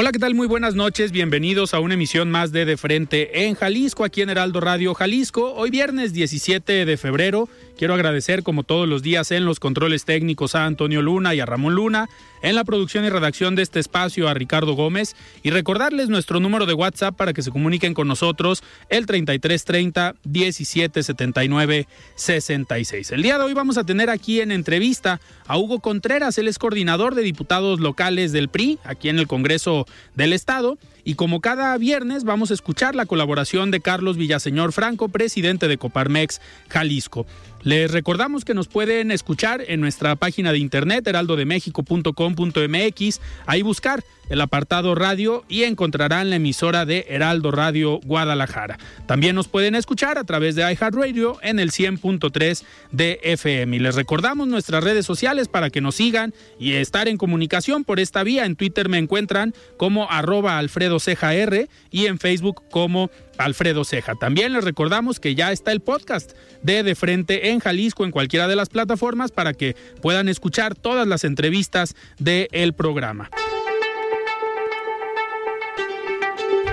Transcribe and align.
Hola, 0.00 0.12
¿qué 0.12 0.18
tal? 0.18 0.34
Muy 0.34 0.46
buenas 0.46 0.74
noches. 0.74 1.12
Bienvenidos 1.12 1.74
a 1.74 1.80
una 1.80 1.92
emisión 1.92 2.30
más 2.30 2.52
de 2.52 2.64
De 2.64 2.78
Frente 2.78 3.44
en 3.44 3.54
Jalisco, 3.54 4.02
aquí 4.02 4.22
en 4.22 4.30
Heraldo 4.30 4.58
Radio 4.58 4.94
Jalisco. 4.94 5.52
Hoy 5.52 5.68
viernes 5.68 6.14
17 6.14 6.86
de 6.86 6.96
febrero. 6.96 7.50
Quiero 7.80 7.94
agradecer, 7.94 8.42
como 8.42 8.62
todos 8.62 8.86
los 8.86 9.00
días, 9.00 9.30
en 9.30 9.46
los 9.46 9.58
controles 9.58 10.04
técnicos 10.04 10.54
a 10.54 10.66
Antonio 10.66 11.00
Luna 11.00 11.34
y 11.34 11.40
a 11.40 11.46
Ramón 11.46 11.74
Luna, 11.74 12.10
en 12.42 12.54
la 12.54 12.62
producción 12.62 13.06
y 13.06 13.08
redacción 13.08 13.54
de 13.54 13.62
este 13.62 13.80
espacio 13.80 14.28
a 14.28 14.34
Ricardo 14.34 14.74
Gómez 14.74 15.16
y 15.42 15.48
recordarles 15.48 16.10
nuestro 16.10 16.40
número 16.40 16.66
de 16.66 16.74
WhatsApp 16.74 17.16
para 17.16 17.32
que 17.32 17.40
se 17.40 17.50
comuniquen 17.50 17.94
con 17.94 18.06
nosotros, 18.06 18.62
el 18.90 19.06
3330 19.06 20.14
1779 20.24 21.88
66. 22.16 23.12
El 23.12 23.22
día 23.22 23.38
de 23.38 23.44
hoy 23.44 23.54
vamos 23.54 23.78
a 23.78 23.84
tener 23.84 24.10
aquí 24.10 24.42
en 24.42 24.52
entrevista 24.52 25.18
a 25.46 25.56
Hugo 25.56 25.80
Contreras, 25.80 26.36
él 26.36 26.48
es 26.48 26.58
coordinador 26.58 27.14
de 27.14 27.22
diputados 27.22 27.80
locales 27.80 28.32
del 28.32 28.50
PRI, 28.50 28.78
aquí 28.84 29.08
en 29.08 29.18
el 29.18 29.26
Congreso 29.26 29.86
del 30.14 30.34
Estado. 30.34 30.76
Y 31.04 31.14
como 31.14 31.40
cada 31.40 31.76
viernes 31.78 32.24
vamos 32.24 32.50
a 32.50 32.54
escuchar 32.54 32.94
la 32.94 33.06
colaboración 33.06 33.70
de 33.70 33.80
Carlos 33.80 34.16
Villaseñor 34.16 34.72
Franco, 34.72 35.08
presidente 35.08 35.68
de 35.68 35.78
Coparmex 35.78 36.40
Jalisco. 36.68 37.26
Les 37.62 37.90
recordamos 37.90 38.44
que 38.44 38.54
nos 38.54 38.68
pueden 38.68 39.10
escuchar 39.10 39.64
en 39.66 39.80
nuestra 39.80 40.14
página 40.16 40.52
de 40.52 40.58
internet 40.58 41.06
heraldodemexico.com.mx, 41.06 43.20
ahí 43.46 43.62
buscar 43.62 44.04
el 44.30 44.40
apartado 44.40 44.94
radio 44.94 45.44
y 45.48 45.64
encontrarán 45.64 46.30
la 46.30 46.36
emisora 46.36 46.86
de 46.86 47.04
Heraldo 47.08 47.50
Radio 47.50 48.00
Guadalajara. 48.04 48.78
También 49.06 49.34
nos 49.34 49.48
pueden 49.48 49.74
escuchar 49.74 50.16
a 50.16 50.24
través 50.24 50.54
de 50.54 50.62
iHeartRadio 50.62 51.38
en 51.42 51.58
el 51.58 51.72
100.3 51.72 52.62
de 52.92 53.20
FM. 53.22 53.76
Y 53.76 53.80
les 53.80 53.96
recordamos 53.96 54.48
nuestras 54.48 54.82
redes 54.82 55.04
sociales 55.04 55.48
para 55.48 55.68
que 55.70 55.80
nos 55.80 55.96
sigan 55.96 56.32
y 56.58 56.72
estar 56.72 57.08
en 57.08 57.18
comunicación 57.18 57.84
por 57.84 58.00
esta 58.00 58.22
vía. 58.22 58.46
En 58.46 58.56
Twitter 58.56 58.88
me 58.88 58.98
encuentran 58.98 59.52
como 59.76 60.10
arroba 60.10 60.58
Alfredo 60.58 61.00
Ceja 61.00 61.34
R 61.34 61.68
y 61.90 62.06
en 62.06 62.18
Facebook 62.18 62.62
como 62.70 63.10
Alfredo 63.38 63.84
Ceja. 63.84 64.14
También 64.14 64.52
les 64.52 64.64
recordamos 64.64 65.18
que 65.18 65.34
ya 65.34 65.50
está 65.50 65.72
el 65.72 65.80
podcast 65.80 66.32
de 66.62 66.82
De 66.82 66.94
Frente 66.94 67.50
en 67.50 67.58
Jalisco 67.58 68.04
en 68.04 68.10
cualquiera 68.10 68.46
de 68.46 68.56
las 68.56 68.68
plataformas 68.68 69.32
para 69.32 69.54
que 69.54 69.74
puedan 70.00 70.28
escuchar 70.28 70.74
todas 70.74 71.08
las 71.08 71.24
entrevistas 71.24 71.96
del 72.18 72.74
programa. 72.74 73.30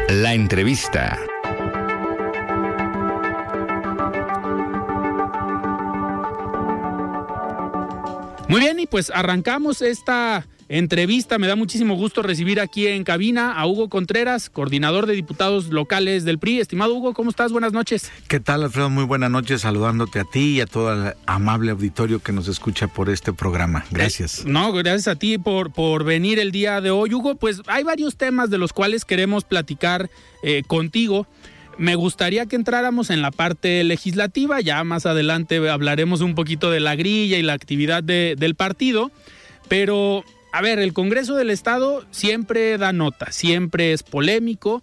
La 0.08 0.34
entrevista. 0.34 1.20
Muy 8.48 8.62
bien, 8.62 8.80
y 8.80 8.88
pues 8.88 9.12
arrancamos 9.14 9.82
esta 9.82 10.48
entrevista. 10.70 11.38
Me 11.38 11.48
da 11.48 11.56
muchísimo 11.56 11.96
gusto 11.96 12.22
recibir 12.22 12.60
aquí 12.60 12.88
en 12.88 13.04
cabina 13.04 13.54
a 13.54 13.66
Hugo 13.66 13.90
Contreras, 13.90 14.50
coordinador 14.50 15.06
de 15.06 15.14
diputados 15.14 15.68
locales 15.68 16.26
del 16.26 16.40
PRI. 16.40 16.60
Estimado 16.60 16.94
Hugo, 16.94 17.14
¿cómo 17.14 17.30
estás? 17.30 17.52
Buenas 17.52 17.74
noches. 17.74 18.12
¿Qué 18.28 18.40
tal, 18.40 18.64
Alfredo? 18.64 18.90
Muy 18.90 19.06
buenas 19.06 19.32
noches, 19.32 19.62
saludándote 19.62 20.20
a 20.20 20.24
ti 20.24 20.58
y 20.58 20.62
a 20.62 20.66
todo 20.66 20.94
el 20.94 21.14
amable 21.26 21.72
auditorio 21.72 22.20
que 22.20 22.32
nos 22.32 22.48
escucha 22.48 22.88
por 22.88 23.10
este 23.10 23.34
programa. 23.34 23.86
Gracias. 23.92 24.40
Eh, 24.40 24.44
no, 24.48 24.72
gracias 24.74 25.08
a 25.08 25.16
ti 25.16 25.38
por, 25.38 25.72
por 25.72 26.04
venir 26.04 26.40
el 26.40 26.52
día 26.52 26.82
de 26.82 26.92
hoy, 26.92 27.14
Hugo. 27.14 27.36
Pues 27.36 27.62
hay 27.68 27.84
varios 27.84 28.18
temas 28.18 28.50
de 28.50 28.58
los 28.58 28.74
cuales 28.74 29.06
queremos 29.06 29.44
platicar 29.44 30.10
eh, 30.44 30.64
contigo. 30.68 31.28
Me 31.78 31.96
gustaría 31.96 32.48
que 32.48 32.56
entráramos 32.56 33.12
en 33.12 33.22
la 33.22 33.30
parte 33.30 33.84
legislativa, 33.84 34.62
ya 34.62 34.84
más 34.84 35.06
adelante 35.06 35.70
hablaremos 35.70 36.22
un 36.22 36.34
poquito 36.34 36.72
de 36.72 36.80
la 36.80 36.96
grilla 36.96 37.38
y 37.38 37.44
la 37.44 37.54
actividad 37.54 38.02
de, 38.02 38.36
del 38.36 38.56
partido, 38.56 39.12
pero 39.68 40.24
a 40.52 40.62
ver, 40.62 40.80
el 40.80 40.94
Congreso 40.94 41.36
del 41.36 41.50
Estado 41.50 42.06
siempre 42.12 42.78
da 42.78 42.94
nota, 42.94 43.32
siempre 43.32 43.94
es 43.94 44.04
polémico 44.04 44.82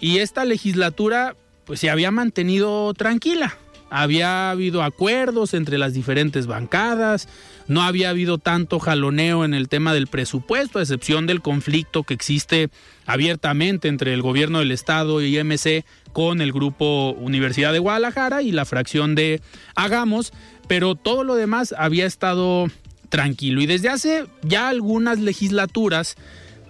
y 0.00 0.18
esta 0.18 0.44
legislatura 0.44 1.36
pues 1.64 1.80
se 1.80 1.90
había 1.90 2.10
mantenido 2.10 2.92
tranquila. 2.94 3.56
Había 3.92 4.52
habido 4.52 4.84
acuerdos 4.84 5.52
entre 5.52 5.76
las 5.76 5.94
diferentes 5.94 6.46
bancadas, 6.46 7.28
no 7.66 7.82
había 7.82 8.10
habido 8.10 8.38
tanto 8.38 8.78
jaloneo 8.78 9.44
en 9.44 9.52
el 9.52 9.68
tema 9.68 9.92
del 9.92 10.06
presupuesto, 10.06 10.78
a 10.78 10.82
excepción 10.82 11.26
del 11.26 11.42
conflicto 11.42 12.04
que 12.04 12.14
existe 12.14 12.70
abiertamente 13.04 13.88
entre 13.88 14.14
el 14.14 14.22
gobierno 14.22 14.60
del 14.60 14.70
estado 14.70 15.20
y 15.20 15.42
MC 15.42 15.84
con 16.12 16.40
el 16.40 16.52
grupo 16.52 17.10
Universidad 17.18 17.72
de 17.72 17.80
Guadalajara 17.80 18.42
y 18.42 18.52
la 18.52 18.64
fracción 18.64 19.16
de 19.16 19.42
Hagamos, 19.74 20.32
pero 20.68 20.94
todo 20.94 21.24
lo 21.24 21.34
demás 21.34 21.74
había 21.76 22.06
estado 22.06 22.68
tranquilo. 23.10 23.60
Y 23.60 23.66
desde 23.66 23.90
hace 23.90 24.24
ya 24.42 24.70
algunas 24.70 25.18
legislaturas, 25.18 26.16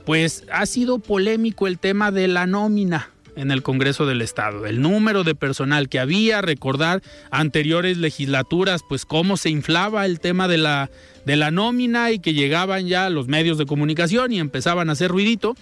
pues 0.05 0.45
ha 0.53 0.67
sido 0.67 0.99
polémico 0.99 1.69
el 1.69 1.79
tema 1.79 2.11
de 2.11 2.27
la 2.27 2.49
nómina 2.49 3.11
en 3.37 3.51
el 3.51 3.63
Congreso 3.63 4.07
del 4.07 4.23
Estado, 4.23 4.67
el 4.67 4.83
número 4.83 5.23
de 5.23 5.35
personal 5.35 5.89
que 5.89 6.01
había, 6.01 6.43
recordar 6.43 7.01
anteriores 7.31 7.97
legislaturas, 7.97 8.83
pues 8.89 9.07
cómo 9.07 9.37
se 9.37 9.51
inflaba 9.51 10.05
el 10.05 10.21
tema 10.21 10.49
de 10.49 10.59
la, 10.59 10.91
de 11.25 11.37
la 11.37 11.51
nómina 11.51 12.11
y 12.11 12.19
que 12.19 12.35
llegaban 12.35 12.89
ya 12.89 13.09
los 13.09 13.29
medios 13.29 13.57
de 13.57 13.67
comunicación 13.67 14.33
y 14.33 14.41
empezaban 14.41 14.89
a 14.89 14.93
hacer 14.93 15.11
ruidito. 15.11 15.55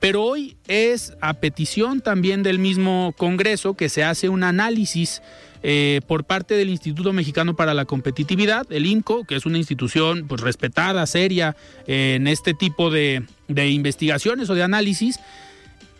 Pero 0.00 0.24
hoy 0.24 0.56
es 0.66 1.12
a 1.20 1.34
petición 1.34 2.00
también 2.00 2.42
del 2.42 2.58
mismo 2.58 3.14
Congreso 3.16 3.74
que 3.74 3.88
se 3.88 4.02
hace 4.02 4.28
un 4.28 4.42
análisis 4.42 5.22
eh, 5.62 6.00
por 6.06 6.24
parte 6.24 6.54
del 6.54 6.70
Instituto 6.70 7.12
Mexicano 7.12 7.54
para 7.54 7.74
la 7.74 7.84
Competitividad, 7.84 8.66
el 8.70 8.86
INCO, 8.86 9.24
que 9.24 9.36
es 9.36 9.46
una 9.46 9.58
institución 9.58 10.26
pues, 10.26 10.40
respetada, 10.40 11.06
seria 11.06 11.56
eh, 11.86 12.14
en 12.16 12.26
este 12.26 12.54
tipo 12.54 12.90
de, 12.90 13.24
de 13.48 13.70
investigaciones 13.70 14.50
o 14.50 14.54
de 14.54 14.62
análisis. 14.62 15.20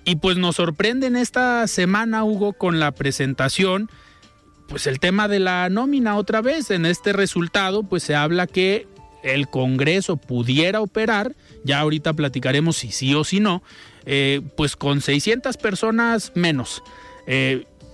Y 0.04 0.16
pues 0.16 0.36
nos 0.36 0.56
sorprende 0.56 1.06
en 1.06 1.16
esta 1.16 1.66
semana, 1.68 2.24
Hugo, 2.24 2.54
con 2.54 2.80
la 2.80 2.90
presentación, 2.90 3.88
pues 4.66 4.88
el 4.88 4.98
tema 4.98 5.28
de 5.28 5.38
la 5.38 5.68
nómina 5.68 6.16
otra 6.16 6.40
vez. 6.40 6.70
En 6.70 6.86
este 6.86 7.12
resultado, 7.12 7.84
pues 7.84 8.02
se 8.02 8.16
habla 8.16 8.48
que 8.48 8.88
el 9.22 9.48
Congreso 9.48 10.16
pudiera 10.16 10.80
operar, 10.80 11.36
ya 11.64 11.80
ahorita 11.80 12.14
platicaremos 12.14 12.76
si 12.76 12.90
sí 12.90 13.14
o 13.14 13.22
si 13.22 13.38
no, 13.38 13.62
eh, 14.06 14.40
pues 14.56 14.74
con 14.74 15.00
600 15.00 15.56
personas 15.56 16.32
menos. 16.34 16.82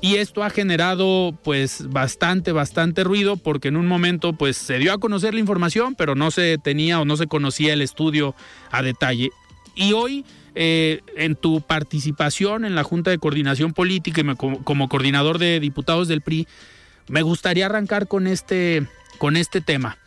Y 0.00 0.16
esto 0.16 0.44
ha 0.44 0.50
generado 0.50 1.36
pues 1.42 1.90
bastante, 1.90 2.52
bastante 2.52 3.02
ruido 3.02 3.36
porque 3.36 3.68
en 3.68 3.76
un 3.76 3.86
momento 3.86 4.32
pues 4.32 4.56
se 4.56 4.78
dio 4.78 4.92
a 4.92 4.98
conocer 4.98 5.34
la 5.34 5.40
información, 5.40 5.94
pero 5.96 6.14
no 6.14 6.30
se 6.30 6.58
tenía 6.58 7.00
o 7.00 7.04
no 7.04 7.16
se 7.16 7.26
conocía 7.26 7.72
el 7.72 7.82
estudio 7.82 8.34
a 8.70 8.82
detalle. 8.82 9.30
Y 9.74 9.92
hoy, 9.92 10.24
eh, 10.54 11.00
en 11.16 11.34
tu 11.36 11.60
participación 11.60 12.64
en 12.64 12.74
la 12.74 12.84
Junta 12.84 13.10
de 13.10 13.18
Coordinación 13.18 13.72
Política 13.72 14.20
y 14.20 14.34
como, 14.36 14.62
como, 14.64 14.88
coordinador 14.88 15.38
de 15.38 15.60
diputados 15.60 16.08
del 16.08 16.20
PRI, 16.20 16.46
me 17.08 17.22
gustaría 17.22 17.66
arrancar 17.66 18.06
con 18.06 18.26
este, 18.26 18.86
con 19.18 19.36
este 19.36 19.60
tema. 19.60 19.98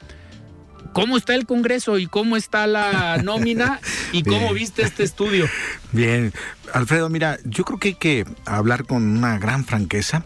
¿Cómo 0.93 1.17
está 1.17 1.35
el 1.35 1.45
Congreso 1.45 1.97
y 1.97 2.07
cómo 2.07 2.35
está 2.35 2.67
la 2.67 3.17
nómina 3.23 3.79
y 4.11 4.23
cómo 4.23 4.53
viste 4.53 4.81
este 4.83 5.03
estudio? 5.03 5.47
Bien, 5.91 6.33
Alfredo, 6.73 7.09
mira, 7.09 7.38
yo 7.43 7.63
creo 7.63 7.79
que 7.79 7.88
hay 7.89 7.95
que 7.95 8.25
hablar 8.45 8.85
con 8.85 9.03
una 9.03 9.38
gran 9.38 9.65
franqueza. 9.65 10.23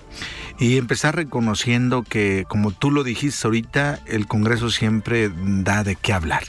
y 0.58 0.78
empezar 0.78 1.16
reconociendo 1.18 2.04
que, 2.04 2.46
como 2.48 2.72
tú 2.72 2.90
lo 2.90 3.04
dijiste 3.04 3.46
ahorita, 3.46 4.00
el 4.06 4.26
Congreso 4.26 4.70
siempre 4.70 5.30
da 5.36 5.84
de 5.84 5.98
qué 5.98 6.14
hablar. 6.14 6.44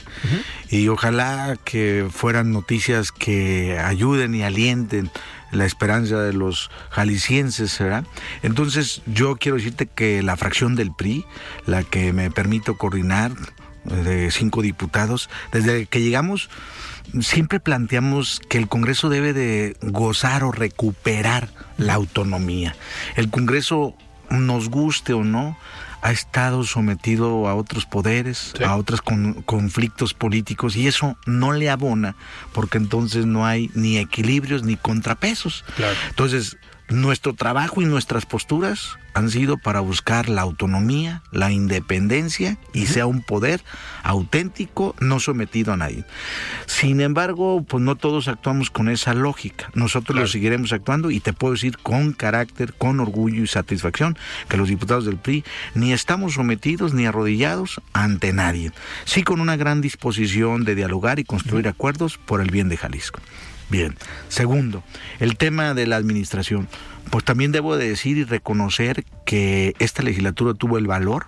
Y 0.69 0.87
ojalá 0.87 1.57
que 1.65 2.07
fueran 2.09 2.53
noticias 2.53 3.11
que 3.11 3.77
ayuden 3.79 4.33
y 4.33 4.43
alienten 4.43 5.11
la 5.51 5.65
esperanza 5.65 6.21
de 6.21 6.33
los 6.33 6.69
jaliscienses, 6.89 7.77
¿verdad? 7.79 8.05
Entonces 8.43 9.01
yo 9.05 9.35
quiero 9.35 9.57
decirte 9.57 9.87
que 9.87 10.23
la 10.23 10.37
fracción 10.37 10.75
del 10.75 10.93
PRI, 10.93 11.25
la 11.65 11.83
que 11.83 12.13
me 12.13 12.31
permito 12.31 12.77
coordinar, 12.77 13.31
de 13.87 14.31
cinco 14.31 14.61
diputados, 14.61 15.29
desde 15.51 15.85
que 15.85 16.01
llegamos 16.01 16.49
siempre 17.21 17.59
planteamos 17.59 18.41
que 18.49 18.57
el 18.57 18.67
Congreso 18.67 19.09
debe 19.09 19.33
de 19.33 19.77
gozar 19.81 20.43
o 20.43 20.51
recuperar 20.51 21.49
la 21.77 21.93
autonomía. 21.93 22.75
El 23.15 23.29
Congreso, 23.29 23.95
nos 24.29 24.69
guste 24.69 25.13
o 25.13 25.23
no, 25.23 25.57
ha 26.01 26.11
estado 26.11 26.63
sometido 26.63 27.47
a 27.47 27.55
otros 27.55 27.85
poderes, 27.85 28.53
a 28.65 28.75
otros 28.75 29.01
conflictos 29.01 30.13
políticos 30.13 30.75
y 30.75 30.87
eso 30.87 31.17
no 31.25 31.53
le 31.53 31.69
abona 31.69 32.15
porque 32.53 32.77
entonces 32.77 33.25
no 33.25 33.45
hay 33.45 33.71
ni 33.73 33.97
equilibrios 33.97 34.63
ni 34.63 34.75
contrapesos. 34.75 35.65
Entonces, 36.09 36.57
nuestro 36.89 37.33
trabajo 37.33 37.81
y 37.81 37.85
nuestras 37.85 38.25
posturas 38.25 38.97
han 39.13 39.31
sido 39.31 39.57
para 39.57 39.79
buscar 39.79 40.29
la 40.29 40.43
autonomía, 40.43 41.23
la 41.31 41.51
independencia 41.51 42.57
y 42.71 42.85
sea 42.85 43.07
un 43.07 43.23
poder 43.23 43.63
auténtico, 44.03 44.95
no 44.99 45.19
sometido 45.19 45.73
a 45.73 45.77
nadie. 45.77 46.05
Sin 46.67 47.01
embargo, 47.01 47.65
pues 47.67 47.83
no 47.83 47.95
todos 47.95 48.27
actuamos 48.27 48.69
con 48.69 48.89
esa 48.89 49.15
lógica. 49.15 49.71
Nosotros 49.73 50.17
lo 50.19 50.27
seguiremos 50.27 50.71
actuando 50.71 51.09
y 51.09 51.19
te 51.19 51.33
puedo 51.33 51.55
decir 51.55 51.79
con 51.79 52.13
carácter, 52.13 52.73
con 52.73 52.99
orgullo 52.99 53.41
y 53.41 53.47
satisfacción 53.47 54.17
que 54.47 54.57
los 54.57 54.69
diputados 54.69 55.05
del 55.05 55.17
PRI 55.17 55.43
ni 55.73 55.93
estamos 55.93 56.35
sometidos 56.35 56.93
ni 56.93 57.07
arrodillados 57.07 57.81
ante 57.93 58.33
nadie. 58.33 58.71
Sí 59.05 59.23
con 59.23 59.41
una 59.41 59.57
gran 59.57 59.81
disposición 59.81 60.63
de 60.63 60.75
dialogar 60.75 61.17
y 61.17 61.23
construir 61.23 61.67
acuerdos 61.67 62.19
por 62.19 62.39
el 62.39 62.51
bien 62.51 62.69
de 62.69 62.77
Jalisco. 62.77 63.19
Bien. 63.69 63.95
Segundo, 64.29 64.83
el 65.19 65.37
tema 65.37 65.73
de 65.73 65.87
la 65.87 65.97
administración. 65.97 66.67
Pues 67.09 67.23
también 67.23 67.51
debo 67.51 67.77
de 67.77 67.89
decir 67.89 68.17
y 68.17 68.23
reconocer 68.23 69.05
que 69.25 69.75
esta 69.79 70.03
legislatura 70.03 70.53
tuvo 70.53 70.77
el 70.77 70.87
valor 70.87 71.27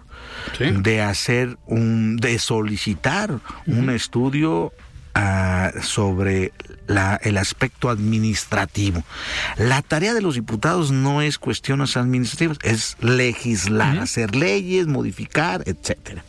de 0.60 1.02
hacer 1.02 1.58
un, 1.66 2.18
de 2.18 2.38
solicitar 2.40 3.40
un 3.66 3.90
estudio 3.90 4.74
ah, 5.16 5.72
sobre 5.82 6.52
el 7.22 7.38
aspecto 7.38 7.90
administrativo. 7.90 9.04
La 9.58 9.82
tarea 9.82 10.14
de 10.14 10.22
los 10.22 10.36
diputados 10.36 10.92
no 10.92 11.22
es 11.22 11.38
cuestiones 11.38 11.98
administrativas, 11.98 12.58
es 12.64 12.98
legislar, 13.00 14.00
hacer 14.00 14.36
leyes, 14.36 14.88
modificar, 14.88 15.64
etcétera. 15.66 16.24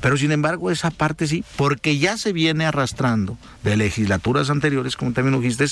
Pero 0.00 0.16
sin 0.16 0.32
embargo, 0.32 0.70
esa 0.70 0.90
parte 0.90 1.26
sí, 1.26 1.44
porque 1.56 1.98
ya 1.98 2.16
se 2.16 2.32
viene 2.32 2.66
arrastrando 2.66 3.36
de 3.64 3.76
legislaturas 3.76 4.50
anteriores, 4.50 4.96
como 4.96 5.12
también 5.12 5.32
lo 5.32 5.40
dijiste, 5.40 5.66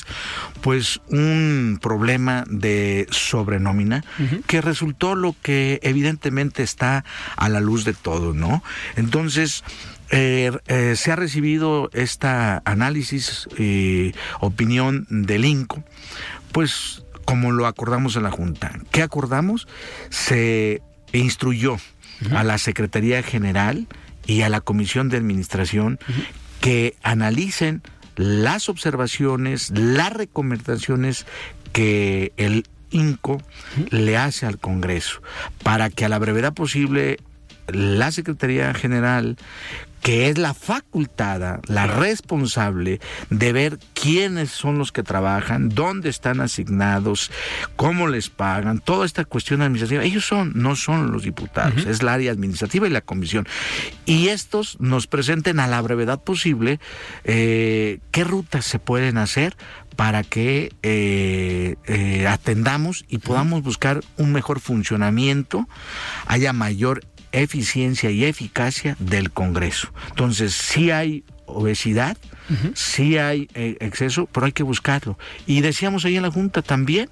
pues 0.63 1.01
un 1.09 1.79
problema 1.81 2.45
de 2.49 3.07
sobrenómina 3.11 4.05
que 4.47 4.61
resultó 4.61 5.15
lo 5.15 5.37
que 5.43 5.79
evidentemente 5.83 6.63
está 6.63 7.05
a 7.37 7.49
la 7.49 7.61
luz 7.61 7.85
de 7.85 7.93
todo, 7.93 8.33
¿no? 8.33 8.63
Entonces, 8.97 9.63
eh, 10.11 10.53
eh, 10.69 10.95
se 10.97 11.13
ha 11.13 11.17
recibido 11.17 11.91
esta 11.93 12.63
análisis 12.65 13.49
y 13.59 14.15
opinión 14.41 15.07
del 15.09 15.45
INCO, 15.45 15.85
pues 16.53 17.05
como 17.25 17.53
lo 17.53 17.67
acordamos 17.67 18.17
en 18.17 18.25
la 18.25 18.31
Junta. 18.31 18.79
¿Qué 18.91 19.03
acordamos? 19.03 19.67
Se 20.11 20.83
instruyó 21.13 21.77
a 22.33 22.45
la 22.45 22.59
Secretaría 22.59 23.23
General 23.23 23.87
y 24.27 24.43
a 24.43 24.49
la 24.49 24.61
Comisión 24.61 25.09
de 25.09 25.17
Administración 25.17 25.99
que 26.61 26.97
analicen 27.03 27.83
las 28.17 28.69
observaciones, 28.69 29.71
las 29.71 30.13
recomendaciones 30.13 31.27
que 31.73 32.33
el 32.37 32.67
INCO 32.91 33.43
le 33.91 34.17
hace 34.17 34.47
al 34.47 34.59
Congreso 34.59 35.21
para 35.63 35.91
que 35.91 36.05
a 36.05 36.09
la 36.09 36.19
brevedad 36.19 36.55
posible 36.55 37.19
la 37.67 38.13
Secretaría 38.13 38.73
General 38.75 39.37
que 40.05 40.29
es 40.29 40.37
la 40.37 40.53
facultada, 40.53 41.63
la 41.67 41.87
responsable 41.87 43.01
de 43.31 43.53
ver 43.55 43.79
quiénes 43.95 44.51
son 44.51 44.77
los 44.77 44.93
que 44.93 45.03
trabajan, 45.03 45.71
dónde 45.71 46.11
están 46.11 46.43
asignados, 46.43 47.31
cómo 47.77 48.07
les 48.07 48.29
pagan, 48.29 48.81
toda 48.81 49.07
esta 49.07 49.25
cuestión 49.25 49.63
administrativa. 49.63 50.05
Ellos 50.05 50.27
son, 50.27 50.53
no 50.57 50.77
son 50.77 51.11
los 51.11 51.23
diputados, 51.23 51.87
es 51.87 52.03
la 52.03 52.13
área 52.13 52.33
administrativa 52.33 52.87
y 52.87 52.91
la 52.91 53.01
comisión. 53.01 53.49
Y 54.05 54.29
estos 54.29 54.79
nos 54.79 55.07
presenten 55.07 55.59
a 55.59 55.69
la 55.69 55.81
brevedad 55.81 56.23
posible 56.23 56.81
eh, 57.25 58.01
qué 58.11 58.25
rutas 58.25 58.67
se 58.67 58.79
pueden 58.79 59.17
hacer 59.17 59.57
para 59.97 60.23
que 60.23 60.71
eh, 60.83 61.77
eh, 61.87 62.27
atendamos 62.27 63.07
y 63.09 63.19
podamos 63.19 63.63
buscar 63.63 64.03
un 64.19 64.33
mejor 64.33 64.61
funcionamiento, 64.61 65.67
haya 66.27 66.53
mayor 66.53 67.01
eficiencia 67.35 68.11
y 68.11 68.25
eficacia 68.25 68.97
del 68.99 69.31
Congreso. 69.31 69.89
Entonces, 70.11 70.55
si 70.55 70.91
hay 70.91 71.25
obesidad, 71.47 72.17
si 72.75 73.19
hay 73.19 73.49
eh, 73.55 73.77
exceso, 73.81 74.29
pero 74.31 74.47
hay 74.47 74.53
que 74.53 74.63
buscarlo. 74.63 75.19
Y 75.47 75.61
decíamos 75.61 76.05
ahí 76.05 76.17
en 76.17 76.23
la 76.23 76.31
Junta 76.31 76.63
también, 76.63 77.09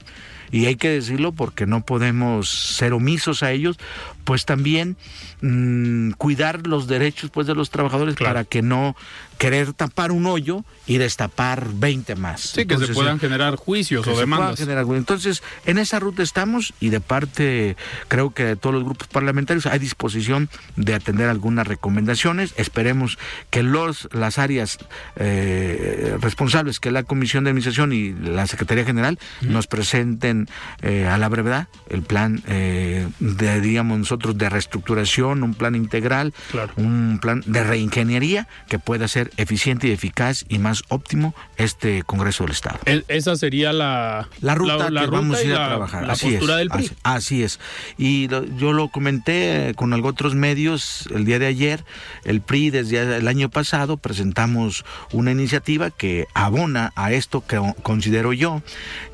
y 0.50 0.66
hay 0.66 0.76
que 0.76 0.90
decirlo 0.90 1.32
porque 1.32 1.66
no 1.66 1.84
podemos 1.84 2.50
ser 2.50 2.92
omisos 2.92 3.42
a 3.42 3.52
ellos, 3.52 3.78
pues 4.24 4.44
también 4.44 4.96
mm, 5.40 6.12
cuidar 6.12 6.66
los 6.66 6.86
derechos 6.86 7.30
pues 7.30 7.46
de 7.46 7.54
los 7.54 7.70
trabajadores 7.70 8.16
para 8.16 8.44
que 8.44 8.62
no 8.62 8.96
querer 9.38 9.72
tapar 9.72 10.12
un 10.12 10.26
hoyo 10.26 10.64
y 10.86 10.98
destapar 10.98 11.66
20 11.74 12.14
más. 12.14 12.40
Sí, 12.40 12.64
que 12.64 12.78
se 12.78 12.92
puedan 12.92 13.18
generar 13.18 13.56
juicios 13.56 14.06
o 14.06 14.16
demandas. 14.16 14.60
Entonces, 14.60 15.42
en 15.66 15.78
esa 15.78 15.98
ruta 15.98 16.22
estamos 16.22 16.74
y 16.78 16.90
de 16.90 17.00
parte, 17.00 17.76
creo 18.06 18.32
que 18.32 18.44
de 18.44 18.56
todos 18.56 18.74
los 18.74 18.84
grupos 18.84 19.08
parlamentarios 19.08 19.66
hay 19.66 19.80
disposición 19.80 20.48
de 20.76 20.94
atender 20.94 21.28
algunas 21.28 21.66
recomendaciones. 21.66 22.54
Esperemos 22.56 23.18
que 23.50 23.64
los 23.64 24.08
las 24.12 24.38
áreas 24.38 24.78
eh, 25.16 26.16
responsables, 26.20 26.78
que 26.78 26.92
la 26.92 27.02
Comisión 27.02 27.42
de 27.42 27.50
Administración 27.50 27.92
y 27.92 28.12
la 28.12 28.46
Secretaría 28.46 28.84
General, 28.84 29.18
nos 29.40 29.66
presenten 29.66 30.48
eh, 30.82 31.06
a 31.06 31.18
la 31.18 31.28
brevedad 31.28 31.66
el 31.88 32.02
plan 32.02 32.42
eh, 32.46 33.08
de, 33.18 33.60
digamos 33.60 34.11
nosotros, 34.12 34.36
de 34.36 34.50
reestructuración, 34.50 35.42
un 35.42 35.54
plan 35.54 35.74
integral, 35.74 36.34
un 36.76 37.18
plan 37.20 37.42
de 37.46 37.64
reingeniería 37.64 38.46
que 38.68 38.78
pueda 38.78 39.08
ser 39.08 39.30
eficiente 39.38 39.88
y 39.88 39.92
eficaz 39.92 40.44
y 40.48 40.58
más 40.58 40.82
óptimo 40.88 41.34
este 41.56 42.02
Congreso 42.02 42.44
del 42.44 42.52
Estado. 42.52 42.78
esa 42.84 43.36
sería 43.36 43.72
la, 43.72 44.28
la 44.40 44.54
ruta 44.54 44.88
que 44.88 45.06
vamos 45.06 45.38
a 45.38 45.42
ir 45.42 45.54
a 45.54 45.68
trabajar. 45.68 46.06
La 46.06 46.12
así 46.12 46.32
postura 46.32 46.56
del 46.56 46.68
PRI. 46.68 46.90
Así, 47.02 47.42
es. 47.42 47.58
Y 47.96 48.28
yo 48.28 48.72
lo 48.72 48.88
comenté 48.88 49.72
con 49.76 49.92
otros 49.92 50.34
medios 50.34 51.08
el 51.14 51.24
día 51.24 51.38
de 51.38 51.46
ayer. 51.46 51.84
El 52.24 52.42
PRI 52.42 52.70
desde 52.70 53.16
el 53.16 53.28
año 53.28 53.48
pasado 53.48 53.96
presentamos 53.96 54.84
una 55.12 55.30
iniciativa 55.30 55.90
que 55.90 56.26
abona 56.34 56.92
a 56.96 57.12
esto 57.12 57.44
que 57.46 57.58
considero 57.82 58.32
yo 58.34 58.62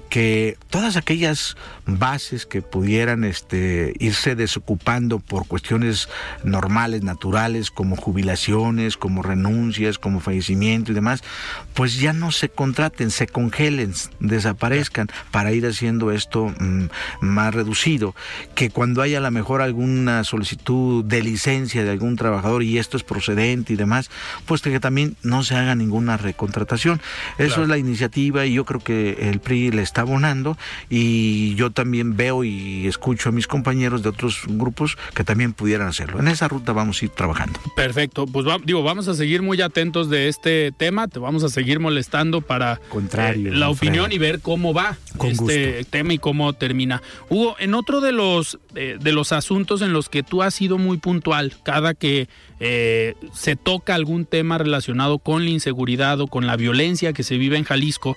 que 0.08 0.56
todas 0.70 0.96
aquellas 0.96 1.56
bases 1.86 2.46
que 2.46 2.62
pudieran 2.62 3.24
este, 3.24 3.94
irse 3.98 4.34
desocupando 4.34 5.18
por 5.18 5.46
cuestiones 5.46 6.08
normales, 6.44 7.02
naturales, 7.02 7.70
como 7.70 7.96
jubilaciones, 7.96 8.96
como 8.96 9.22
renuncias, 9.22 9.98
como 9.98 10.20
fallecimiento 10.20 10.92
y 10.92 10.94
demás, 10.94 11.22
pues 11.74 11.98
ya 11.98 12.12
no 12.12 12.30
se 12.30 12.48
contraten, 12.48 13.10
se 13.10 13.26
congelen, 13.26 13.94
desaparezcan 14.20 15.08
para 15.30 15.52
ir 15.52 15.66
haciendo 15.66 16.12
esto 16.12 16.52
mm, 16.58 16.86
más 17.20 17.54
reducido. 17.54 18.14
Que 18.54 18.70
cuando 18.70 19.02
haya 19.02 19.18
a 19.18 19.22
lo 19.22 19.30
mejor 19.30 19.62
alguna 19.62 20.24
solicitud 20.24 21.04
de 21.04 21.22
licencia 21.22 21.84
de 21.84 21.90
algún 21.90 22.16
trabajador 22.16 22.62
y 22.62 22.78
esto 22.78 22.96
es 22.96 23.02
procedente 23.02 23.72
y 23.72 23.76
demás, 23.76 24.10
pues 24.46 24.62
que 24.62 24.80
también 24.80 25.16
no 25.22 25.42
se 25.42 25.54
haga 25.54 25.74
ninguna 25.74 26.16
recontratación. 26.16 27.00
Eso 27.38 27.62
es 27.62 27.68
la 27.68 27.78
iniciativa 27.78 28.46
y 28.46 28.54
yo 28.54 28.64
creo 28.64 28.80
que 28.80 29.30
el 29.30 29.40
PRI 29.40 29.70
le 29.70 29.82
está 29.82 29.97
abonando 29.98 30.56
y 30.88 31.54
yo 31.56 31.70
también 31.70 32.16
veo 32.16 32.44
y 32.44 32.86
escucho 32.86 33.28
a 33.28 33.32
mis 33.32 33.46
compañeros 33.46 34.02
de 34.02 34.08
otros 34.08 34.42
grupos 34.46 34.96
que 35.14 35.24
también 35.24 35.52
pudieran 35.52 35.88
hacerlo. 35.88 36.20
En 36.20 36.28
esa 36.28 36.48
ruta 36.48 36.72
vamos 36.72 37.02
a 37.02 37.04
ir 37.04 37.10
trabajando. 37.10 37.58
Perfecto, 37.76 38.26
pues 38.26 38.46
digo, 38.64 38.82
vamos 38.82 39.08
a 39.08 39.14
seguir 39.14 39.42
muy 39.42 39.60
atentos 39.60 40.10
de 40.10 40.28
este 40.28 40.72
tema, 40.76 41.08
te 41.08 41.18
vamos 41.18 41.44
a 41.44 41.48
seguir 41.48 41.80
molestando 41.80 42.40
para 42.40 42.80
Contrario, 42.88 43.52
eh, 43.52 43.56
la 43.56 43.68
opinión 43.68 44.12
y 44.12 44.18
ver 44.18 44.40
cómo 44.40 44.72
va 44.72 44.96
este 45.24 45.84
tema 45.84 46.14
y 46.14 46.18
cómo 46.18 46.52
termina. 46.52 47.02
Hugo, 47.28 47.56
en 47.58 47.74
otro 47.74 48.00
de 48.00 48.12
los 48.12 48.58
eh, 48.74 48.96
de 49.00 49.12
los 49.12 49.32
asuntos 49.32 49.82
en 49.82 49.92
los 49.92 50.08
que 50.08 50.22
tú 50.22 50.42
has 50.42 50.54
sido 50.54 50.78
muy 50.78 50.98
puntual, 50.98 51.54
cada 51.62 51.94
que 51.94 52.28
eh, 52.60 53.14
se 53.32 53.56
toca 53.56 53.94
algún 53.94 54.24
tema 54.24 54.58
relacionado 54.58 55.18
con 55.18 55.44
la 55.44 55.50
inseguridad 55.50 56.20
o 56.20 56.26
con 56.26 56.46
la 56.46 56.56
violencia 56.56 57.12
que 57.12 57.22
se 57.22 57.38
vive 57.38 57.56
en 57.56 57.64
Jalisco, 57.64 58.16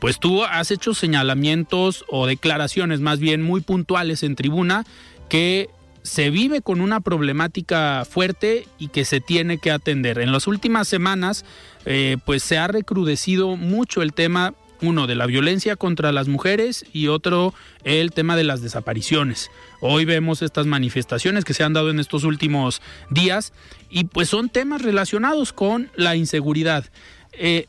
pues 0.00 0.18
tú 0.18 0.42
has 0.44 0.70
hecho 0.70 0.94
señalamientos 0.94 2.04
o 2.08 2.26
declaraciones 2.26 3.00
más 3.00 3.20
bien 3.20 3.42
muy 3.42 3.60
puntuales 3.60 4.22
en 4.22 4.34
tribuna 4.34 4.84
que 5.28 5.68
se 6.02 6.30
vive 6.30 6.62
con 6.62 6.80
una 6.80 7.00
problemática 7.00 8.06
fuerte 8.08 8.66
y 8.78 8.88
que 8.88 9.04
se 9.04 9.20
tiene 9.20 9.58
que 9.58 9.70
atender. 9.70 10.18
En 10.18 10.32
las 10.32 10.46
últimas 10.46 10.88
semanas, 10.88 11.44
eh, 11.84 12.16
pues 12.24 12.42
se 12.42 12.58
ha 12.58 12.66
recrudecido 12.66 13.56
mucho 13.56 14.00
el 14.00 14.14
tema, 14.14 14.54
uno, 14.80 15.06
de 15.06 15.14
la 15.14 15.26
violencia 15.26 15.76
contra 15.76 16.10
las 16.10 16.26
mujeres 16.26 16.86
y 16.94 17.08
otro, 17.08 17.52
el 17.84 18.12
tema 18.12 18.34
de 18.34 18.44
las 18.44 18.62
desapariciones. 18.62 19.50
Hoy 19.80 20.06
vemos 20.06 20.40
estas 20.40 20.64
manifestaciones 20.64 21.44
que 21.44 21.52
se 21.52 21.64
han 21.64 21.74
dado 21.74 21.90
en 21.90 22.00
estos 22.00 22.24
últimos 22.24 22.80
días 23.10 23.52
y 23.90 24.04
pues 24.04 24.30
son 24.30 24.48
temas 24.48 24.80
relacionados 24.80 25.52
con 25.52 25.90
la 25.96 26.16
inseguridad. 26.16 26.86
Eh, 27.32 27.66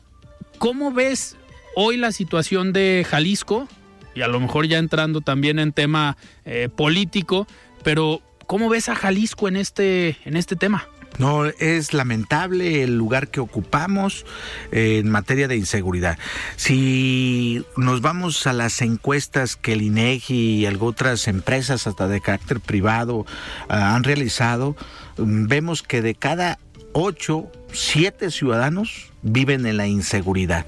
¿Cómo 0.58 0.92
ves 0.92 1.36
hoy 1.74 1.96
la 1.96 2.12
situación 2.12 2.72
de 2.72 3.06
Jalisco? 3.08 3.68
Y 4.14 4.22
a 4.22 4.28
lo 4.28 4.40
mejor 4.40 4.66
ya 4.66 4.78
entrando 4.78 5.20
también 5.20 5.58
en 5.58 5.72
tema 5.72 6.16
eh, 6.44 6.68
político, 6.74 7.46
pero 7.82 8.20
¿cómo 8.46 8.68
ves 8.68 8.88
a 8.88 8.94
Jalisco 8.94 9.48
en 9.48 9.56
este, 9.56 10.18
en 10.24 10.36
este 10.36 10.56
tema? 10.56 10.86
No, 11.18 11.44
es 11.44 11.92
lamentable 11.92 12.82
el 12.82 12.96
lugar 12.96 13.28
que 13.28 13.40
ocupamos 13.40 14.24
en 14.70 15.10
materia 15.10 15.46
de 15.46 15.56
inseguridad. 15.56 16.18
Si 16.56 17.64
nos 17.76 18.00
vamos 18.00 18.46
a 18.46 18.52
las 18.52 18.80
encuestas 18.80 19.56
que 19.56 19.74
el 19.74 19.82
INEGI 19.82 20.66
y 20.66 20.66
otras 20.80 21.28
empresas, 21.28 21.86
hasta 21.86 22.08
de 22.08 22.20
carácter 22.20 22.60
privado, 22.60 23.26
ah, 23.68 23.94
han 23.94 24.04
realizado, 24.04 24.74
mm, 25.18 25.46
vemos 25.46 25.82
que 25.82 26.00
de 26.00 26.14
cada 26.14 26.58
ocho, 26.92 27.50
siete 27.72 28.30
ciudadanos 28.30 29.11
viven 29.22 29.66
en 29.66 29.76
la 29.76 29.86
inseguridad. 29.86 30.66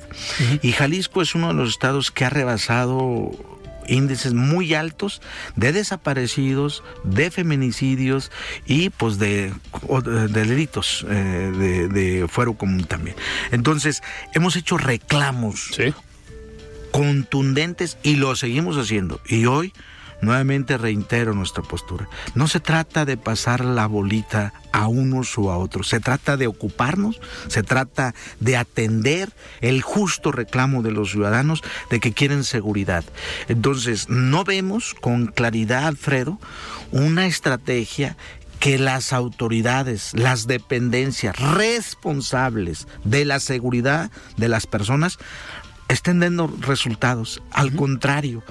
Y 0.62 0.72
Jalisco 0.72 1.22
es 1.22 1.34
uno 1.34 1.48
de 1.48 1.54
los 1.54 1.70
estados 1.70 2.10
que 2.10 2.24
ha 2.24 2.30
rebasado 2.30 3.32
índices 3.86 4.32
muy 4.32 4.74
altos 4.74 5.20
de 5.56 5.72
desaparecidos, 5.72 6.82
de 7.02 7.30
feminicidios 7.30 8.30
y 8.66 8.90
pues 8.90 9.18
de, 9.18 9.52
delitos 10.30 11.04
eh, 11.08 11.88
de, 11.92 12.26
fuero 12.28 12.54
común 12.54 12.84
también. 12.84 13.16
Entonces, 13.50 14.02
hemos 14.32 14.56
hecho 14.56 14.78
reclamos 14.78 15.78
contundentes 16.92 17.98
y 18.02 18.16
lo 18.16 18.34
seguimos 18.36 18.76
haciendo. 18.76 19.20
Y 19.26 19.46
hoy 19.46 19.72
Nuevamente 20.24 20.78
reitero 20.78 21.34
nuestra 21.34 21.62
postura. 21.62 22.08
No 22.34 22.48
se 22.48 22.60
trata 22.60 23.04
de 23.04 23.16
pasar 23.16 23.64
la 23.64 23.86
bolita 23.86 24.52
a 24.72 24.88
unos 24.88 25.36
o 25.38 25.52
a 25.52 25.58
otros, 25.58 25.88
se 25.88 26.00
trata 26.00 26.36
de 26.36 26.46
ocuparnos, 26.46 27.20
se 27.48 27.62
trata 27.62 28.14
de 28.40 28.56
atender 28.56 29.32
el 29.60 29.82
justo 29.82 30.32
reclamo 30.32 30.82
de 30.82 30.90
los 30.90 31.10
ciudadanos 31.10 31.62
de 31.90 32.00
que 32.00 32.12
quieren 32.12 32.42
seguridad. 32.42 33.04
Entonces, 33.48 34.08
no 34.08 34.44
vemos 34.44 34.94
con 34.94 35.26
claridad, 35.26 35.86
Alfredo, 35.86 36.40
una 36.90 37.26
estrategia 37.26 38.16
que 38.58 38.78
las 38.78 39.12
autoridades, 39.12 40.14
las 40.14 40.46
dependencias 40.46 41.38
responsables 41.38 42.88
de 43.04 43.26
la 43.26 43.38
seguridad 43.38 44.10
de 44.36 44.48
las 44.48 44.66
personas 44.66 45.18
estén 45.88 46.20
dando 46.20 46.46
resultados. 46.60 47.42
Al 47.50 47.74
contrario, 47.74 48.42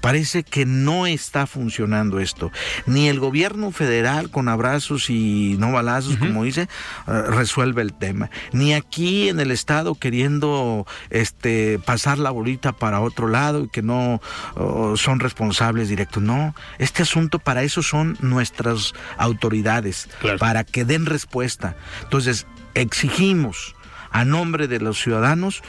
Parece 0.00 0.44
que 0.44 0.64
no 0.64 1.06
está 1.06 1.46
funcionando 1.46 2.20
esto. 2.20 2.52
Ni 2.86 3.08
el 3.08 3.18
gobierno 3.18 3.72
federal 3.72 4.30
con 4.30 4.48
abrazos 4.48 5.10
y 5.10 5.56
no 5.58 5.72
balazos, 5.72 6.16
como 6.16 6.44
dice, 6.44 6.62
eh, 6.62 7.22
resuelve 7.28 7.82
el 7.82 7.92
tema. 7.92 8.30
Ni 8.52 8.74
aquí 8.74 9.28
en 9.28 9.40
el 9.40 9.50
estado 9.50 9.94
queriendo 9.94 10.86
este 11.10 11.78
pasar 11.84 12.18
la 12.18 12.30
bolita 12.30 12.72
para 12.72 13.00
otro 13.00 13.28
lado 13.28 13.64
y 13.64 13.68
que 13.68 13.82
no 13.82 14.20
oh, 14.54 14.96
son 14.96 15.20
responsables 15.20 15.88
directos. 15.88 16.22
No, 16.22 16.54
este 16.78 17.02
asunto 17.02 17.38
para 17.38 17.62
eso 17.62 17.82
son 17.82 18.16
nuestras 18.20 18.94
autoridades, 19.16 20.08
para 20.38 20.64
que 20.64 20.84
den 20.84 21.06
respuesta. 21.06 21.76
Entonces, 22.02 22.46
exigimos 22.74 23.74
a 24.10 24.24
nombre 24.24 24.68
de 24.68 24.80
los 24.80 25.00
ciudadanos 25.00 25.62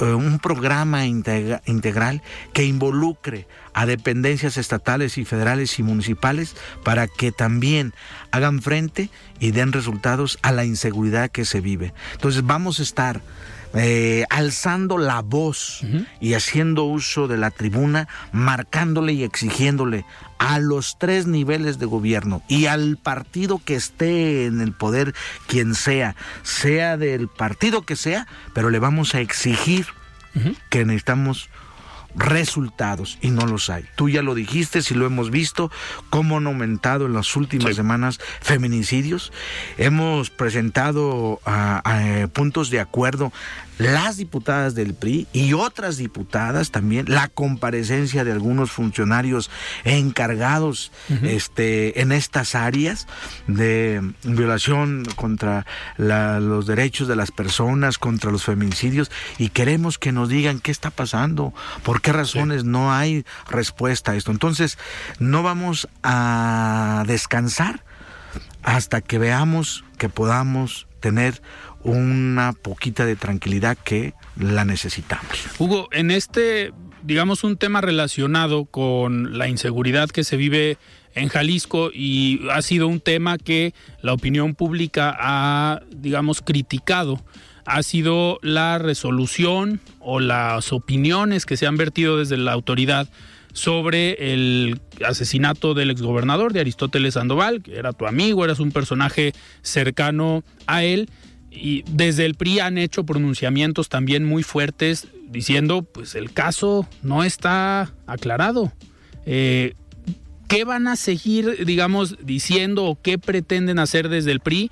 un 0.00 0.38
programa 0.38 1.06
integral 1.06 2.22
que 2.52 2.64
involucre 2.64 3.46
a 3.74 3.86
dependencias 3.86 4.56
estatales 4.56 5.16
y 5.18 5.24
federales 5.24 5.78
y 5.78 5.82
municipales 5.82 6.56
para 6.82 7.06
que 7.06 7.32
también 7.32 7.94
hagan 8.30 8.62
frente 8.62 9.10
y 9.38 9.52
den 9.52 9.72
resultados 9.72 10.38
a 10.42 10.52
la 10.52 10.64
inseguridad 10.64 11.30
que 11.30 11.44
se 11.44 11.60
vive. 11.60 11.94
Entonces 12.12 12.44
vamos 12.44 12.80
a 12.80 12.82
estar 12.82 13.22
eh, 13.74 14.24
alzando 14.28 14.98
la 14.98 15.22
voz 15.22 15.80
y 16.20 16.34
haciendo 16.34 16.84
uso 16.84 17.28
de 17.28 17.38
la 17.38 17.50
tribuna, 17.50 18.08
marcándole 18.32 19.12
y 19.14 19.24
exigiéndole 19.24 20.04
a 20.38 20.58
los 20.58 20.98
tres 20.98 21.26
niveles 21.26 21.78
de 21.78 21.86
gobierno 21.86 22.42
y 22.48 22.66
al 22.66 22.96
partido 22.96 23.60
que 23.64 23.74
esté 23.74 24.46
en 24.46 24.60
el 24.60 24.72
poder, 24.72 25.14
quien 25.46 25.74
sea, 25.74 26.16
sea 26.42 26.96
del 26.96 27.28
partido 27.28 27.82
que 27.82 27.96
sea, 27.96 28.26
pero 28.52 28.68
le 28.70 28.78
vamos 28.78 29.14
a 29.14 29.20
exigir 29.20 29.86
que 30.70 30.84
necesitamos 30.84 31.48
resultados 32.14 33.18
y 33.20 33.30
no 33.30 33.46
los 33.46 33.70
hay. 33.70 33.84
Tú 33.96 34.08
ya 34.08 34.22
lo 34.22 34.34
dijiste, 34.34 34.82
si 34.82 34.94
lo 34.94 35.06
hemos 35.06 35.30
visto, 35.30 35.70
cómo 36.10 36.36
han 36.36 36.46
aumentado 36.46 37.06
en 37.06 37.14
las 37.14 37.36
últimas 37.36 37.76
semanas 37.76 38.18
feminicidios. 38.40 39.32
Hemos 39.78 40.30
presentado 40.30 41.40
puntos 42.32 42.70
de 42.70 42.80
acuerdo 42.80 43.32
las 43.82 44.16
diputadas 44.16 44.74
del 44.74 44.94
PRI 44.94 45.26
y 45.32 45.52
otras 45.52 45.96
diputadas 45.96 46.70
también, 46.70 47.06
la 47.08 47.28
comparecencia 47.28 48.24
de 48.24 48.32
algunos 48.32 48.70
funcionarios 48.70 49.50
encargados 49.84 50.92
este, 51.22 52.00
en 52.00 52.12
estas 52.12 52.54
áreas 52.54 53.06
de 53.46 54.00
violación 54.22 55.04
contra 55.16 55.66
los 55.96 56.66
derechos 56.66 57.08
de 57.08 57.16
las 57.16 57.30
personas, 57.30 57.98
contra 57.98 58.30
los 58.30 58.44
feminicidios, 58.44 59.10
y 59.38 59.48
queremos 59.48 59.98
que 59.98 60.12
nos 60.12 60.28
digan 60.28 60.60
qué 60.60 60.70
está 60.70 60.90
pasando, 60.90 61.52
por 61.82 62.00
qué 62.00 62.12
razones 62.12 62.64
no 62.64 62.92
hay 62.92 63.24
respuesta 63.48 64.12
a 64.12 64.16
esto. 64.16 64.30
Entonces, 64.30 64.78
no 65.18 65.42
vamos 65.42 65.88
a 66.02 67.04
descansar 67.06 67.84
hasta 68.62 69.00
que 69.00 69.18
veamos 69.18 69.84
que 69.98 70.08
podamos 70.08 70.86
tener 71.00 71.42
una 71.84 72.52
poquita 72.52 73.04
de 73.06 73.16
tranquilidad 73.16 73.76
que 73.76 74.14
la 74.36 74.64
necesitamos. 74.64 75.26
Hugo, 75.58 75.88
en 75.92 76.10
este, 76.10 76.72
digamos, 77.02 77.44
un 77.44 77.56
tema 77.56 77.80
relacionado 77.80 78.64
con 78.64 79.38
la 79.38 79.48
inseguridad 79.48 80.08
que 80.10 80.24
se 80.24 80.36
vive 80.36 80.78
en 81.14 81.28
Jalisco 81.28 81.90
y 81.92 82.40
ha 82.50 82.62
sido 82.62 82.88
un 82.88 83.00
tema 83.00 83.38
que 83.38 83.74
la 84.00 84.12
opinión 84.12 84.54
pública 84.54 85.14
ha, 85.18 85.80
digamos, 85.90 86.40
criticado 86.40 87.22
ha 87.64 87.82
sido 87.82 88.38
la 88.42 88.78
resolución 88.78 89.80
o 90.00 90.20
las 90.20 90.72
opiniones 90.72 91.46
que 91.46 91.56
se 91.56 91.66
han 91.66 91.76
vertido 91.76 92.18
desde 92.18 92.36
la 92.36 92.52
autoridad 92.52 93.08
sobre 93.52 94.32
el 94.32 94.80
asesinato 95.04 95.74
del 95.74 95.90
exgobernador 95.90 96.52
de 96.52 96.60
Aristóteles 96.60 97.14
Sandoval, 97.14 97.62
que 97.62 97.76
era 97.76 97.92
tu 97.92 98.06
amigo, 98.06 98.44
eras 98.44 98.60
un 98.60 98.72
personaje 98.72 99.34
cercano 99.60 100.42
a 100.66 100.84
él 100.84 101.10
y 101.54 101.84
desde 101.86 102.24
el 102.24 102.34
PRI 102.34 102.60
han 102.60 102.78
hecho 102.78 103.04
pronunciamientos 103.04 103.88
también 103.88 104.24
muy 104.24 104.42
fuertes 104.42 105.08
diciendo, 105.28 105.82
pues 105.82 106.14
el 106.14 106.32
caso 106.32 106.88
no 107.02 107.24
está 107.24 107.92
aclarado. 108.06 108.72
Eh, 109.26 109.74
¿Qué 110.48 110.64
van 110.64 110.86
a 110.88 110.96
seguir, 110.96 111.64
digamos, 111.64 112.16
diciendo 112.22 112.84
o 112.84 113.00
qué 113.00 113.18
pretenden 113.18 113.78
hacer 113.78 114.08
desde 114.08 114.32
el 114.32 114.40
PRI, 114.40 114.70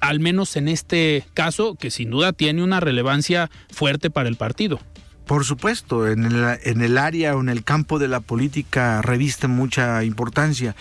al 0.00 0.18
menos 0.18 0.56
en 0.56 0.68
este 0.68 1.24
caso, 1.34 1.76
que 1.76 1.90
sin 1.90 2.10
duda 2.10 2.32
tiene 2.32 2.62
una 2.62 2.80
relevancia 2.80 3.50
fuerte 3.70 4.10
para 4.10 4.28
el 4.28 4.36
partido? 4.36 4.80
Por 5.30 5.44
supuesto, 5.44 6.08
en 6.08 6.24
el, 6.24 6.58
en 6.64 6.80
el, 6.80 6.98
área 6.98 7.36
o 7.36 7.40
en 7.40 7.48
el 7.48 7.62
campo 7.62 8.00
de 8.00 8.08
la 8.08 8.18
política 8.18 9.00
reviste 9.00 9.46
mucha 9.46 10.02
importancia. 10.02 10.74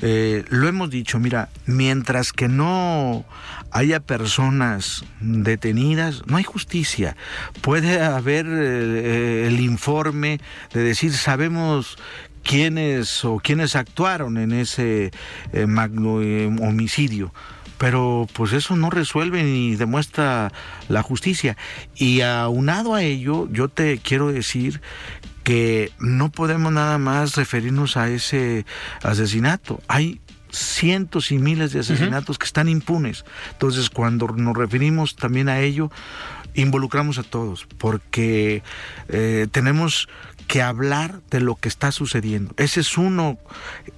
Eh, 0.00 0.42
lo 0.48 0.68
hemos 0.68 0.88
dicho, 0.88 1.18
mira, 1.18 1.50
mientras 1.66 2.32
que 2.32 2.48
no 2.48 3.26
haya 3.70 4.00
personas 4.00 5.04
detenidas, 5.20 6.22
no 6.26 6.36
hay 6.36 6.44
justicia. 6.44 7.16
Puede 7.60 8.02
haber 8.02 8.46
eh, 8.48 9.46
el 9.46 9.60
informe 9.60 10.40
de 10.72 10.82
decir, 10.82 11.12
sabemos 11.12 11.98
quiénes 12.42 13.24
o 13.24 13.38
quiénes 13.38 13.76
actuaron 13.76 14.38
en 14.38 14.52
ese 14.52 15.10
eh, 15.52 15.66
magno 15.66 16.14
homicidio 16.66 17.32
pero 17.80 18.26
pues 18.34 18.52
eso 18.52 18.76
no 18.76 18.90
resuelve 18.90 19.42
ni 19.42 19.74
demuestra 19.74 20.52
la 20.90 21.02
justicia. 21.02 21.56
Y 21.96 22.20
aunado 22.20 22.94
a 22.94 23.02
ello, 23.02 23.48
yo 23.50 23.70
te 23.70 23.96
quiero 23.96 24.30
decir 24.30 24.82
que 25.44 25.90
no 25.98 26.30
podemos 26.30 26.74
nada 26.74 26.98
más 26.98 27.36
referirnos 27.36 27.96
a 27.96 28.10
ese 28.10 28.66
asesinato. 29.02 29.80
Hay 29.88 30.20
cientos 30.52 31.32
y 31.32 31.38
miles 31.38 31.72
de 31.72 31.80
asesinatos 31.80 32.38
que 32.38 32.46
están 32.46 32.68
impunes. 32.68 33.24
Entonces, 33.52 33.90
cuando 33.90 34.28
nos 34.28 34.56
referimos 34.56 35.16
también 35.16 35.48
a 35.48 35.60
ello, 35.60 35.90
involucramos 36.54 37.18
a 37.18 37.22
todos, 37.22 37.66
porque 37.78 38.62
eh, 39.08 39.46
tenemos 39.50 40.08
que 40.46 40.62
hablar 40.62 41.20
de 41.30 41.40
lo 41.40 41.54
que 41.54 41.68
está 41.68 41.92
sucediendo. 41.92 42.54
Ese 42.56 42.80
es 42.80 42.98
uno 42.98 43.38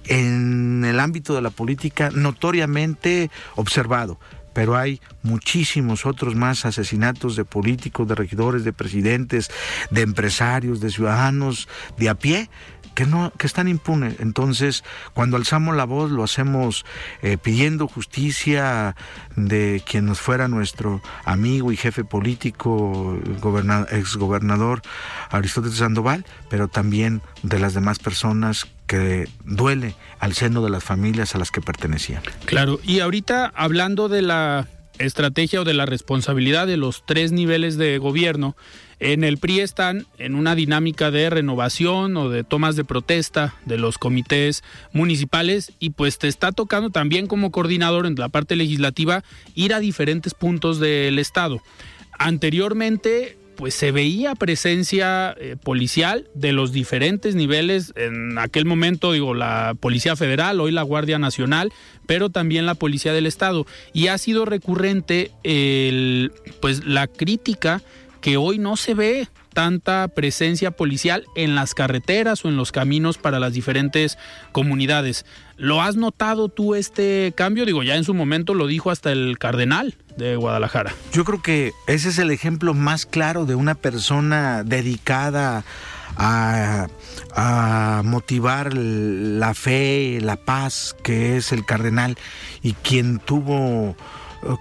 en 0.05 0.85
el 0.85 0.99
ámbito 0.99 1.33
de 1.33 1.41
la 1.41 1.49
política 1.49 2.11
notoriamente 2.13 3.31
observado 3.55 4.19
pero 4.53 4.77
hay 4.77 5.01
muchísimos 5.23 6.05
otros 6.05 6.35
más 6.35 6.65
asesinatos 6.65 7.35
de 7.35 7.43
políticos, 7.43 8.07
de 8.07 8.15
regidores, 8.15 8.63
de 8.63 8.71
presidentes, 8.71 9.49
de 9.89 10.01
empresarios, 10.01 10.79
de 10.79 10.91
ciudadanos 10.91 11.67
de 11.97 12.09
a 12.09 12.15
pie 12.15 12.49
que 12.93 13.05
no 13.05 13.31
que 13.37 13.47
están 13.47 13.67
impunes. 13.67 14.19
Entonces, 14.19 14.83
cuando 15.13 15.37
alzamos 15.37 15.75
la 15.75 15.85
voz 15.85 16.11
lo 16.11 16.23
hacemos 16.23 16.85
eh, 17.21 17.37
pidiendo 17.37 17.87
justicia 17.87 18.95
de 19.35 19.81
quien 19.85 20.05
nos 20.05 20.19
fuera 20.19 20.47
nuestro 20.47 21.01
amigo 21.25 21.71
y 21.71 21.77
jefe 21.77 22.03
político, 22.03 23.19
ex 23.91 24.15
gobernador 24.17 24.81
Aristóteles 25.29 25.77
Sandoval, 25.77 26.25
pero 26.49 26.67
también 26.67 27.21
de 27.41 27.59
las 27.59 27.73
demás 27.73 27.99
personas 27.99 28.67
que 28.87 29.27
duele 29.45 29.95
al 30.19 30.33
seno 30.33 30.61
de 30.61 30.69
las 30.69 30.83
familias 30.83 31.35
a 31.35 31.37
las 31.37 31.51
que 31.51 31.61
pertenecían. 31.61 32.21
Claro, 32.45 32.79
y 32.83 32.99
ahorita 32.99 33.51
hablando 33.55 34.09
de 34.09 34.21
la 34.21 34.67
estrategia 34.99 35.61
o 35.61 35.63
de 35.63 35.73
la 35.73 35.85
responsabilidad 35.85 36.67
de 36.67 36.77
los 36.77 37.03
tres 37.05 37.31
niveles 37.31 37.77
de 37.77 37.97
gobierno, 37.97 38.55
en 38.99 39.23
el 39.23 39.37
PRI 39.37 39.59
están 39.59 40.05
en 40.17 40.35
una 40.35 40.55
dinámica 40.55 41.11
de 41.11 41.29
renovación 41.29 42.15
o 42.17 42.29
de 42.29 42.43
tomas 42.43 42.75
de 42.75 42.83
protesta 42.83 43.55
de 43.65 43.77
los 43.77 43.97
comités 43.97 44.63
municipales 44.91 45.73
y 45.79 45.91
pues 45.91 46.17
te 46.17 46.27
está 46.27 46.51
tocando 46.51 46.89
también 46.89 47.27
como 47.27 47.51
coordinador 47.51 48.05
en 48.05 48.15
la 48.15 48.29
parte 48.29 48.55
legislativa 48.55 49.23
ir 49.55 49.73
a 49.73 49.79
diferentes 49.79 50.33
puntos 50.33 50.79
del 50.79 51.19
estado. 51.19 51.61
Anteriormente 52.17 53.37
pues 53.55 53.75
se 53.75 53.91
veía 53.91 54.35
presencia 54.35 55.35
eh, 55.39 55.55
policial 55.61 56.27
de 56.33 56.51
los 56.51 56.71
diferentes 56.71 57.35
niveles, 57.35 57.93
en 57.95 58.37
aquel 58.37 58.65
momento 58.65 59.11
digo 59.11 59.33
la 59.33 59.75
Policía 59.79 60.15
Federal, 60.15 60.59
hoy 60.59 60.71
la 60.71 60.81
Guardia 60.81 61.19
Nacional, 61.19 61.71
pero 62.07 62.29
también 62.29 62.65
la 62.65 62.75
Policía 62.75 63.13
del 63.13 63.27
Estado 63.27 63.65
y 63.93 64.07
ha 64.07 64.17
sido 64.17 64.45
recurrente 64.45 65.31
pues 66.61 66.85
la 66.85 67.07
crítica 67.07 67.81
que 68.23 68.37
hoy 68.37 68.57
no 68.57 68.77
se 68.77 68.93
ve 68.93 69.27
tanta 69.53 70.07
presencia 70.07 70.71
policial 70.71 71.25
en 71.35 71.55
las 71.55 71.73
carreteras 71.75 72.45
o 72.45 72.47
en 72.47 72.55
los 72.55 72.71
caminos 72.71 73.17
para 73.17 73.37
las 73.37 73.51
diferentes 73.51 74.17
comunidades. 74.53 75.25
¿Lo 75.57 75.81
has 75.81 75.97
notado 75.97 76.47
tú 76.47 76.73
este 76.73 77.33
cambio? 77.35 77.65
Digo, 77.65 77.83
ya 77.83 77.97
en 77.97 78.05
su 78.05 78.13
momento 78.13 78.53
lo 78.53 78.65
dijo 78.65 78.91
hasta 78.91 79.11
el 79.11 79.37
cardenal 79.37 79.95
de 80.15 80.37
Guadalajara. 80.37 80.93
Yo 81.11 81.25
creo 81.25 81.41
que 81.41 81.73
ese 81.85 82.09
es 82.09 82.17
el 82.17 82.31
ejemplo 82.31 82.73
más 82.73 83.05
claro 83.05 83.45
de 83.45 83.55
una 83.55 83.75
persona 83.75 84.63
dedicada 84.63 85.65
a, 86.15 86.87
motivar 88.05 88.73
la 88.73 89.53
fe, 89.53 90.19
la 90.21 90.37
paz, 90.37 90.95
que 91.03 91.35
es 91.35 91.51
el 91.51 91.65
cardenal, 91.65 92.17
y 92.61 92.71
quien 92.71 93.19
tuvo 93.19 93.97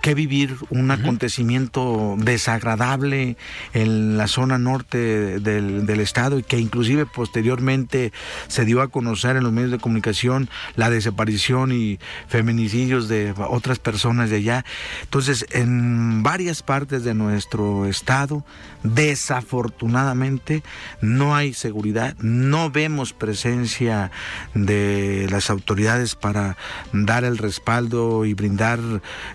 que 0.01 0.15
vivir 0.15 0.57
un 0.71 0.91
acontecimiento 0.91 2.17
desagradable 2.19 3.37
en 3.73 4.17
la 4.17 4.29
zona 4.29 4.59
norte 4.59 5.41
del, 5.41 5.87
del, 5.87 6.01
estado 6.01 6.39
y 6.39 6.43
que 6.43 6.59
inclusive 6.59 7.07
posteriormente 7.07 8.13
se 8.49 8.65
dio 8.65 8.83
a 8.83 8.89
conocer 8.89 9.37
en 9.37 9.45
los 9.45 9.53
medios 9.53 9.71
de 9.71 9.79
comunicación 9.79 10.49
la 10.77 10.91
desaparición 10.91 11.73
y 11.73 11.99
feminicidios 12.29 13.09
de 13.09 13.35
otras 13.37 13.79
personas 13.79 14.31
de 14.31 14.37
allá. 14.37 14.65
Entonces, 15.03 15.47
en 15.51 16.23
varias 16.23 16.63
partes 16.63 17.05
de 17.05 17.15
nuestro 17.15 17.87
estado, 17.87 18.45
desafortunadamente, 18.83 20.63
no 21.01 21.35
hay 21.35 21.55
seguridad, 21.55 22.17
no 22.19 22.71
vemos 22.71 23.13
presencia 23.13 24.11
de 24.55 25.27
las 25.31 25.51
autoridades 25.51 26.15
para 26.15 26.57
dar 26.93 27.25
el 27.25 27.39
respaldo 27.39 28.25
y 28.25 28.35
brindar 28.35 28.81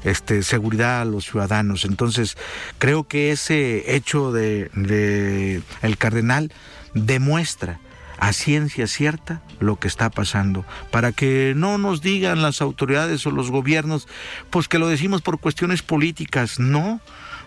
este 0.04 0.37
seguridad 0.44 1.02
a 1.02 1.06
los 1.06 1.26
ciudadanos. 1.26 1.86
Entonces, 1.86 2.38
creo 2.78 3.08
que 3.08 3.32
ese 3.32 3.96
hecho 3.96 4.32
de, 4.32 4.70
de 4.74 5.62
el 5.82 5.98
cardenal 5.98 6.52
demuestra 6.94 7.80
a 8.20 8.34
ciencia 8.34 8.88
cierta 8.88 9.42
lo 9.60 9.78
que 9.78 9.88
está 9.88 10.10
pasando, 10.10 10.66
para 10.92 11.12
que 11.12 11.54
no 11.56 11.78
nos 11.78 12.02
digan 12.02 12.42
las 12.42 12.62
autoridades 12.62 13.26
o 13.28 13.32
los 13.32 13.52
gobiernos, 13.52 14.08
pues 14.50 14.68
que 14.68 14.80
lo 14.80 14.88
decimos 14.88 15.22
por 15.22 15.40
cuestiones 15.40 15.84
políticas, 15.84 16.60
no, 16.60 17.00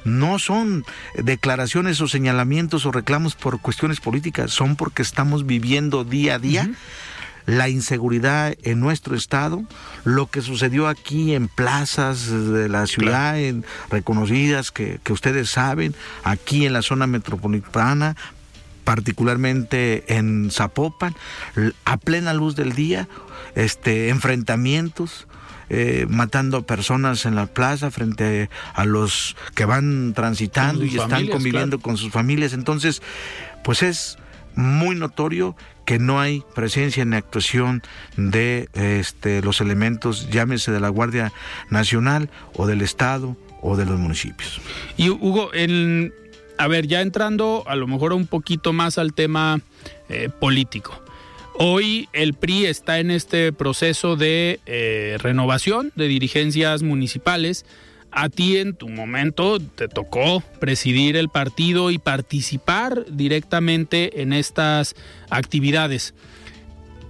no 0.04 0.38
son 0.38 0.84
declaraciones 1.14 2.00
o 2.00 2.08
señalamientos 2.08 2.86
o 2.86 2.92
reclamos 2.92 3.34
por 3.34 3.60
cuestiones 3.60 4.00
políticas, 4.00 4.52
son 4.52 4.76
porque 4.76 5.02
estamos 5.02 5.44
viviendo 5.44 6.04
día 6.04 6.36
a 6.36 6.38
día 6.38 6.70
la 7.46 7.68
inseguridad 7.68 8.54
en 8.62 8.80
nuestro 8.80 9.16
estado, 9.16 9.64
lo 10.04 10.26
que 10.26 10.42
sucedió 10.42 10.88
aquí 10.88 11.34
en 11.34 11.48
plazas 11.48 12.30
de 12.30 12.68
la 12.68 12.86
ciudad, 12.86 13.38
en, 13.38 13.64
reconocidas 13.90 14.70
que, 14.70 15.00
que 15.02 15.12
ustedes 15.12 15.50
saben, 15.50 15.94
aquí 16.24 16.66
en 16.66 16.72
la 16.72 16.82
zona 16.82 17.06
metropolitana, 17.06 18.16
particularmente 18.84 20.16
en 20.16 20.50
Zapopan, 20.50 21.14
a 21.84 21.96
plena 21.96 22.34
luz 22.34 22.56
del 22.56 22.72
día, 22.72 23.08
este, 23.54 24.08
enfrentamientos, 24.08 25.26
eh, 25.68 26.06
matando 26.08 26.66
personas 26.66 27.24
en 27.26 27.36
la 27.36 27.46
plaza 27.46 27.92
frente 27.92 28.50
a 28.74 28.84
los 28.84 29.36
que 29.54 29.64
van 29.64 30.14
transitando 30.14 30.84
y 30.84 30.96
están 30.98 31.28
conviviendo 31.28 31.78
con 31.78 31.96
sus 31.96 32.10
familias. 32.10 32.52
Entonces, 32.52 33.02
pues 33.62 33.84
es 33.84 34.18
muy 34.54 34.96
notorio 34.96 35.56
que 35.84 35.98
no 35.98 36.20
hay 36.20 36.42
presencia 36.54 37.02
en 37.02 37.10
la 37.10 37.16
actuación 37.16 37.82
de 38.16 38.68
este, 38.74 39.42
los 39.42 39.60
elementos, 39.60 40.30
llámese 40.30 40.70
de 40.70 40.80
la 40.80 40.88
Guardia 40.88 41.32
Nacional 41.68 42.30
o 42.54 42.66
del 42.66 42.82
Estado 42.82 43.36
o 43.62 43.76
de 43.76 43.86
los 43.86 43.98
municipios. 43.98 44.60
Y 44.96 45.10
Hugo, 45.10 45.50
en, 45.52 46.14
a 46.58 46.68
ver, 46.68 46.86
ya 46.86 47.00
entrando 47.00 47.64
a 47.66 47.76
lo 47.76 47.86
mejor 47.86 48.12
un 48.12 48.26
poquito 48.26 48.72
más 48.72 48.98
al 48.98 49.14
tema 49.14 49.60
eh, 50.08 50.28
político. 50.28 51.02
Hoy 51.54 52.08
el 52.12 52.34
PRI 52.34 52.66
está 52.66 53.00
en 53.00 53.10
este 53.10 53.52
proceso 53.52 54.16
de 54.16 54.60
eh, 54.66 55.18
renovación 55.20 55.92
de 55.94 56.08
dirigencias 56.08 56.82
municipales 56.82 57.66
a 58.12 58.28
ti 58.28 58.56
en 58.58 58.74
tu 58.74 58.88
momento 58.88 59.58
te 59.60 59.88
tocó 59.88 60.42
presidir 60.58 61.16
el 61.16 61.28
partido 61.28 61.90
y 61.90 61.98
participar 61.98 63.04
directamente 63.10 64.22
en 64.22 64.32
estas 64.32 64.94
actividades. 65.30 66.14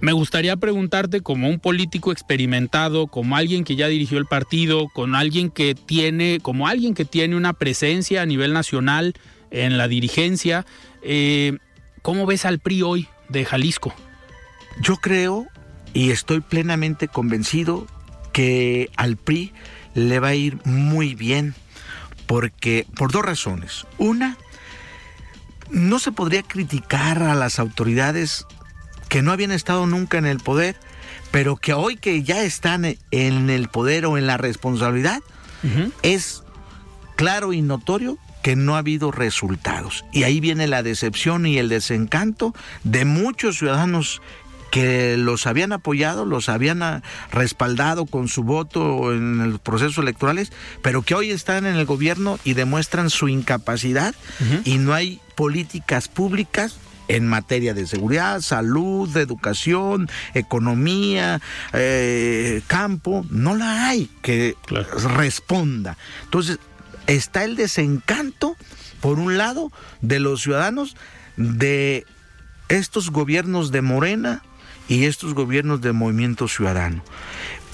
Me 0.01 0.13
gustaría 0.13 0.57
preguntarte 0.57 1.21
como 1.21 1.47
un 1.47 1.59
político 1.59 2.11
experimentado, 2.11 3.05
como 3.05 3.35
alguien 3.35 3.63
que 3.63 3.75
ya 3.75 3.87
dirigió 3.87 4.17
el 4.17 4.25
partido, 4.25 4.87
con 4.89 5.13
alguien 5.13 5.51
que 5.51 5.75
tiene, 5.75 6.39
como 6.41 6.67
alguien 6.67 6.95
que 6.95 7.05
tiene 7.05 7.35
una 7.35 7.53
presencia 7.53 8.23
a 8.23 8.25
nivel 8.25 8.51
nacional 8.51 9.13
en 9.51 9.77
la 9.77 9.87
dirigencia, 9.87 10.65
eh, 11.03 11.57
¿cómo 12.01 12.25
ves 12.25 12.45
al 12.45 12.57
PRI 12.57 12.81
hoy 12.81 13.07
de 13.29 13.45
Jalisco? 13.45 13.93
Yo 14.81 14.95
creo 14.95 15.45
y 15.93 16.09
estoy 16.09 16.39
plenamente 16.39 17.07
convencido 17.07 17.85
que 18.33 18.89
al 18.95 19.17
PRI 19.17 19.53
le 19.93 20.19
va 20.19 20.29
a 20.29 20.35
ir 20.35 20.59
muy 20.65 21.15
bien 21.15 21.55
porque 22.25 22.85
por 22.95 23.11
dos 23.11 23.23
razones. 23.23 23.85
Una, 23.97 24.37
no 25.69 25.99
se 25.99 26.11
podría 26.11 26.43
criticar 26.43 27.23
a 27.23 27.35
las 27.35 27.59
autoridades 27.59 28.45
que 29.09 29.21
no 29.21 29.31
habían 29.31 29.51
estado 29.51 29.85
nunca 29.87 30.17
en 30.17 30.25
el 30.25 30.39
poder, 30.39 30.77
pero 31.31 31.57
que 31.57 31.73
hoy 31.73 31.97
que 31.97 32.23
ya 32.23 32.43
están 32.43 32.85
en 33.11 33.49
el 33.49 33.67
poder 33.67 34.05
o 34.05 34.17
en 34.17 34.27
la 34.27 34.37
responsabilidad, 34.37 35.21
es 36.01 36.43
claro 37.15 37.53
y 37.53 37.61
notorio 37.61 38.17
que 38.41 38.55
no 38.55 38.75
ha 38.75 38.79
habido 38.79 39.11
resultados. 39.11 40.05
Y 40.11 40.23
ahí 40.23 40.39
viene 40.39 40.67
la 40.67 40.83
decepción 40.83 41.45
y 41.45 41.57
el 41.57 41.69
desencanto 41.69 42.55
de 42.83 43.05
muchos 43.05 43.57
ciudadanos 43.57 44.21
que 44.71 45.17
los 45.17 45.45
habían 45.45 45.73
apoyado, 45.73 46.25
los 46.25 46.49
habían 46.49 46.81
ah, 46.81 47.03
respaldado 47.31 48.05
con 48.05 48.27
su 48.27 48.43
voto 48.43 49.13
en 49.13 49.51
los 49.51 49.59
procesos 49.59 49.99
electorales, 49.99 50.51
pero 50.81 51.03
que 51.03 51.13
hoy 51.13 51.29
están 51.29 51.65
en 51.65 51.75
el 51.75 51.85
gobierno 51.85 52.39
y 52.43 52.53
demuestran 52.53 53.09
su 53.09 53.27
incapacidad 53.27 54.15
y 54.63 54.77
no 54.77 54.93
hay 54.93 55.19
políticas 55.35 56.07
públicas 56.07 56.77
en 57.07 57.27
materia 57.27 57.73
de 57.73 57.85
seguridad, 57.85 58.39
salud, 58.39 59.15
educación, 59.17 60.09
economía, 60.33 61.41
eh, 61.73 62.61
campo, 62.67 63.25
no 63.29 63.55
la 63.55 63.89
hay 63.89 64.09
que 64.21 64.55
responda. 65.17 65.97
Entonces, 66.23 66.59
está 67.07 67.43
el 67.43 67.57
desencanto, 67.57 68.55
por 69.01 69.19
un 69.19 69.37
lado, 69.37 69.71
de 70.01 70.21
los 70.21 70.41
ciudadanos 70.41 70.95
de 71.35 72.05
estos 72.69 73.09
gobiernos 73.09 73.71
de 73.71 73.81
Morena, 73.81 74.41
y 74.91 75.05
estos 75.05 75.33
gobiernos 75.33 75.79
de 75.79 75.93
movimiento 75.93 76.49
ciudadano. 76.49 77.01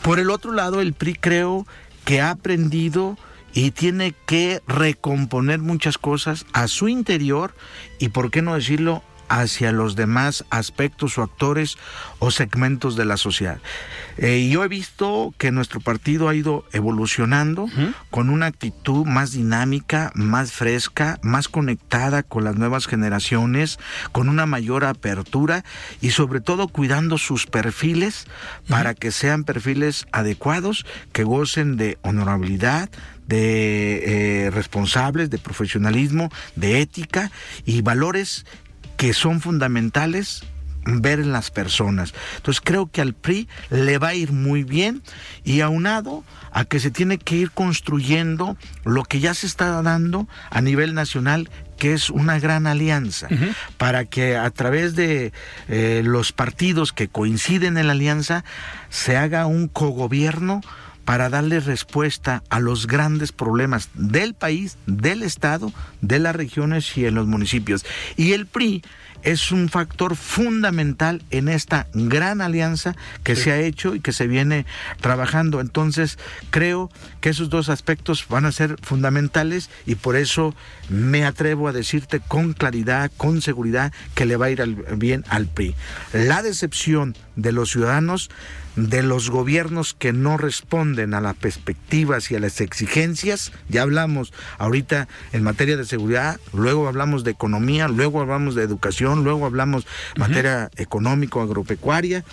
Por 0.04 0.20
el 0.20 0.30
otro 0.30 0.52
lado, 0.52 0.82
el 0.82 0.94
PRI 0.94 1.16
creo 1.16 1.66
que 2.06 2.22
ha 2.22 2.30
aprendido 2.30 3.18
y 3.56 3.72
tiene 3.72 4.14
que 4.28 4.62
recomponer 4.68 5.58
muchas 5.58 5.98
cosas 5.98 6.46
a 6.54 6.68
su 6.68 6.90
interior 6.90 7.56
y, 7.98 8.10
por 8.10 8.30
qué 8.30 8.44
no 8.44 8.54
decirlo, 8.54 9.02
hacia 9.30 9.72
los 9.72 9.96
demás 9.96 10.46
aspectos 10.50 11.18
o 11.18 11.24
actores 11.24 11.78
o 12.20 12.32
segmentos 12.32 12.96
de 12.96 13.06
la 13.06 13.18
sociedad. 13.18 13.60
Eh, 14.18 14.50
yo 14.52 14.64
he 14.64 14.68
visto 14.68 15.34
que 15.38 15.52
nuestro 15.52 15.80
partido 15.80 16.28
ha 16.28 16.36
ido 16.36 16.66
evolucionando 16.74 17.68
con 18.10 18.30
una 18.30 18.48
actitud 18.48 19.06
más 19.06 19.32
dinámica, 19.32 20.12
más 20.16 20.52
fresca, 20.52 21.20
más 21.22 21.48
conectada 21.48 22.24
con 22.24 22.44
las 22.44 22.56
nuevas 22.56 22.88
generaciones, 22.88 23.80
con 24.12 24.30
una 24.30 24.46
mayor 24.46 24.86
apertura 24.86 25.64
y 26.02 26.12
sobre 26.12 26.42
todo 26.42 26.68
cuidando 26.68 27.18
sus 27.18 27.46
perfiles 27.46 28.26
para 28.68 28.94
que 28.96 29.12
sean 29.12 29.44
perfiles 29.44 30.08
adecuados, 30.12 30.86
que 31.12 31.24
gocen 31.24 31.78
de 31.78 31.98
honorabilidad, 32.02 32.90
de 33.28 34.46
eh, 34.46 34.52
responsables, 34.52 35.30
de 35.30 35.38
profesionalismo, 35.38 36.30
de 36.56 36.82
ética 36.82 37.32
y 37.66 37.82
valores 37.82 38.46
que 38.98 39.14
son 39.14 39.42
fundamentales 39.42 40.44
ver 40.88 41.20
en 41.20 41.32
las 41.32 41.52
personas. 41.52 42.14
Entonces 42.38 42.62
creo 42.64 42.90
que 42.90 43.02
al 43.02 43.14
PRI 43.14 43.48
le 43.70 43.98
va 43.98 44.10
a 44.10 44.16
ir 44.16 44.32
muy 44.32 44.64
bien 44.64 45.04
y 45.44 45.62
aunado 45.62 46.24
a 46.52 46.66
que 46.66 46.80
se 46.80 46.92
tiene 46.92 47.18
que 47.18 47.36
ir 47.36 47.52
construyendo 47.52 48.58
lo 48.84 49.04
que 49.04 49.20
ya 49.20 49.34
se 49.34 49.48
está 49.48 49.82
dando 49.82 50.28
a 50.50 50.62
nivel 50.62 50.94
nacional 50.94 51.50
que 51.78 51.94
es 51.94 52.10
una 52.10 52.40
gran 52.40 52.66
alianza, 52.66 53.28
para 53.78 54.06
que 54.06 54.36
a 54.36 54.50
través 54.50 54.96
de 54.96 55.32
eh, 55.68 56.02
los 56.04 56.32
partidos 56.32 56.92
que 56.92 57.08
coinciden 57.08 57.78
en 57.78 57.86
la 57.86 57.94
alianza 57.94 58.44
se 58.90 59.16
haga 59.16 59.46
un 59.46 59.68
cogobierno 59.68 60.62
para 61.08 61.30
darle 61.30 61.62
respuesta 61.62 62.44
a 62.50 62.60
los 62.60 62.86
grandes 62.86 63.32
problemas 63.32 63.88
del 63.94 64.34
país, 64.34 64.78
del 64.88 65.24
Estado, 65.24 65.72
de 66.02 66.20
las 66.20 66.36
regiones 66.36 66.98
y 66.98 67.06
en 67.06 67.16
los 67.16 67.28
municipios. 67.28 67.86
Y 68.18 68.34
el 68.34 68.46
PRI 68.46 68.84
es 69.24 69.54
un 69.54 69.70
factor 69.70 70.18
fundamental 70.18 71.24
en 71.32 71.48
esta 71.48 71.88
gran 71.94 72.42
alianza 72.42 72.94
que 73.24 73.38
se 73.38 73.54
ha 73.54 73.60
hecho 73.62 73.96
y 73.96 74.02
que 74.02 74.12
se 74.12 74.28
viene 74.28 74.66
trabajando. 75.00 75.62
Entonces, 75.62 76.20
creo 76.50 76.92
que 77.22 77.30
esos 77.30 77.50
dos 77.50 77.70
aspectos 77.70 78.26
van 78.28 78.46
a 78.46 78.52
ser 78.52 78.76
fundamentales 78.82 79.70
y 79.86 79.96
por 79.96 80.18
eso 80.18 80.54
me 80.90 81.24
atrevo 81.24 81.70
a 81.70 81.74
decirte 81.74 82.20
con 82.20 82.52
claridad, 82.52 83.14
con 83.16 83.42
seguridad, 83.42 83.94
que 84.14 84.26
le 84.26 84.36
va 84.36 84.48
a 84.48 84.52
ir 84.52 84.62
bien 84.98 85.24
al 85.30 85.48
PRI. 85.48 85.74
La 86.12 86.44
decepción 86.44 87.16
de 87.38 87.54
los 87.54 87.72
ciudadanos 87.72 88.30
de 88.78 89.02
los 89.02 89.30
gobiernos 89.30 89.94
que 89.94 90.14
no 90.14 90.38
responden 90.38 91.14
a 91.14 91.20
las 91.20 91.36
perspectivas 91.36 92.32
y 92.32 92.36
a 92.36 92.40
las 92.40 92.62
exigencias. 92.62 93.52
Ya 93.68 93.82
hablamos 93.82 94.32
ahorita 94.60 95.08
en 95.34 95.44
materia 95.44 95.76
de 95.76 95.86
seguridad, 95.86 96.40
luego 96.54 96.88
hablamos 96.88 97.24
de 97.24 97.32
economía, 97.32 97.88
luego 97.88 98.22
hablamos 98.22 98.56
de 98.56 98.64
educación, 98.64 99.24
luego 99.24 99.46
hablamos 99.46 99.86
de 100.14 100.20
materia 100.20 100.70
económico 100.78 101.42
agropecuaria, 101.42 102.24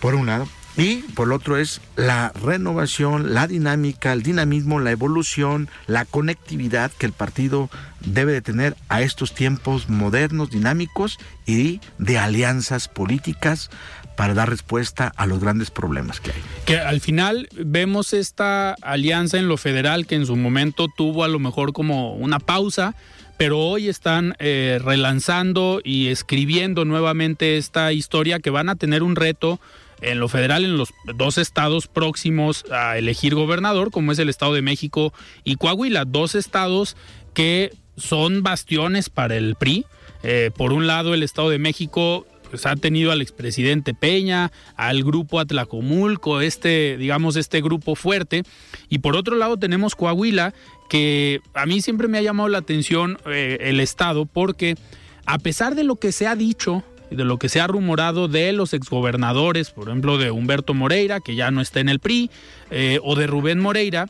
por 0.00 0.14
un 0.14 0.26
lado. 0.26 0.48
Y 0.78 0.96
por 1.14 1.32
otro 1.32 1.56
es 1.56 1.80
la 1.96 2.32
renovación, 2.34 3.32
la 3.32 3.46
dinámica, 3.46 4.12
el 4.12 4.22
dinamismo, 4.22 4.78
la 4.78 4.90
evolución, 4.90 5.70
la 5.86 6.04
conectividad 6.04 6.92
que 6.92 7.06
el 7.06 7.12
partido 7.12 7.70
debe 8.04 8.32
de 8.32 8.42
tener 8.42 8.76
a 8.90 9.00
estos 9.00 9.34
tiempos 9.34 9.88
modernos, 9.88 10.50
dinámicos 10.50 11.18
y 11.46 11.80
de 11.98 12.18
alianzas 12.18 12.88
políticas 12.88 13.70
para 14.16 14.34
dar 14.34 14.48
respuesta 14.48 15.12
a 15.16 15.26
los 15.26 15.40
grandes 15.40 15.70
problemas 15.70 16.20
que 16.20 16.32
hay. 16.32 16.42
Que 16.64 16.78
al 16.78 17.00
final 17.00 17.48
vemos 17.54 18.12
esta 18.12 18.74
alianza 18.82 19.38
en 19.38 19.48
lo 19.48 19.56
federal 19.56 20.06
que 20.06 20.14
en 20.14 20.26
su 20.26 20.36
momento 20.36 20.88
tuvo 20.94 21.24
a 21.24 21.28
lo 21.28 21.38
mejor 21.38 21.72
como 21.72 22.14
una 22.14 22.38
pausa, 22.38 22.94
pero 23.36 23.58
hoy 23.58 23.88
están 23.88 24.34
eh, 24.38 24.80
relanzando 24.82 25.80
y 25.84 26.08
escribiendo 26.08 26.84
nuevamente 26.84 27.58
esta 27.58 27.92
historia 27.92 28.40
que 28.40 28.50
van 28.50 28.68
a 28.68 28.76
tener 28.76 29.02
un 29.02 29.16
reto 29.16 29.60
en 30.00 30.20
lo 30.20 30.28
federal 30.28 30.64
en 30.64 30.76
los 30.76 30.92
dos 31.14 31.38
estados 31.38 31.86
próximos 31.86 32.64
a 32.70 32.98
elegir 32.98 33.34
gobernador, 33.34 33.90
como 33.90 34.12
es 34.12 34.18
el 34.18 34.28
Estado 34.28 34.54
de 34.54 34.62
México 34.62 35.12
y 35.44 35.56
Coahuila, 35.56 36.04
dos 36.04 36.34
estados 36.34 36.96
que 37.34 37.72
son 37.96 38.42
bastiones 38.42 39.10
para 39.10 39.36
el 39.36 39.54
PRI. 39.54 39.86
Eh, 40.22 40.50
por 40.56 40.72
un 40.72 40.86
lado, 40.86 41.14
el 41.14 41.22
Estado 41.22 41.50
de 41.50 41.58
México 41.58 42.26
pues, 42.50 42.66
ha 42.66 42.76
tenido 42.76 43.12
al 43.12 43.22
expresidente 43.22 43.94
Peña, 43.94 44.52
al 44.76 45.04
grupo 45.04 45.40
Atlacomulco, 45.40 46.40
este, 46.40 46.96
digamos, 46.96 47.36
este 47.36 47.60
grupo 47.60 47.94
fuerte. 47.94 48.42
Y 48.88 48.98
por 48.98 49.16
otro 49.16 49.36
lado 49.36 49.56
tenemos 49.56 49.94
Coahuila, 49.94 50.54
que 50.88 51.40
a 51.54 51.66
mí 51.66 51.80
siempre 51.80 52.08
me 52.08 52.18
ha 52.18 52.22
llamado 52.22 52.48
la 52.48 52.58
atención 52.58 53.18
eh, 53.26 53.58
el 53.60 53.80
Estado, 53.80 54.26
porque 54.26 54.76
a 55.24 55.38
pesar 55.38 55.74
de 55.74 55.84
lo 55.84 55.96
que 55.96 56.12
se 56.12 56.26
ha 56.26 56.36
dicho 56.36 56.84
de 57.10 57.24
lo 57.24 57.38
que 57.38 57.48
se 57.48 57.60
ha 57.60 57.68
rumorado 57.68 58.26
de 58.26 58.52
los 58.52 58.74
exgobernadores, 58.74 59.70
por 59.70 59.88
ejemplo, 59.88 60.18
de 60.18 60.32
Humberto 60.32 60.74
Moreira, 60.74 61.20
que 61.20 61.36
ya 61.36 61.52
no 61.52 61.60
está 61.60 61.78
en 61.78 61.88
el 61.88 62.00
PRI, 62.00 62.30
eh, 62.72 62.98
o 63.04 63.14
de 63.14 63.28
Rubén 63.28 63.60
Moreira, 63.60 64.08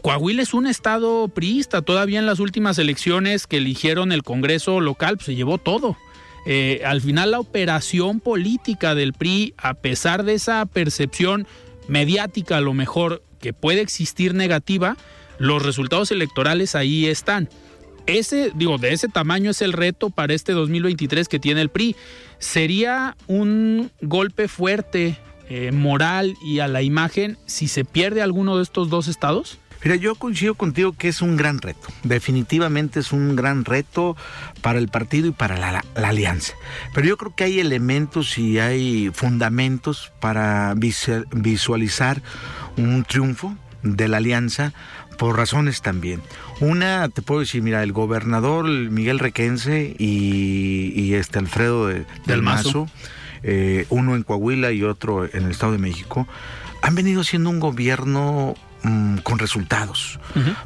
Coahuila 0.00 0.42
es 0.42 0.54
un 0.54 0.66
estado 0.66 1.28
priista. 1.28 1.82
Todavía 1.82 2.18
en 2.18 2.26
las 2.26 2.40
últimas 2.40 2.78
elecciones 2.78 3.46
que 3.46 3.58
eligieron 3.58 4.10
el 4.10 4.22
Congreso 4.22 4.80
local, 4.80 5.16
pues, 5.16 5.26
se 5.26 5.34
llevó 5.34 5.58
todo. 5.58 5.96
Eh, 6.44 6.82
al 6.84 7.00
final 7.00 7.30
la 7.30 7.40
operación 7.40 8.20
política 8.20 8.94
del 8.94 9.12
PRI, 9.12 9.54
a 9.56 9.74
pesar 9.74 10.24
de 10.24 10.34
esa 10.34 10.66
percepción 10.66 11.46
mediática 11.88 12.56
a 12.56 12.60
lo 12.60 12.74
mejor 12.74 13.22
que 13.40 13.52
puede 13.52 13.80
existir 13.80 14.34
negativa, 14.34 14.96
los 15.38 15.62
resultados 15.62 16.10
electorales 16.10 16.74
ahí 16.74 17.06
están. 17.06 17.48
Ese, 18.06 18.50
digo, 18.54 18.78
de 18.78 18.92
ese 18.92 19.08
tamaño 19.08 19.50
es 19.52 19.62
el 19.62 19.72
reto 19.72 20.10
para 20.10 20.34
este 20.34 20.52
2023 20.52 21.28
que 21.28 21.38
tiene 21.38 21.60
el 21.60 21.68
PRI. 21.68 21.94
Sería 22.38 23.16
un 23.28 23.92
golpe 24.00 24.48
fuerte, 24.48 25.16
eh, 25.48 25.70
moral 25.70 26.34
y 26.42 26.60
a 26.60 26.68
la 26.68 26.80
imagen 26.80 27.36
si 27.46 27.68
se 27.68 27.84
pierde 27.84 28.22
alguno 28.22 28.56
de 28.56 28.62
estos 28.62 28.88
dos 28.88 29.06
estados? 29.06 29.58
Mira, 29.84 29.96
yo 29.96 30.14
coincido 30.14 30.54
contigo 30.54 30.92
que 30.92 31.08
es 31.08 31.22
un 31.22 31.36
gran 31.36 31.60
reto. 31.60 31.88
Definitivamente 32.04 33.00
es 33.00 33.12
un 33.12 33.34
gran 33.34 33.64
reto 33.64 34.16
para 34.60 34.78
el 34.78 34.88
partido 34.88 35.28
y 35.28 35.32
para 35.32 35.58
la, 35.58 35.84
alianza. 35.96 36.54
Pero 36.94 37.08
yo 37.08 37.16
creo 37.16 37.34
que 37.34 37.44
hay 37.44 37.60
elementos 37.60 38.38
y 38.38 38.58
hay 38.58 39.10
fundamentos 39.12 40.12
para 40.20 40.74
visualizar 40.76 42.22
un 42.76 43.04
triunfo 43.04 43.56
de 43.82 44.06
la 44.06 44.18
alianza 44.18 44.72
por 45.18 45.36
razones 45.36 45.82
también. 45.82 46.22
Una, 46.60 47.08
te 47.08 47.22
puedo 47.22 47.40
decir, 47.40 47.62
mira, 47.62 47.82
el 47.82 47.92
gobernador 47.92 48.66
Miguel 48.66 49.18
Requense 49.18 49.94
y, 49.98 51.14
este 51.14 51.38
Alfredo 51.38 51.88
del 51.88 52.42
Mazo, 52.42 52.88
eh, 53.42 53.86
uno 53.90 54.14
en 54.14 54.22
Coahuila 54.22 54.70
y 54.72 54.84
otro 54.84 55.24
en 55.24 55.44
el 55.44 55.50
Estado 55.50 55.72
de 55.72 55.78
México, 55.78 56.26
han 56.80 56.94
venido 56.94 57.24
siendo 57.24 57.50
un 57.50 57.60
gobierno 57.60 58.54
Mm, 58.84 59.18
con 59.18 59.38
resultados. 59.38 60.18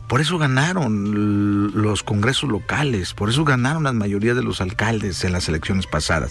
Por 0.09 0.23
eso 0.23 0.39
ganaron 0.39 1.73
los 1.75 2.03
congresos 2.03 2.49
locales, 2.49 3.13
por 3.13 3.29
eso 3.29 3.45
ganaron 3.45 3.85
la 3.85 3.93
mayoría 3.93 4.33
de 4.33 4.43
los 4.43 4.63
alcaldes 4.63 5.23
en 5.25 5.33
las 5.33 5.51
elecciones 5.51 5.87
pasadas, 5.87 6.31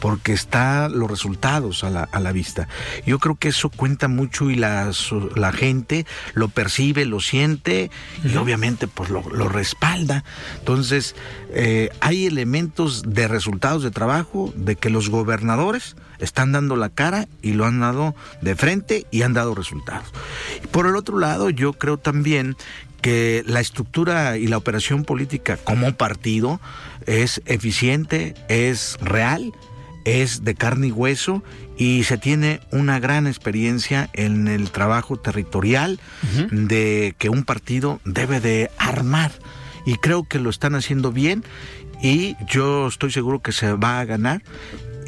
porque 0.00 0.32
están 0.32 0.98
los 0.98 1.10
resultados 1.10 1.84
a 1.84 1.90
la, 1.90 2.04
a 2.04 2.20
la 2.20 2.32
vista. 2.32 2.68
Yo 3.04 3.18
creo 3.18 3.34
que 3.34 3.48
eso 3.48 3.68
cuenta 3.68 4.08
mucho 4.08 4.50
y 4.50 4.54
la, 4.54 4.90
la 5.34 5.52
gente 5.52 6.06
lo 6.32 6.48
percibe, 6.48 7.04
lo 7.04 7.20
siente 7.20 7.90
y 8.24 8.34
obviamente 8.36 8.88
pues 8.88 9.10
lo, 9.10 9.22
lo 9.28 9.50
respalda. 9.50 10.24
Entonces, 10.60 11.16
eh, 11.50 11.90
hay 12.00 12.24
elementos 12.24 13.02
de 13.06 13.28
resultados 13.28 13.82
de 13.82 13.90
trabajo 13.90 14.54
de 14.56 14.76
que 14.76 14.88
los 14.88 15.10
gobernadores 15.10 15.96
están 16.18 16.52
dando 16.52 16.76
la 16.76 16.88
cara 16.88 17.28
y 17.42 17.52
lo 17.52 17.64
han 17.64 17.80
dado 17.80 18.14
de 18.40 18.56
frente 18.56 19.06
y 19.10 19.22
han 19.22 19.32
dado 19.32 19.54
resultados. 19.54 20.12
Por 20.70 20.86
el 20.86 20.96
otro 20.96 21.18
lado, 21.18 21.50
yo 21.50 21.72
creo 21.72 21.98
también 21.98 22.56
que 23.02 23.44
la 23.46 23.60
estructura 23.60 24.36
y 24.36 24.46
la 24.46 24.56
operación 24.56 25.04
política 25.04 25.56
como 25.56 25.94
partido 25.94 26.60
es 27.06 27.40
eficiente, 27.46 28.34
es 28.48 28.98
real, 29.00 29.52
es 30.04 30.44
de 30.44 30.54
carne 30.54 30.88
y 30.88 30.92
hueso 30.92 31.42
y 31.76 32.04
se 32.04 32.16
tiene 32.16 32.60
una 32.70 32.98
gran 33.00 33.26
experiencia 33.26 34.08
en 34.12 34.48
el 34.48 34.70
trabajo 34.70 35.16
territorial 35.16 36.00
de 36.50 37.14
que 37.18 37.28
un 37.28 37.44
partido 37.44 38.00
debe 38.04 38.40
de 38.40 38.70
armar 38.78 39.32
y 39.84 39.96
creo 39.96 40.24
que 40.24 40.38
lo 40.38 40.48
están 40.50 40.74
haciendo 40.74 41.12
bien 41.12 41.44
y 42.02 42.36
yo 42.46 42.86
estoy 42.88 43.10
seguro 43.10 43.40
que 43.40 43.52
se 43.52 43.72
va 43.72 44.00
a 44.00 44.04
ganar 44.04 44.42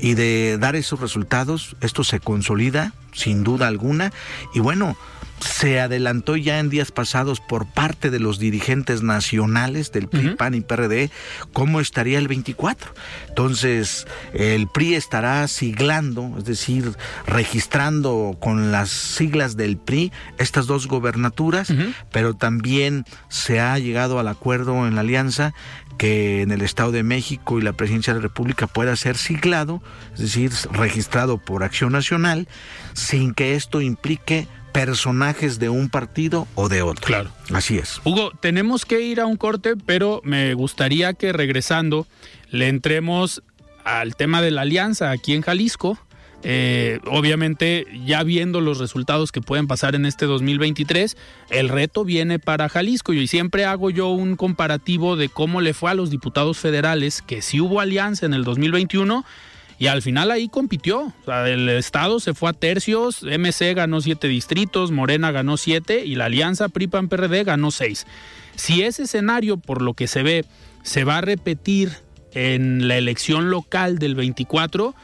y 0.01 0.15
de 0.15 0.59
dar 0.59 0.77
esos 0.77 1.01
resultados, 1.01 1.77
esto 1.81 2.05
se 2.05 2.21
consolida 2.21 2.93
sin 3.13 3.45
duda 3.45 3.67
alguna. 3.67 4.13
Y 4.55 4.61
bueno, 4.61 4.97
se 5.41 5.81
adelantó 5.81 6.37
ya 6.37 6.59
en 6.59 6.69
días 6.69 6.91
pasados 6.91 7.41
por 7.41 7.67
parte 7.67 8.11
de 8.11 8.19
los 8.19 8.39
dirigentes 8.39 9.03
nacionales 9.03 9.93
del 9.93 10.09
PRI, 10.09 10.35
PAN 10.35 10.55
y 10.55 10.61
PRD 10.61 11.11
cómo 11.53 11.81
estaría 11.81 12.19
el 12.19 12.29
24. 12.29 12.93
Entonces, 13.29 14.07
el 14.35 14.67
PRI 14.69 14.95
estará 14.95 15.47
siglando, 15.49 16.35
es 16.39 16.45
decir, 16.45 16.93
registrando 17.27 18.37
con 18.41 18.73
las 18.73 18.91
siglas 18.91 19.57
del 19.57 19.77
PRI 19.77 20.13
estas 20.39 20.67
dos 20.67 20.87
gobernaturas, 20.89 21.73
pero 22.11 22.35
también 22.35 23.05
se 23.29 23.61
ha 23.61 23.79
llegado 23.79 24.19
al 24.19 24.29
acuerdo 24.29 24.87
en 24.87 24.95
la 24.95 25.03
alianza 25.03 25.55
que 25.99 26.43
en 26.43 26.53
el 26.53 26.63
Estado 26.63 26.93
de 26.93 27.03
México 27.03 27.59
y 27.59 27.63
la 27.63 27.75
Presidencia 27.75 28.15
de 28.15 28.21
la 28.21 28.23
República 28.23 28.67
pueda 28.67 28.97
ser 28.97 29.17
siglado, 29.17 29.83
es 30.15 30.21
decir, 30.21 30.53
registrado 30.71 31.39
por 31.39 31.65
Acción 31.65 31.93
Nacional, 31.93 32.49
sin 32.95 33.35
que 33.35 33.55
esto 33.55 33.81
implique 33.81 34.47
personajes 34.73 35.59
de 35.59 35.69
un 35.69 35.89
partido 35.89 36.47
o 36.55 36.69
de 36.69 36.83
otro. 36.83 37.05
Claro. 37.05 37.31
Así 37.53 37.79
es. 37.79 38.01
Hugo, 38.05 38.31
tenemos 38.41 38.87
que 38.87 39.01
ir 39.01 39.21
a 39.21 39.27
un 39.27 39.37
corte, 39.37 39.75
pero 39.77 40.21
me 40.25 40.55
gustaría 40.55 41.15
que 41.15 41.33
regresando 41.33 42.07
le 42.51 42.69
entremos 42.69 43.43
al 43.85 44.15
tema 44.15 44.41
de 44.41 44.51
la 44.51 44.63
alianza 44.63 45.11
aquí 45.11 45.35
en 45.35 45.43
Jalisco. 45.43 45.99
Eh, 46.45 47.01
obviamente, 47.07 47.87
ya 48.05 48.23
viendo 48.23 48.61
los 48.61 48.79
resultados 48.79 49.33
que 49.33 49.41
pueden 49.41 49.67
pasar 49.67 49.95
en 49.95 50.07
este 50.07 50.27
2023, 50.27 51.17
el 51.51 51.69
reto 51.69 52.05
viene 52.05 52.39
para 52.39 52.69
Jalisco. 52.69 53.13
Y 53.13 53.27
siempre 53.27 53.65
hago 53.65 53.91
yo 53.91 54.09
un 54.09 54.37
comparativo 54.37 55.17
de 55.17 55.29
cómo 55.29 55.61
le 55.61 55.75
fue 55.75 55.91
a 55.91 55.95
los 55.95 56.11
diputados 56.11 56.59
federales, 56.59 57.23
que 57.23 57.43
si 57.43 57.61
hubo 57.61 57.81
alianza 57.81 58.27
en 58.27 58.35
el 58.35 58.45
2021 58.45 59.25
y 59.79 59.87
al 59.87 60.03
final 60.03 60.31
ahí 60.31 60.49
compitió. 60.49 61.13
El 61.27 61.69
Estado 61.69 62.19
se 62.21 62.35
fue 62.35 62.51
a 62.51 62.53
tercios, 62.53 63.23
MC 63.23 63.75
ganó 63.75 64.01
siete 64.01 64.27
distritos, 64.27 64.91
Morena 64.91 65.31
ganó 65.31 65.57
siete 65.57 66.05
y 66.05 66.17
la 66.17 66.27
Alianza 66.27 66.69
PRI-PAN-PRD 66.69 67.45
ganó 67.45 67.71
seis. 67.71 68.07
Si 68.57 68.83
ese 68.83 69.05
escenario, 69.05 69.57
por 69.57 69.83
lo 69.83 69.95
que 69.95 70.09
se 70.09 70.25
ve, 70.25 70.45
se 70.83 71.05
va 71.05 71.19
a 71.19 71.21
repetir 71.21 71.93
en 72.33 72.89
la 72.89 72.97
elección 72.97 73.51
local 73.51 73.99
del 73.99 74.17
24, 74.17 74.97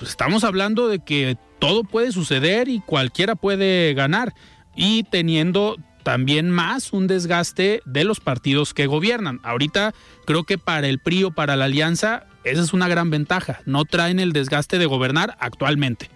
pues 0.00 0.12
estamos 0.12 0.44
hablando 0.44 0.88
de 0.88 0.98
que 0.98 1.36
todo 1.58 1.84
puede 1.84 2.10
suceder 2.10 2.68
y 2.68 2.80
cualquiera 2.80 3.36
puede 3.36 3.92
ganar. 3.92 4.34
Y 4.74 5.02
teniendo 5.04 5.76
también 6.02 6.48
más 6.50 6.94
un 6.94 7.06
desgaste 7.06 7.82
de 7.84 8.04
los 8.04 8.18
partidos 8.18 8.72
que 8.72 8.86
gobiernan. 8.86 9.40
Ahorita 9.42 9.92
creo 10.24 10.44
que 10.44 10.56
para 10.56 10.88
el 10.88 11.00
PRI 11.00 11.24
o 11.24 11.30
para 11.32 11.54
la 11.54 11.66
alianza 11.66 12.24
esa 12.44 12.62
es 12.62 12.72
una 12.72 12.88
gran 12.88 13.10
ventaja. 13.10 13.60
No 13.66 13.84
traen 13.84 14.20
el 14.20 14.32
desgaste 14.32 14.78
de 14.78 14.86
gobernar 14.86 15.36
actualmente. 15.38 16.08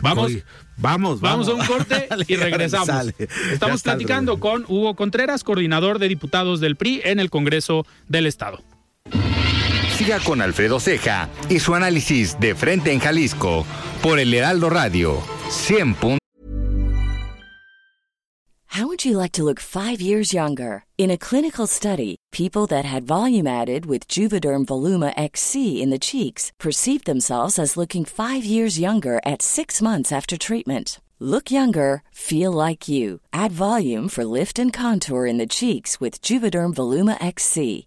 Vamos. 0.00 0.32
vamos, 0.76 1.20
vamos, 1.20 1.46
a 1.46 1.54
un 1.54 1.64
corte 1.64 2.08
y 2.26 2.34
regresamos. 2.34 3.14
Estamos 3.52 3.82
platicando 3.82 4.40
con 4.40 4.64
Hugo 4.66 4.96
Contreras, 4.96 5.44
coordinador 5.44 6.00
de 6.00 6.08
diputados 6.08 6.58
del 6.58 6.74
PRI 6.74 7.02
en 7.04 7.20
el 7.20 7.30
Congreso 7.30 7.86
del 8.08 8.26
Estado. 8.26 8.64
Siga 10.02 10.18
con 10.18 10.42
Alfredo 10.42 10.80
Ceja 10.80 11.28
y 11.48 11.60
su 11.60 11.76
análisis 11.76 12.36
de 12.40 12.56
frente 12.56 12.90
en 12.90 12.98
Jalisco 12.98 13.64
por 14.02 14.18
el 14.18 14.34
Heraldo 14.34 14.68
Radio 14.68 15.22
100. 15.48 16.18
How 18.66 18.88
would 18.88 19.04
you 19.04 19.16
like 19.16 19.30
to 19.34 19.44
look 19.44 19.60
five 19.60 20.00
years 20.00 20.34
younger? 20.34 20.86
In 20.98 21.12
a 21.12 21.16
clinical 21.16 21.68
study, 21.68 22.16
people 22.32 22.66
that 22.66 22.84
had 22.84 23.04
volume 23.04 23.46
added 23.46 23.86
with 23.86 24.08
Juvederm 24.08 24.64
Voluma 24.64 25.12
XC 25.16 25.80
in 25.80 25.90
the 25.90 26.00
cheeks 26.00 26.50
perceived 26.58 27.04
themselves 27.06 27.56
as 27.56 27.76
looking 27.76 28.04
five 28.04 28.44
years 28.44 28.80
younger 28.80 29.20
at 29.24 29.40
six 29.40 29.80
months 29.80 30.10
after 30.10 30.36
treatment. 30.36 31.00
Look 31.20 31.52
younger, 31.52 32.02
feel 32.10 32.50
like 32.50 32.88
you. 32.88 33.20
Add 33.32 33.52
volume 33.52 34.08
for 34.08 34.24
lift 34.24 34.58
and 34.58 34.72
contour 34.72 35.26
in 35.26 35.38
the 35.38 35.46
cheeks 35.46 36.00
with 36.00 36.20
Juvederm 36.20 36.74
Voluma 36.74 37.22
XC. 37.22 37.86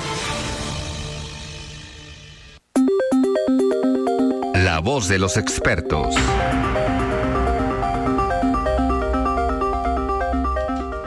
La 4.63 4.77
voz 4.77 5.07
de 5.07 5.17
los 5.17 5.37
expertos. 5.37 6.13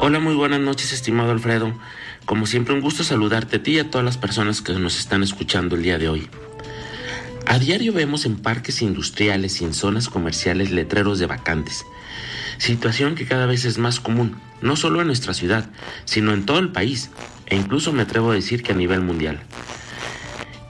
Hola, 0.01 0.19
muy 0.19 0.35
buenas 0.35 0.59
noches, 0.59 0.93
estimado 0.93 1.31
Alfredo. 1.31 1.73
Como 2.25 2.47
siempre, 2.47 2.75
un 2.75 2.81
gusto 2.81 3.05
saludarte 3.05 3.59
a 3.59 3.63
ti 3.63 3.75
y 3.75 3.79
a 3.79 3.91
todas 3.91 4.05
las 4.05 4.19
personas 4.19 4.61
que 4.61 4.73
nos 4.73 4.99
están 4.99 5.23
escuchando 5.23 5.77
el 5.77 5.85
día 5.85 5.99
de 5.99 6.09
hoy. 6.09 6.29
A 7.47 7.61
diario 7.61 7.93
vemos 7.93 8.27
en 8.27 8.39
parques 8.39 8.83
industriales 8.83 9.61
y 9.61 9.65
en 9.65 9.73
zonas 9.73 10.09
comerciales 10.09 10.73
letreros 10.73 11.21
de 11.21 11.27
vacantes, 11.27 11.85
situación 12.59 13.15
que 13.15 13.25
cada 13.25 13.47
vez 13.47 13.65
es 13.67 13.79
más 13.79 14.01
común, 14.01 14.37
no 14.63 14.75
solo 14.75 15.01
en 15.01 15.07
nuestra 15.07 15.33
ciudad, 15.33 15.71
sino 16.07 16.33
en 16.33 16.45
todo 16.45 16.59
el 16.59 16.73
país, 16.73 17.11
e 17.47 17.55
incluso 17.55 17.93
me 17.93 18.03
atrevo 18.03 18.33
a 18.33 18.35
decir 18.35 18.65
que 18.65 18.73
a 18.73 18.77
nivel 18.77 19.01
mundial. 19.01 19.39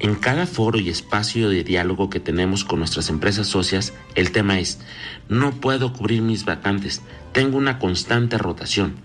En 0.01 0.17
cada 0.17 0.47
foro 0.47 0.79
y 0.79 0.91
espacio 0.91 1.49
de 1.49 1.65
diálogo 1.65 2.11
que 2.11 2.21
tenemos 2.21 2.65
con 2.65 2.81
nuestras 2.81 3.09
empresas 3.09 3.47
socias, 3.47 3.93
el 4.15 4.33
tema 4.33 4.59
es, 4.59 4.81
no 5.29 5.53
puedo 5.53 5.93
cubrir 5.93 6.21
mis 6.21 6.45
vacantes, 6.45 7.01
tengo 7.33 7.57
una 7.59 7.79
constante 7.79 8.37
rotación. 8.37 8.97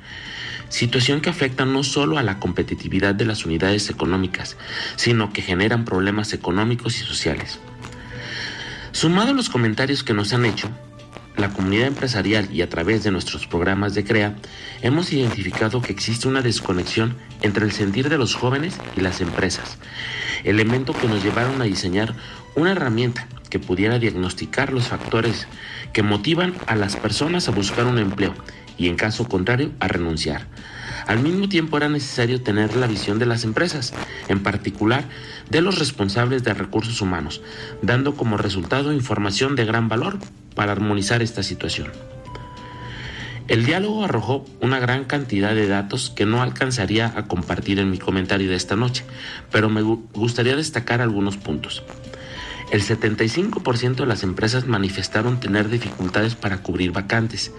Situación 0.70 1.22
que 1.22 1.30
afecta 1.30 1.66
no 1.66 1.84
solo 1.84 2.18
a 2.18 2.24
la 2.24 2.40
competitividad 2.40 3.16
de 3.16 3.26
las 3.26 3.46
unidades 3.46 3.90
económicas, 3.90 4.58
sino 4.96 5.32
que 5.32 5.42
generan 5.42 5.86
problemas 5.86 6.34
económicos 6.34 7.00
y 7.00 7.04
sociales. 7.04 7.60
Sumado 8.92 9.32
a 9.32 9.34
los 9.34 9.50
comentarios 9.50 10.04
que 10.04 10.14
nos 10.14 10.34
han 10.34 10.46
hecho, 10.46 10.70
la 11.40 11.50
comunidad 11.50 11.88
empresarial 11.88 12.50
y 12.54 12.62
a 12.62 12.70
través 12.70 13.04
de 13.04 13.12
nuestros 13.12 13.48
programas 13.48 13.94
de 13.94 14.04
CREA, 14.04 14.36
hemos 14.82 15.12
identificado 15.14 15.82
que 15.82 15.92
existe 15.92 16.28
una 16.28 16.42
desconexión 16.42 17.16
entre 17.42 17.66
el 17.66 17.72
sentir 17.72 18.10
de 18.10 18.18
los 18.18 18.36
jóvenes 18.36 18.78
y 18.96 19.02
las 19.02 19.22
empresas, 19.22 19.78
elemento 20.44 20.94
que 20.94 21.08
nos 21.08 21.24
llevaron 21.24 21.62
a 21.62 21.66
diseñar 21.66 22.14
una 22.56 22.72
herramienta 22.72 23.28
que 23.50 23.60
pudiera 23.60 24.00
diagnosticar 24.00 24.74
los 24.74 24.88
factores 24.88 25.48
que 25.94 26.04
motivan 26.04 26.54
a 26.68 26.76
las 26.76 26.96
personas 26.96 27.48
a 27.48 27.52
buscar 27.52 27.86
un 27.86 27.98
empleo 27.98 28.34
y 28.78 28.88
en 28.88 28.96
caso 28.96 29.28
contrario 29.28 29.72
a 29.80 29.88
renunciar. 29.88 30.48
Al 31.10 31.22
mismo 31.24 31.50
tiempo 31.50 31.76
era 31.76 31.90
necesario 31.90 32.44
tener 32.44 32.76
la 32.76 32.86
visión 32.86 33.18
de 33.18 33.26
las 33.26 33.44
empresas, 33.44 33.96
en 34.28 34.44
particular 34.44 35.06
de 35.50 35.60
los 35.60 35.80
responsables 35.80 36.44
de 36.44 36.54
recursos 36.54 37.02
humanos, 37.02 37.42
dando 37.82 38.14
como 38.14 38.38
resultado 38.38 38.94
información 38.94 39.56
de 39.56 39.66
gran 39.66 39.90
valor 39.90 40.20
para 40.54 40.72
armonizar 40.72 41.24
esta 41.24 41.42
situación. 41.42 41.88
El 43.48 43.66
diálogo 43.66 44.04
arrojó 44.04 44.46
una 44.62 44.78
gran 44.78 45.06
cantidad 45.06 45.56
de 45.56 45.68
datos 45.68 46.12
que 46.12 46.28
no 46.28 46.44
alcanzaría 46.44 47.12
a 47.16 47.26
compartir 47.26 47.80
en 47.80 47.90
mi 47.90 47.98
comentario 47.98 48.48
de 48.48 48.56
esta 48.56 48.76
noche, 48.76 49.04
pero 49.52 49.68
me 49.68 49.82
gustaría 49.82 50.56
destacar 50.56 51.02
algunos 51.02 51.38
puntos. 51.38 51.82
El 52.72 52.84
75% 52.84 53.96
de 53.96 54.06
las 54.06 54.22
empresas 54.22 54.68
manifestaron 54.68 55.40
tener 55.40 55.70
dificultades 55.70 56.36
para 56.36 56.62
cubrir 56.62 56.92
vacantes, 56.92 57.52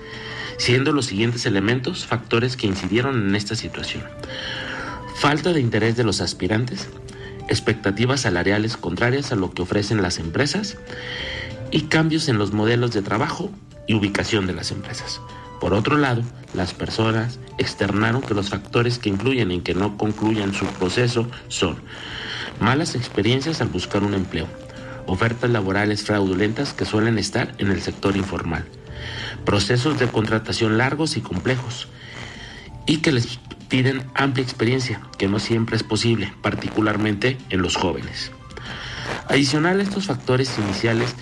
siendo 0.56 0.92
los 0.92 1.06
siguientes 1.06 1.46
elementos 1.46 2.06
factores 2.06 2.56
que 2.56 2.68
incidieron 2.68 3.28
en 3.28 3.34
esta 3.34 3.56
situación. 3.56 4.04
Falta 5.16 5.52
de 5.52 5.60
interés 5.60 5.96
de 5.96 6.04
los 6.04 6.20
aspirantes, 6.20 6.88
expectativas 7.48 8.20
salariales 8.20 8.76
contrarias 8.76 9.32
a 9.32 9.36
lo 9.36 9.52
que 9.52 9.62
ofrecen 9.62 10.00
las 10.00 10.18
empresas 10.18 10.78
y 11.72 11.82
cambios 11.82 12.28
en 12.28 12.38
los 12.38 12.52
modelos 12.52 12.92
de 12.92 13.02
trabajo 13.02 13.50
y 13.88 13.94
ubicación 13.94 14.46
de 14.46 14.52
las 14.52 14.70
empresas. 14.70 15.20
Por 15.60 15.74
otro 15.74 15.98
lado, 15.98 16.22
las 16.54 16.72
personas 16.72 17.40
externaron 17.58 18.22
que 18.22 18.34
los 18.34 18.48
factores 18.48 18.98
que 18.98 19.08
influyen 19.08 19.50
en 19.50 19.62
que 19.62 19.74
no 19.74 19.98
concluyan 19.98 20.54
su 20.54 20.66
proceso 20.66 21.28
son 21.48 21.76
malas 22.60 22.94
experiencias 22.94 23.60
al 23.60 23.68
buscar 23.68 24.04
un 24.04 24.14
empleo, 24.14 24.46
ofertas 25.10 25.50
laborales 25.50 26.04
fraudulentas 26.04 26.72
que 26.72 26.84
suelen 26.84 27.18
estar 27.18 27.52
en 27.58 27.72
el 27.72 27.82
sector 27.82 28.16
informal, 28.16 28.64
procesos 29.44 29.98
de 29.98 30.06
contratación 30.06 30.78
largos 30.78 31.16
y 31.16 31.20
complejos 31.20 31.88
y 32.86 32.98
que 32.98 33.10
les 33.10 33.40
piden 33.68 34.04
amplia 34.14 34.44
experiencia, 34.44 35.00
que 35.18 35.26
no 35.26 35.40
siempre 35.40 35.76
es 35.76 35.82
posible, 35.82 36.32
particularmente 36.42 37.38
en 37.50 37.60
los 37.60 37.76
jóvenes. 37.76 38.30
Adicional 39.28 39.80
a 39.80 39.82
estos 39.82 40.06
factores 40.06 40.56
iniciales, 40.58 41.16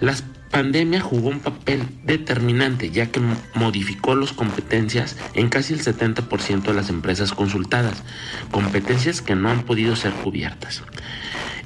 las 0.00 0.22
pandemia 0.50 1.00
jugó 1.00 1.28
un 1.28 1.40
papel 1.40 1.82
determinante 2.04 2.90
ya 2.90 3.06
que 3.06 3.20
modificó 3.54 4.14
las 4.14 4.32
competencias 4.32 5.16
en 5.34 5.48
casi 5.48 5.74
el 5.74 5.82
70% 5.82 6.62
de 6.62 6.74
las 6.74 6.88
empresas 6.88 7.32
consultadas, 7.32 8.02
competencias 8.50 9.22
que 9.22 9.34
no 9.34 9.50
han 9.50 9.62
podido 9.62 9.96
ser 9.96 10.12
cubiertas. 10.12 10.82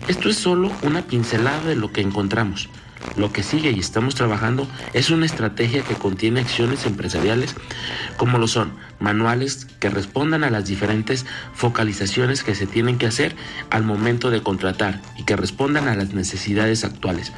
Esto 0.09 0.29
es 0.29 0.37
solo 0.37 0.73
una 0.83 1.03
pincelada 1.03 1.65
de 1.65 1.77
lo 1.77 1.93
que 1.93 2.01
encontramos. 2.01 2.69
Lo 3.17 3.33
que 3.33 3.43
sigue 3.43 3.71
y 3.71 3.79
estamos 3.79 4.15
trabajando 4.15 4.69
es 4.93 5.11
una 5.11 5.27
estrategia 5.27 5.83
que 5.83 5.95
contiene 5.95 6.41
acciones 6.41 6.87
empresariales 6.87 7.55
como 8.17 8.39
lo 8.39 8.47
son 8.47 8.73
manuales 8.99 9.67
que 9.79 9.89
respondan 9.89 10.45
a 10.45 10.51
las 10.51 10.67
diferentes 10.67 11.25
focalizaciones 11.55 12.45
que 12.45 12.55
se 12.55 12.67
tienen 12.67 12.99
que 12.99 13.07
hacer 13.07 13.35
al 13.71 13.83
momento 13.83 14.31
de 14.31 14.43
contratar 14.43 15.01
y 15.17 15.25
que 15.25 15.37
respondan 15.37 15.89
a 15.89 15.97
las 15.97 16.13
necesidades 16.13 16.85
actuales, 16.85 17.33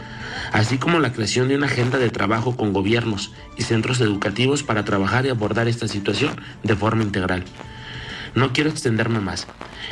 así 0.53 0.79
como 0.79 0.98
la 0.98 1.12
creación 1.12 1.48
de 1.48 1.57
una 1.57 1.66
agenda 1.66 1.98
de 1.98 2.11
trabajo 2.11 2.57
con 2.57 2.72
gobiernos 2.72 3.33
y 3.57 3.62
centros 3.62 4.01
educativos 4.01 4.62
para 4.62 4.85
trabajar 4.85 5.25
y 5.27 5.31
abordar 5.31 5.68
esta 5.68 5.88
situación 5.88 6.35
de 6.62 6.77
forma 6.77 7.03
integral. 7.03 7.44
No 8.35 8.53
quiero 8.53 8.71
extenderme 8.71 9.21
más. 9.21 9.47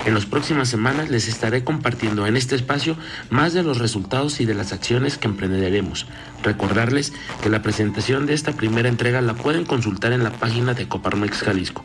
En 0.07 0.14
las 0.14 0.26
próximas 0.26 0.68
semanas 0.68 1.11
les 1.11 1.29
estaré 1.29 1.62
compartiendo 1.64 2.26
en 2.26 2.37
este 2.37 2.55
espacio 2.55 2.96
más 3.29 3.53
de 3.53 3.62
los 3.62 3.79
resultados 3.79 4.40
y 4.40 4.46
de 4.46 4.55
las 4.55 4.72
acciones 4.72 5.18
que 5.18 5.29
emprenderemos. 5.29 6.07
Recordarles 6.42 7.12
que 7.42 7.50
la 7.50 7.62
presentación 7.62 8.26
de 8.26 8.35
esta 8.35 8.53
primera 8.53 8.88
entrega 8.88 9.20
la 9.20 9.35
pueden 9.35 9.64
consultar 9.64 10.12
en 10.12 10.24
la 10.24 10.33
página 10.33 10.74
de 10.74 10.88
Coparmex 10.88 11.42
Jalisco. 11.42 11.85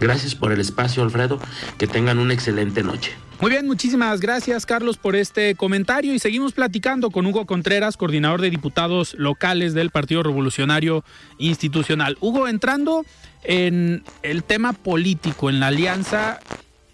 Gracias 0.00 0.34
por 0.34 0.52
el 0.52 0.60
espacio, 0.60 1.02
Alfredo. 1.02 1.40
Que 1.78 1.86
tengan 1.86 2.18
una 2.18 2.34
excelente 2.34 2.82
noche. 2.82 3.12
Muy 3.40 3.50
bien, 3.50 3.66
muchísimas 3.66 4.20
gracias 4.20 4.64
Carlos 4.64 4.96
por 4.96 5.14
este 5.14 5.56
comentario 5.56 6.14
y 6.14 6.18
seguimos 6.18 6.54
platicando 6.54 7.10
con 7.10 7.26
Hugo 7.26 7.44
Contreras, 7.44 7.98
coordinador 7.98 8.40
de 8.40 8.48
diputados 8.48 9.14
locales 9.18 9.74
del 9.74 9.90
Partido 9.90 10.22
Revolucionario 10.22 11.04
Institucional. 11.36 12.16
Hugo, 12.20 12.48
entrando 12.48 13.04
en 13.42 14.02
el 14.22 14.42
tema 14.42 14.72
político, 14.72 15.50
en 15.50 15.60
la 15.60 15.68
alianza 15.68 16.40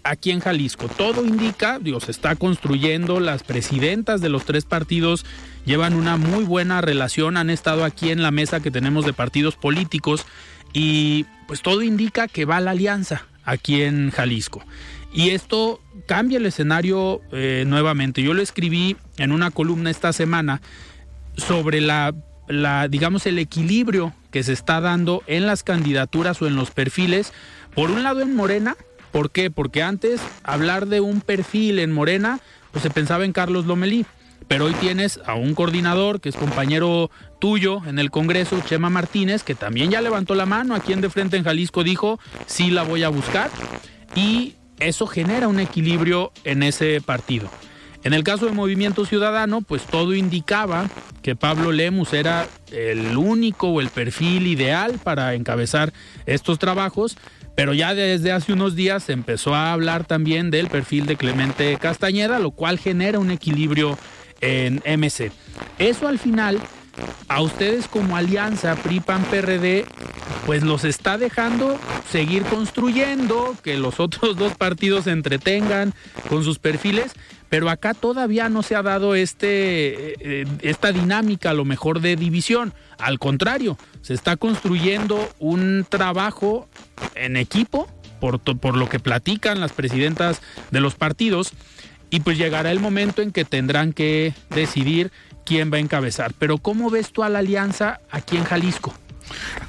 aquí 0.03 0.31
en 0.31 0.39
Jalisco. 0.39 0.87
Todo 0.87 1.25
indica, 1.25 1.79
digo, 1.79 1.99
se 1.99 2.11
está 2.11 2.35
construyendo, 2.35 3.19
las 3.19 3.43
presidentas 3.43 4.21
de 4.21 4.29
los 4.29 4.45
tres 4.45 4.65
partidos 4.65 5.25
llevan 5.65 5.93
una 5.93 6.17
muy 6.17 6.43
buena 6.43 6.81
relación, 6.81 7.37
han 7.37 7.49
estado 7.49 7.85
aquí 7.85 8.09
en 8.09 8.21
la 8.21 8.31
mesa 8.31 8.59
que 8.59 8.71
tenemos 8.71 9.05
de 9.05 9.13
partidos 9.13 9.55
políticos 9.55 10.25
y 10.73 11.25
pues 11.47 11.61
todo 11.61 11.81
indica 11.81 12.27
que 12.27 12.45
va 12.45 12.59
la 12.59 12.71
alianza 12.71 13.25
aquí 13.45 13.81
en 13.81 14.11
Jalisco. 14.11 14.63
Y 15.13 15.29
esto 15.29 15.79
cambia 16.07 16.39
el 16.39 16.45
escenario 16.45 17.21
eh, 17.31 17.65
nuevamente. 17.67 18.23
Yo 18.23 18.33
lo 18.33 18.41
escribí 18.41 18.97
en 19.17 19.31
una 19.31 19.51
columna 19.51 19.91
esta 19.91 20.11
semana 20.11 20.61
sobre 21.37 21.81
la, 21.81 22.13
digamos, 22.89 23.25
el 23.27 23.37
equilibrio 23.37 24.13
que 24.33 24.43
se 24.43 24.51
está 24.51 24.81
dando 24.81 25.23
en 25.27 25.45
las 25.45 25.63
candidaturas 25.63 26.41
o 26.41 26.47
en 26.47 26.57
los 26.57 26.71
perfiles. 26.71 27.31
Por 27.73 27.89
un 27.89 28.03
lado 28.03 28.19
en 28.19 28.35
Morena, 28.35 28.75
¿Por 29.13 29.29
qué? 29.29 29.51
Porque 29.51 29.83
antes 29.83 30.19
hablar 30.43 30.87
de 30.87 30.99
un 30.99 31.21
perfil 31.21 31.77
en 31.77 31.91
Morena, 31.91 32.39
pues 32.71 32.81
se 32.81 32.89
pensaba 32.89 33.25
en 33.25 33.31
Carlos 33.31 33.67
Lomelí. 33.67 34.07
Pero 34.47 34.65
hoy 34.65 34.73
tienes 34.73 35.19
a 35.27 35.35
un 35.35 35.53
coordinador 35.53 36.19
que 36.19 36.29
es 36.29 36.35
compañero 36.35 37.11
tuyo 37.39 37.81
en 37.85 37.99
el 37.99 38.09
Congreso, 38.09 38.59
Chema 38.65 38.89
Martínez, 38.89 39.43
que 39.43 39.53
también 39.53 39.91
ya 39.91 40.01
levantó 40.01 40.33
la 40.33 40.47
mano 40.47 40.73
aquí 40.73 40.93
en 40.93 41.01
De 41.01 41.11
Frente 41.11 41.37
en 41.37 41.43
Jalisco, 41.43 41.83
dijo, 41.83 42.19
sí 42.47 42.71
la 42.71 42.81
voy 42.81 43.03
a 43.03 43.09
buscar. 43.09 43.51
Y 44.15 44.55
eso 44.79 45.05
genera 45.05 45.47
un 45.47 45.59
equilibrio 45.59 46.31
en 46.43 46.63
ese 46.63 46.99
partido. 46.99 47.51
En 48.03 48.13
el 48.13 48.23
caso 48.23 48.45
de 48.45 48.51
Movimiento 48.51 49.05
Ciudadano, 49.05 49.61
pues 49.61 49.83
todo 49.83 50.13
indicaba 50.13 50.89
que 51.21 51.35
Pablo 51.35 51.71
Lemus 51.71 52.11
era 52.13 52.47
el 52.71 53.15
único 53.15 53.69
o 53.69 53.79
el 53.79 53.89
perfil 53.89 54.47
ideal 54.47 54.99
para 55.01 55.35
encabezar 55.35 55.93
estos 56.25 56.59
trabajos, 56.59 57.17
pero 57.55 57.73
ya 57.73 57.93
desde 57.93 58.33
hace 58.33 58.51
unos 58.51 58.75
días 58.75 59.03
se 59.03 59.13
empezó 59.13 59.55
a 59.55 59.71
hablar 59.71 60.05
también 60.05 60.51
del 60.51 60.67
perfil 60.67 61.05
de 61.05 61.15
Clemente 61.15 61.77
Castañeda, 61.79 62.39
lo 62.39 62.51
cual 62.51 62.77
genera 62.77 63.19
un 63.19 63.31
equilibrio 63.31 63.97
en 64.41 64.81
MC. 64.85 65.31
Eso 65.79 66.07
al 66.09 66.19
final, 66.19 66.59
a 67.27 67.41
ustedes 67.41 67.87
como 67.87 68.15
alianza 68.15 68.75
PRI-PAN-PRD, 68.75 69.85
pues 70.45 70.63
los 70.63 70.83
está 70.83 71.17
dejando 71.17 71.79
seguir 72.09 72.43
construyendo, 72.43 73.55
que 73.63 73.77
los 73.77 73.99
otros 73.99 74.35
dos 74.37 74.55
partidos 74.55 75.05
se 75.05 75.11
entretengan 75.11 75.93
con 76.29 76.43
sus 76.43 76.59
perfiles, 76.59 77.13
pero 77.49 77.69
acá 77.69 77.93
todavía 77.93 78.49
no 78.49 78.63
se 78.63 78.75
ha 78.75 78.81
dado 78.81 79.15
este, 79.15 80.41
eh, 80.41 80.47
esta 80.61 80.91
dinámica 80.91 81.51
a 81.51 81.53
lo 81.53 81.65
mejor 81.65 82.01
de 82.01 82.15
división. 82.15 82.73
Al 82.97 83.19
contrario, 83.19 83.77
se 84.01 84.13
está 84.13 84.37
construyendo 84.37 85.29
un 85.39 85.85
trabajo 85.87 86.67
en 87.15 87.37
equipo, 87.37 87.87
por, 88.19 88.39
por 88.39 88.75
lo 88.75 88.89
que 88.89 88.99
platican 88.99 89.59
las 89.59 89.71
presidentas 89.71 90.41
de 90.71 90.79
los 90.81 90.95
partidos, 90.95 91.53
y 92.09 92.19
pues 92.19 92.37
llegará 92.37 92.71
el 92.71 92.79
momento 92.79 93.21
en 93.23 93.31
que 93.31 93.43
tendrán 93.43 93.91
que 93.91 94.33
decidir 94.51 95.11
quién 95.45 95.71
va 95.71 95.77
a 95.77 95.81
encabezar. 95.81 96.33
Pero 96.37 96.57
¿cómo 96.57 96.89
ves 96.89 97.11
tú 97.11 97.23
a 97.23 97.29
la 97.29 97.39
alianza 97.39 97.99
aquí 98.11 98.37
en 98.37 98.43
Jalisco? 98.43 98.93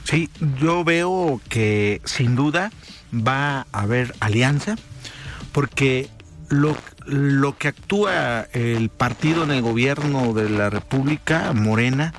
Sí, 0.05 0.29
yo 0.61 0.85
veo 0.85 1.41
que 1.49 2.01
sin 2.05 2.35
duda 2.35 2.71
va 3.15 3.67
a 3.73 3.81
haber 3.81 4.15
alianza, 4.21 4.77
porque 5.53 6.09
lo, 6.49 6.77
lo 7.07 7.57
que 7.57 7.69
actúa 7.69 8.43
el 8.53 8.89
partido 8.89 9.45
en 9.45 9.51
el 9.51 9.63
gobierno 9.63 10.33
de 10.35 10.51
la 10.51 10.71
República, 10.71 11.53
Morena, 11.53 12.13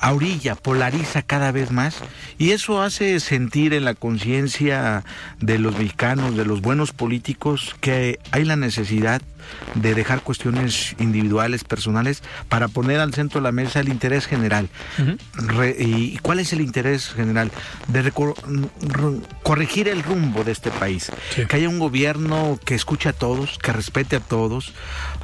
a 0.00 0.14
orilla, 0.14 0.54
polariza 0.54 1.22
cada 1.22 1.52
vez 1.52 1.70
más 1.70 1.96
y 2.38 2.52
eso 2.52 2.82
hace 2.82 3.20
sentir 3.20 3.74
en 3.74 3.84
la 3.84 3.94
conciencia 3.94 5.04
de 5.40 5.58
los 5.58 5.76
mexicanos, 5.76 6.36
de 6.36 6.46
los 6.46 6.62
buenos 6.62 6.92
políticos, 6.92 7.76
que 7.80 8.18
hay 8.30 8.44
la 8.44 8.56
necesidad 8.56 9.20
de 9.74 9.94
dejar 9.94 10.22
cuestiones 10.22 10.94
individuales, 10.98 11.64
personales, 11.64 12.22
para 12.48 12.68
poner 12.68 13.00
al 13.00 13.14
centro 13.14 13.40
de 13.40 13.44
la 13.44 13.52
mesa 13.52 13.80
el 13.80 13.88
interés 13.88 14.26
general. 14.26 14.68
¿Y 15.78 16.18
cuál 16.18 16.40
es 16.40 16.52
el 16.52 16.60
interés 16.60 17.10
general? 17.10 17.50
De 17.88 18.12
corregir 19.42 19.88
el 19.88 20.02
rumbo 20.02 20.44
de 20.44 20.52
este 20.52 20.70
país. 20.70 21.10
Que 21.48 21.56
haya 21.56 21.68
un 21.68 21.78
gobierno 21.78 22.58
que 22.64 22.74
escuche 22.74 23.08
a 23.08 23.12
todos, 23.12 23.58
que 23.58 23.72
respete 23.72 24.16
a 24.16 24.20
todos, 24.20 24.72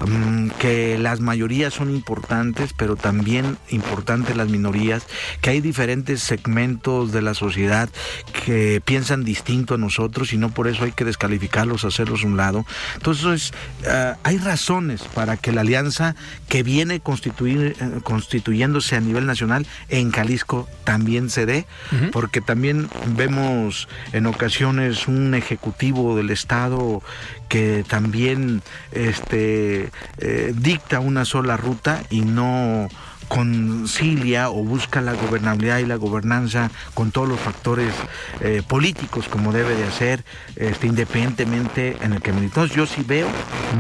mm, 0.07 0.49
que 0.59 0.99
las 0.99 1.21
mayorías 1.21 1.75
son 1.75 1.91
importantes, 1.91 2.73
pero 2.77 2.97
también 2.97 3.59
importantes 3.71 4.37
las 4.37 4.49
minorías, 4.49 5.07
que 5.41 5.51
hay 5.51 5.61
diferentes 5.61 6.23
segmentos 6.23 7.13
de 7.13 7.23
la 7.23 7.35
sociedad 7.35 7.89
que 8.45 8.81
piensan 8.85 9.25
distinto 9.25 9.75
a 9.75 9.79
nosotros 9.79 10.33
y 10.33 10.39
no 10.39 10.51
por 10.51 10.69
eso 10.69 10.85
hay 10.85 10.93
que 10.93 11.05
descalificarlos, 11.05 11.85
hacerlos 11.85 12.25
a 12.25 12.27
un 12.27 12.37
lado. 12.37 12.65
Entonces, 12.95 13.53
uh, 13.83 14.06
hay 14.23 14.39
razones 14.39 15.03
para 15.03 15.37
que 15.37 15.53
la 15.53 15.63
alianza 15.63 16.15
que 16.49 16.63
viene 16.63 17.01
constituir, 17.01 17.77
eh, 17.81 18.01
constituyéndose 18.03 18.97
a 18.97 19.01
nivel 19.01 19.27
nacional 19.27 19.67
en 19.89 20.11
Jalisco 20.11 20.69
también 20.85 21.31
se 21.31 21.47
dé, 21.47 21.67
porque 22.13 22.41
también 22.41 22.89
vemos 23.17 23.89
en 24.13 24.27
ocasiones 24.27 25.09
un 25.09 25.35
ejecutivo 25.35 26.17
del 26.17 26.31
Estado 26.31 27.03
que 27.49 27.85
también 27.89 28.63
este, 28.93 29.91
eh, 30.19 30.53
dicta 30.57 31.01
una 31.01 31.25
sola 31.25 31.57
ruta 31.57 32.03
y 32.11 32.23
no 32.23 32.89
concilia 33.29 34.51
o 34.51 34.65
busca 34.65 35.01
la 35.01 35.15
gobernabilidad 35.15 35.79
y 35.79 35.87
la 35.87 35.97
gobernanza 35.97 36.71
con 36.95 37.11
todos 37.11 37.29
los 37.29 37.41
factores 37.41 37.93
eh, 38.41 38.63
políticos 38.67 39.29
como 39.29 39.53
debe 39.53 39.75
de 39.75 39.85
hacer, 39.85 40.25
este, 40.57 40.87
independientemente 40.87 41.97
en 42.03 42.13
el 42.13 42.23
que 42.23 42.33
militamos. 42.33 42.71
Yo 42.71 42.87
sí 42.87 43.05
veo 43.07 43.29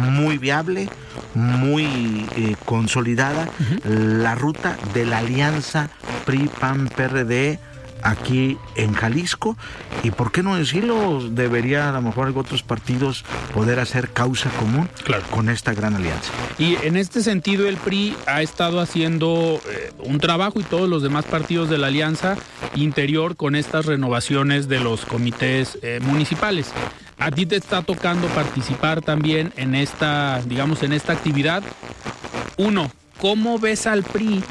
muy 0.00 0.38
viable, 0.38 0.88
muy 1.34 2.26
eh, 2.36 2.56
consolidada 2.64 3.48
la 3.84 4.34
ruta 4.34 4.76
de 4.94 5.06
la 5.06 5.18
alianza 5.18 5.90
PRI-PAN-PRD 6.24 7.58
aquí 8.06 8.56
en 8.76 8.92
Jalisco 8.92 9.56
y 10.02 10.10
por 10.10 10.32
qué 10.32 10.42
no 10.42 10.56
decirlo, 10.56 11.28
debería 11.28 11.88
a 11.88 11.92
lo 11.92 12.02
mejor 12.02 12.32
otros 12.36 12.62
partidos 12.62 13.24
poder 13.52 13.80
hacer 13.80 14.10
causa 14.10 14.50
común 14.50 14.88
con 15.30 15.48
esta 15.48 15.74
gran 15.74 15.94
alianza. 15.94 16.30
Y 16.58 16.76
en 16.82 16.96
este 16.96 17.22
sentido 17.22 17.68
el 17.68 17.76
PRI 17.76 18.16
ha 18.26 18.42
estado 18.42 18.80
haciendo 18.80 19.60
eh, 19.68 19.92
un 19.98 20.18
trabajo 20.18 20.60
y 20.60 20.62
todos 20.62 20.88
los 20.88 21.02
demás 21.02 21.24
partidos 21.24 21.68
de 21.68 21.78
la 21.78 21.88
alianza 21.88 22.36
interior 22.74 23.36
con 23.36 23.56
estas 23.56 23.86
renovaciones 23.86 24.68
de 24.68 24.80
los 24.80 25.04
comités 25.04 25.78
eh, 25.82 26.00
municipales. 26.02 26.72
A 27.18 27.30
ti 27.30 27.46
te 27.46 27.56
está 27.56 27.82
tocando 27.82 28.28
participar 28.28 29.00
también 29.00 29.52
en 29.56 29.74
esta, 29.74 30.42
digamos, 30.42 30.82
en 30.82 30.92
esta 30.92 31.14
actividad. 31.14 31.62
Uno, 32.58 32.90
¿cómo 33.18 33.58
ves 33.58 33.86
al 33.86 34.02
PRI 34.02 34.42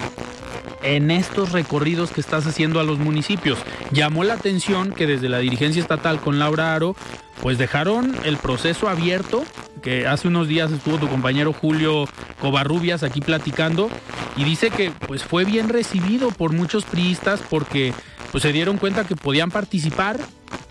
en 0.85 1.11
estos 1.11 1.51
recorridos 1.51 2.11
que 2.11 2.21
estás 2.21 2.45
haciendo 2.45 2.79
a 2.79 2.83
los 2.83 2.99
municipios. 2.99 3.59
Llamó 3.91 4.23
la 4.23 4.35
atención 4.35 4.91
que 4.91 5.07
desde 5.07 5.29
la 5.29 5.39
dirigencia 5.39 5.81
estatal 5.81 6.19
con 6.19 6.39
Laura 6.39 6.75
Aro, 6.75 6.95
pues 7.41 7.57
dejaron 7.57 8.15
el 8.23 8.37
proceso 8.37 8.87
abierto, 8.87 9.43
que 9.81 10.07
hace 10.07 10.27
unos 10.27 10.47
días 10.47 10.71
estuvo 10.71 10.97
tu 10.97 11.07
compañero 11.07 11.53
Julio 11.53 12.07
Covarrubias 12.39 13.03
aquí 13.03 13.21
platicando, 13.21 13.89
y 14.37 14.43
dice 14.43 14.69
que 14.69 14.91
pues 14.91 15.23
fue 15.23 15.45
bien 15.45 15.69
recibido 15.69 16.29
por 16.29 16.53
muchos 16.53 16.85
priistas 16.85 17.41
porque 17.49 17.93
pues 18.31 18.41
se 18.41 18.51
dieron 18.51 18.77
cuenta 18.77 19.05
que 19.05 19.15
podían 19.15 19.49
participar 19.49 20.19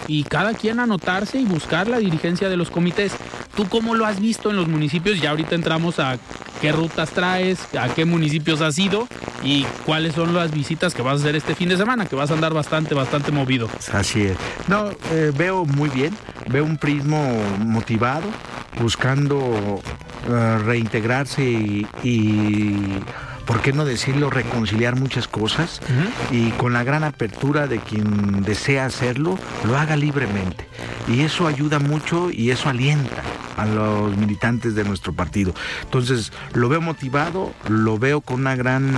y 0.06 0.24
cada 0.24 0.54
quien 0.54 0.80
anotarse 0.80 1.38
y 1.38 1.44
buscar 1.44 1.88
la 1.88 1.98
dirigencia 1.98 2.48
de 2.48 2.56
los 2.56 2.70
comités. 2.70 3.12
¿Tú 3.56 3.68
cómo 3.68 3.94
lo 3.94 4.04
has 4.04 4.20
visto 4.20 4.50
en 4.50 4.56
los 4.56 4.68
municipios? 4.68 5.20
Ya 5.20 5.30
ahorita 5.30 5.54
entramos 5.54 5.98
a 5.98 6.18
qué 6.64 6.72
rutas 6.72 7.10
traes, 7.10 7.58
a 7.78 7.90
qué 7.90 8.06
municipios 8.06 8.62
has 8.62 8.78
ido 8.78 9.06
y 9.42 9.66
cuáles 9.84 10.14
son 10.14 10.32
las 10.32 10.50
visitas 10.50 10.94
que 10.94 11.02
vas 11.02 11.12
a 11.12 11.16
hacer 11.16 11.36
este 11.36 11.54
fin 11.54 11.68
de 11.68 11.76
semana, 11.76 12.06
que 12.06 12.16
vas 12.16 12.30
a 12.30 12.34
andar 12.34 12.54
bastante, 12.54 12.94
bastante 12.94 13.32
movido. 13.32 13.68
Así 13.92 14.22
es. 14.22 14.38
No, 14.66 14.90
eh, 15.12 15.30
veo 15.36 15.66
muy 15.66 15.90
bien, 15.90 16.16
veo 16.48 16.64
un 16.64 16.78
prismo 16.78 17.22
motivado, 17.58 18.24
buscando 18.80 19.78
eh, 20.26 20.58
reintegrarse 20.64 21.44
y 22.02 22.82
¿por 23.46 23.60
qué 23.60 23.72
no 23.72 23.84
decirlo? 23.84 24.30
Reconciliar 24.30 24.96
muchas 24.96 25.28
cosas 25.28 25.80
y 26.30 26.50
con 26.52 26.72
la 26.72 26.84
gran 26.84 27.04
apertura 27.04 27.66
de 27.66 27.78
quien 27.78 28.42
desea 28.42 28.86
hacerlo, 28.86 29.38
lo 29.64 29.76
haga 29.78 29.96
libremente. 29.96 30.66
Y 31.08 31.20
eso 31.20 31.46
ayuda 31.46 31.78
mucho 31.78 32.30
y 32.30 32.50
eso 32.50 32.68
alienta 32.68 33.22
a 33.56 33.66
los 33.66 34.16
militantes 34.16 34.74
de 34.74 34.84
nuestro 34.84 35.12
partido. 35.12 35.54
Entonces, 35.82 36.32
lo 36.54 36.68
veo 36.68 36.80
motivado, 36.80 37.52
lo 37.68 37.98
veo 37.98 38.20
con 38.20 38.40
una 38.40 38.56
gran 38.56 38.92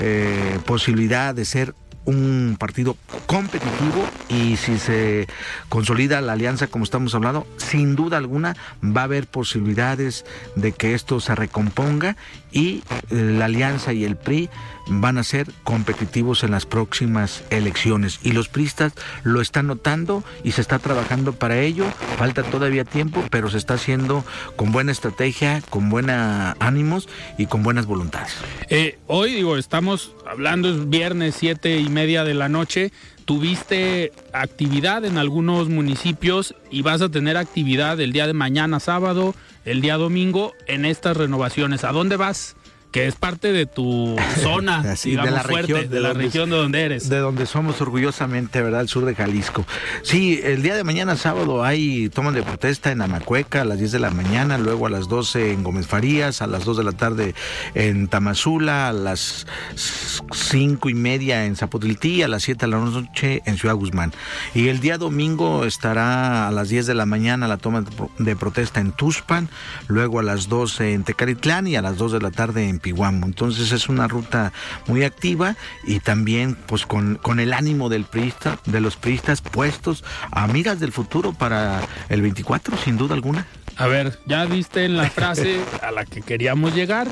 eh, 0.00 0.58
posibilidad 0.66 1.34
de 1.34 1.44
ser 1.44 1.74
un 2.04 2.56
partido 2.58 2.96
competitivo 3.26 4.04
y 4.28 4.56
si 4.56 4.78
se 4.78 5.28
consolida 5.68 6.20
la 6.20 6.32
alianza 6.32 6.66
como 6.66 6.84
estamos 6.84 7.14
hablando, 7.14 7.46
sin 7.56 7.94
duda 7.94 8.16
alguna 8.16 8.56
va 8.82 9.02
a 9.02 9.04
haber 9.04 9.26
posibilidades 9.26 10.24
de 10.56 10.72
que 10.72 10.94
esto 10.94 11.20
se 11.20 11.34
recomponga 11.34 12.16
y 12.52 12.82
la 13.10 13.46
alianza 13.46 13.92
y 13.92 14.04
el 14.04 14.16
PRI 14.16 14.48
van 14.90 15.18
a 15.18 15.24
ser 15.24 15.46
competitivos 15.62 16.42
en 16.42 16.50
las 16.50 16.66
próximas 16.66 17.44
elecciones 17.50 18.18
y 18.22 18.32
los 18.32 18.48
pristas 18.48 18.92
lo 19.22 19.40
están 19.40 19.68
notando 19.68 20.24
y 20.42 20.52
se 20.52 20.60
está 20.60 20.78
trabajando 20.78 21.32
para 21.32 21.60
ello. 21.60 21.84
Falta 22.18 22.42
todavía 22.42 22.84
tiempo, 22.84 23.22
pero 23.30 23.50
se 23.50 23.58
está 23.58 23.74
haciendo 23.74 24.24
con 24.56 24.72
buena 24.72 24.92
estrategia, 24.92 25.62
con 25.70 25.90
buena 25.90 26.56
ánimos 26.58 27.08
y 27.38 27.46
con 27.46 27.62
buenas 27.62 27.86
voluntades. 27.86 28.34
Eh, 28.68 28.98
hoy 29.06 29.34
digo, 29.34 29.56
estamos 29.56 30.14
hablando 30.28 30.70
es 30.70 30.88
viernes 30.88 31.36
siete 31.38 31.78
y 31.78 31.88
media 31.88 32.24
de 32.24 32.34
la 32.34 32.48
noche. 32.48 32.92
Tuviste 33.30 34.10
actividad 34.32 35.04
en 35.04 35.16
algunos 35.16 35.68
municipios 35.68 36.56
y 36.68 36.82
vas 36.82 37.00
a 37.00 37.10
tener 37.10 37.36
actividad 37.36 38.00
el 38.00 38.10
día 38.10 38.26
de 38.26 38.32
mañana 38.32 38.80
sábado, 38.80 39.36
el 39.64 39.80
día 39.80 39.98
domingo 39.98 40.52
en 40.66 40.84
estas 40.84 41.16
renovaciones. 41.16 41.84
¿A 41.84 41.92
dónde 41.92 42.16
vas? 42.16 42.56
Que 42.90 43.06
es 43.06 43.14
parte 43.14 43.52
de 43.52 43.66
tu 43.66 44.16
zona, 44.42 44.82
de 44.82 45.16
la 45.16 45.42
región, 45.42 45.88
de, 45.88 46.00
la 46.00 46.12
región 46.12 46.50
de 46.50 46.56
donde 46.56 46.82
eres. 46.82 47.08
De 47.08 47.18
donde 47.18 47.46
somos 47.46 47.80
orgullosamente, 47.80 48.62
¿verdad? 48.62 48.82
El 48.82 48.88
sur 48.88 49.04
de 49.04 49.14
Jalisco. 49.14 49.64
Sí, 50.02 50.40
el 50.42 50.62
día 50.62 50.74
de 50.74 50.84
mañana 50.84 51.16
sábado 51.16 51.64
hay 51.64 52.08
tomas 52.08 52.34
de 52.34 52.42
protesta 52.42 52.90
en 52.90 53.02
Amacueca 53.02 53.62
a 53.62 53.64
las 53.64 53.78
10 53.78 53.92
de 53.92 53.98
la 54.00 54.10
mañana, 54.10 54.58
luego 54.58 54.86
a 54.86 54.90
las 54.90 55.08
12 55.08 55.52
en 55.52 55.62
Gómez 55.62 55.86
Farías, 55.86 56.42
a 56.42 56.46
las 56.46 56.64
2 56.64 56.78
de 56.78 56.84
la 56.84 56.92
tarde 56.92 57.34
en 57.74 58.08
Tamazula, 58.08 58.88
a 58.88 58.92
las 58.92 59.46
5 60.32 60.88
y 60.88 60.94
media 60.94 61.46
en 61.46 61.56
Zapotiltí, 61.56 62.22
a 62.22 62.28
las 62.28 62.42
7 62.42 62.66
de 62.66 62.72
la 62.72 62.78
noche 62.78 63.42
en 63.46 63.56
Ciudad 63.56 63.74
Guzmán. 63.74 64.12
Y 64.54 64.68
el 64.68 64.80
día 64.80 64.98
domingo 64.98 65.64
estará 65.64 66.48
a 66.48 66.50
las 66.50 66.68
10 66.68 66.86
de 66.86 66.94
la 66.94 67.06
mañana 67.06 67.46
la 67.46 67.56
toma 67.56 67.84
de 68.18 68.36
protesta 68.36 68.80
en 68.80 68.92
Tuspan, 68.92 69.48
luego 69.86 70.18
a 70.18 70.22
las 70.22 70.48
12 70.48 70.94
en 70.94 71.04
Tecalitlán 71.04 71.66
y 71.66 71.76
a 71.76 71.82
las 71.82 71.96
2 71.96 72.12
de 72.12 72.20
la 72.20 72.30
tarde 72.30 72.68
en 72.68 72.79
Piguamo. 72.80 73.26
Entonces 73.26 73.72
es 73.72 73.88
una 73.88 74.08
ruta 74.08 74.52
muy 74.86 75.04
activa 75.04 75.56
y 75.84 76.00
también 76.00 76.56
pues 76.66 76.86
con, 76.86 77.16
con 77.16 77.40
el 77.40 77.52
ánimo 77.52 77.88
del 77.88 78.04
priista, 78.04 78.58
de 78.66 78.80
los 78.80 78.96
priistas 78.96 79.40
puestos 79.40 80.04
a 80.32 80.46
del 80.78 80.92
futuro 80.92 81.32
para 81.32 81.80
el 82.08 82.22
24, 82.22 82.76
sin 82.76 82.96
duda 82.96 83.14
alguna. 83.14 83.46
A 83.76 83.86
ver, 83.86 84.18
ya 84.26 84.44
viste 84.44 84.84
en 84.84 84.96
la 84.96 85.08
frase 85.08 85.60
a 85.82 85.90
la 85.90 86.04
que 86.04 86.20
queríamos 86.20 86.74
llegar, 86.74 87.08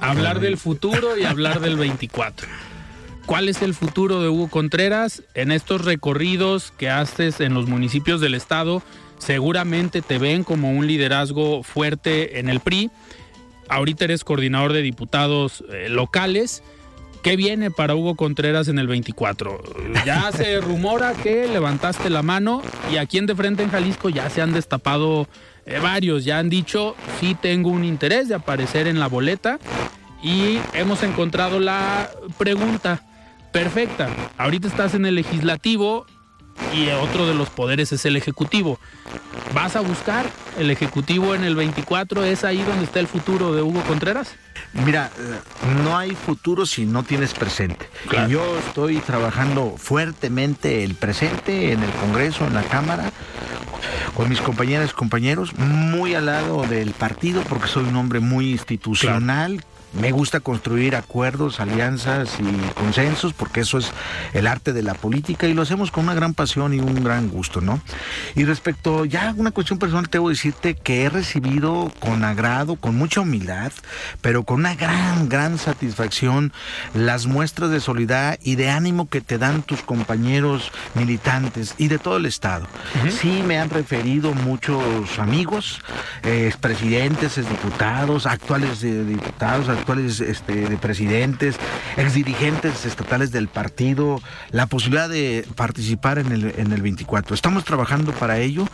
hablar 0.00 0.40
del 0.40 0.56
futuro 0.56 1.18
y 1.18 1.24
hablar 1.24 1.60
del 1.60 1.76
24. 1.76 2.48
¿Cuál 3.26 3.48
es 3.48 3.60
el 3.60 3.74
futuro 3.74 4.22
de 4.22 4.28
Hugo 4.28 4.48
Contreras 4.48 5.22
en 5.34 5.50
estos 5.50 5.84
recorridos 5.84 6.72
que 6.78 6.88
haces 6.88 7.40
en 7.40 7.52
los 7.54 7.66
municipios 7.66 8.20
del 8.20 8.34
estado? 8.34 8.82
Seguramente 9.18 10.00
te 10.00 10.18
ven 10.18 10.44
como 10.44 10.70
un 10.70 10.86
liderazgo 10.86 11.62
fuerte 11.62 12.38
en 12.38 12.48
el 12.48 12.60
PRI 12.60 12.90
ahorita 13.68 14.04
eres 14.04 14.24
coordinador 14.24 14.72
de 14.72 14.82
diputados 14.82 15.64
eh, 15.72 15.88
locales. 15.88 16.62
¿Qué 17.22 17.34
viene 17.34 17.72
para 17.72 17.96
Hugo 17.96 18.14
Contreras 18.14 18.68
en 18.68 18.78
el 18.78 18.86
24? 18.86 19.60
Ya 20.04 20.30
se 20.36 20.60
rumora 20.60 21.12
que 21.12 21.48
levantaste 21.48 22.08
la 22.08 22.22
mano 22.22 22.62
y 22.92 22.98
aquí 22.98 23.18
en 23.18 23.26
De 23.26 23.34
Frente 23.34 23.62
en 23.64 23.70
Jalisco 23.70 24.08
ya 24.08 24.30
se 24.30 24.42
han 24.42 24.52
destapado 24.52 25.26
eh, 25.64 25.80
varios, 25.80 26.24
ya 26.24 26.38
han 26.38 26.48
dicho, 26.48 26.94
sí 27.18 27.34
tengo 27.34 27.70
un 27.70 27.84
interés 27.84 28.28
de 28.28 28.36
aparecer 28.36 28.86
en 28.86 29.00
la 29.00 29.08
boleta 29.08 29.58
y 30.22 30.58
hemos 30.74 31.02
encontrado 31.02 31.58
la 31.58 32.10
pregunta 32.38 33.02
perfecta. 33.52 34.08
Ahorita 34.38 34.68
estás 34.68 34.94
en 34.94 35.06
el 35.06 35.16
legislativo 35.16 36.06
y 36.74 36.88
otro 36.90 37.26
de 37.26 37.34
los 37.34 37.48
poderes 37.50 37.92
es 37.92 38.04
el 38.04 38.16
ejecutivo. 38.16 38.78
¿Vas 39.54 39.76
a 39.76 39.80
buscar 39.80 40.26
el 40.58 40.70
ejecutivo 40.70 41.34
en 41.34 41.44
el 41.44 41.54
24? 41.54 42.24
¿Es 42.24 42.44
ahí 42.44 42.62
donde 42.62 42.84
está 42.84 43.00
el 43.00 43.06
futuro 43.06 43.54
de 43.54 43.62
Hugo 43.62 43.82
Contreras? 43.82 44.34
Mira, 44.72 45.10
no 45.82 45.96
hay 45.96 46.14
futuro 46.14 46.66
si 46.66 46.84
no 46.84 47.02
tienes 47.02 47.32
presente. 47.34 47.88
Y 48.10 48.30
yo 48.30 48.58
estoy 48.58 48.98
trabajando 48.98 49.74
fuertemente 49.78 50.84
el 50.84 50.94
presente 50.94 51.72
en 51.72 51.82
el 51.82 51.90
Congreso, 51.92 52.46
en 52.46 52.54
la 52.54 52.62
Cámara, 52.62 53.10
con 54.14 54.28
mis 54.28 54.40
compañeras 54.40 54.90
y 54.90 54.94
compañeros, 54.94 55.54
muy 55.56 56.14
al 56.14 56.26
lado 56.26 56.62
del 56.66 56.90
partido, 56.92 57.42
porque 57.48 57.68
soy 57.68 57.84
un 57.84 57.96
hombre 57.96 58.20
muy 58.20 58.50
institucional. 58.50 59.64
Me 60.00 60.12
gusta 60.12 60.40
construir 60.40 60.96
acuerdos, 60.96 61.60
alianzas 61.60 62.38
y 62.38 62.74
consensos, 62.74 63.32
porque 63.32 63.60
eso 63.60 63.78
es 63.78 63.90
el 64.32 64.46
arte 64.46 64.72
de 64.72 64.82
la 64.82 64.94
política 64.94 65.46
y 65.46 65.54
lo 65.54 65.62
hacemos 65.62 65.90
con 65.90 66.04
una 66.04 66.14
gran 66.14 66.34
pasión 66.34 66.74
y 66.74 66.78
un 66.78 67.02
gran 67.02 67.28
gusto, 67.28 67.60
¿no? 67.60 67.80
Y 68.34 68.44
respecto 68.44 69.04
ya 69.04 69.30
a 69.30 69.32
una 69.32 69.50
cuestión 69.50 69.78
personal, 69.78 70.08
tengo 70.08 70.26
que 70.26 70.34
decirte 70.34 70.74
que 70.74 71.04
he 71.04 71.08
recibido 71.08 71.92
con 72.00 72.24
agrado, 72.24 72.76
con 72.76 72.96
mucha 72.96 73.20
humildad, 73.20 73.72
pero 74.20 74.44
con 74.44 74.60
una 74.60 74.74
gran, 74.74 75.28
gran 75.28 75.58
satisfacción 75.58 76.52
las 76.94 77.26
muestras 77.26 77.70
de 77.70 77.80
solidaridad 77.80 78.38
y 78.42 78.56
de 78.56 78.70
ánimo 78.70 79.08
que 79.08 79.20
te 79.20 79.38
dan 79.38 79.62
tus 79.62 79.82
compañeros 79.82 80.70
militantes 80.94 81.74
y 81.78 81.88
de 81.88 81.98
todo 81.98 82.18
el 82.18 82.26
Estado. 82.26 82.66
Sí 83.10 83.42
me 83.44 83.58
han 83.58 83.70
referido 83.70 84.32
muchos 84.34 85.18
amigos, 85.18 85.80
expresidentes, 86.22 87.36
diputados, 87.36 88.26
actuales 88.26 88.80
diputados, 88.80 89.68
actuales 89.86 90.20
este, 90.20 90.76
presidentes, 90.78 91.54
exdirigentes 91.96 92.84
estatales 92.84 93.30
del 93.30 93.46
partido, 93.46 94.20
la 94.50 94.66
posibilidad 94.66 95.08
de 95.08 95.46
participar 95.54 96.18
en 96.18 96.32
el, 96.32 96.54
en 96.58 96.72
el 96.72 96.82
24. 96.82 97.36
Estamos 97.36 97.64
trabajando 97.64 98.10
para 98.10 98.40
ello. 98.40 98.66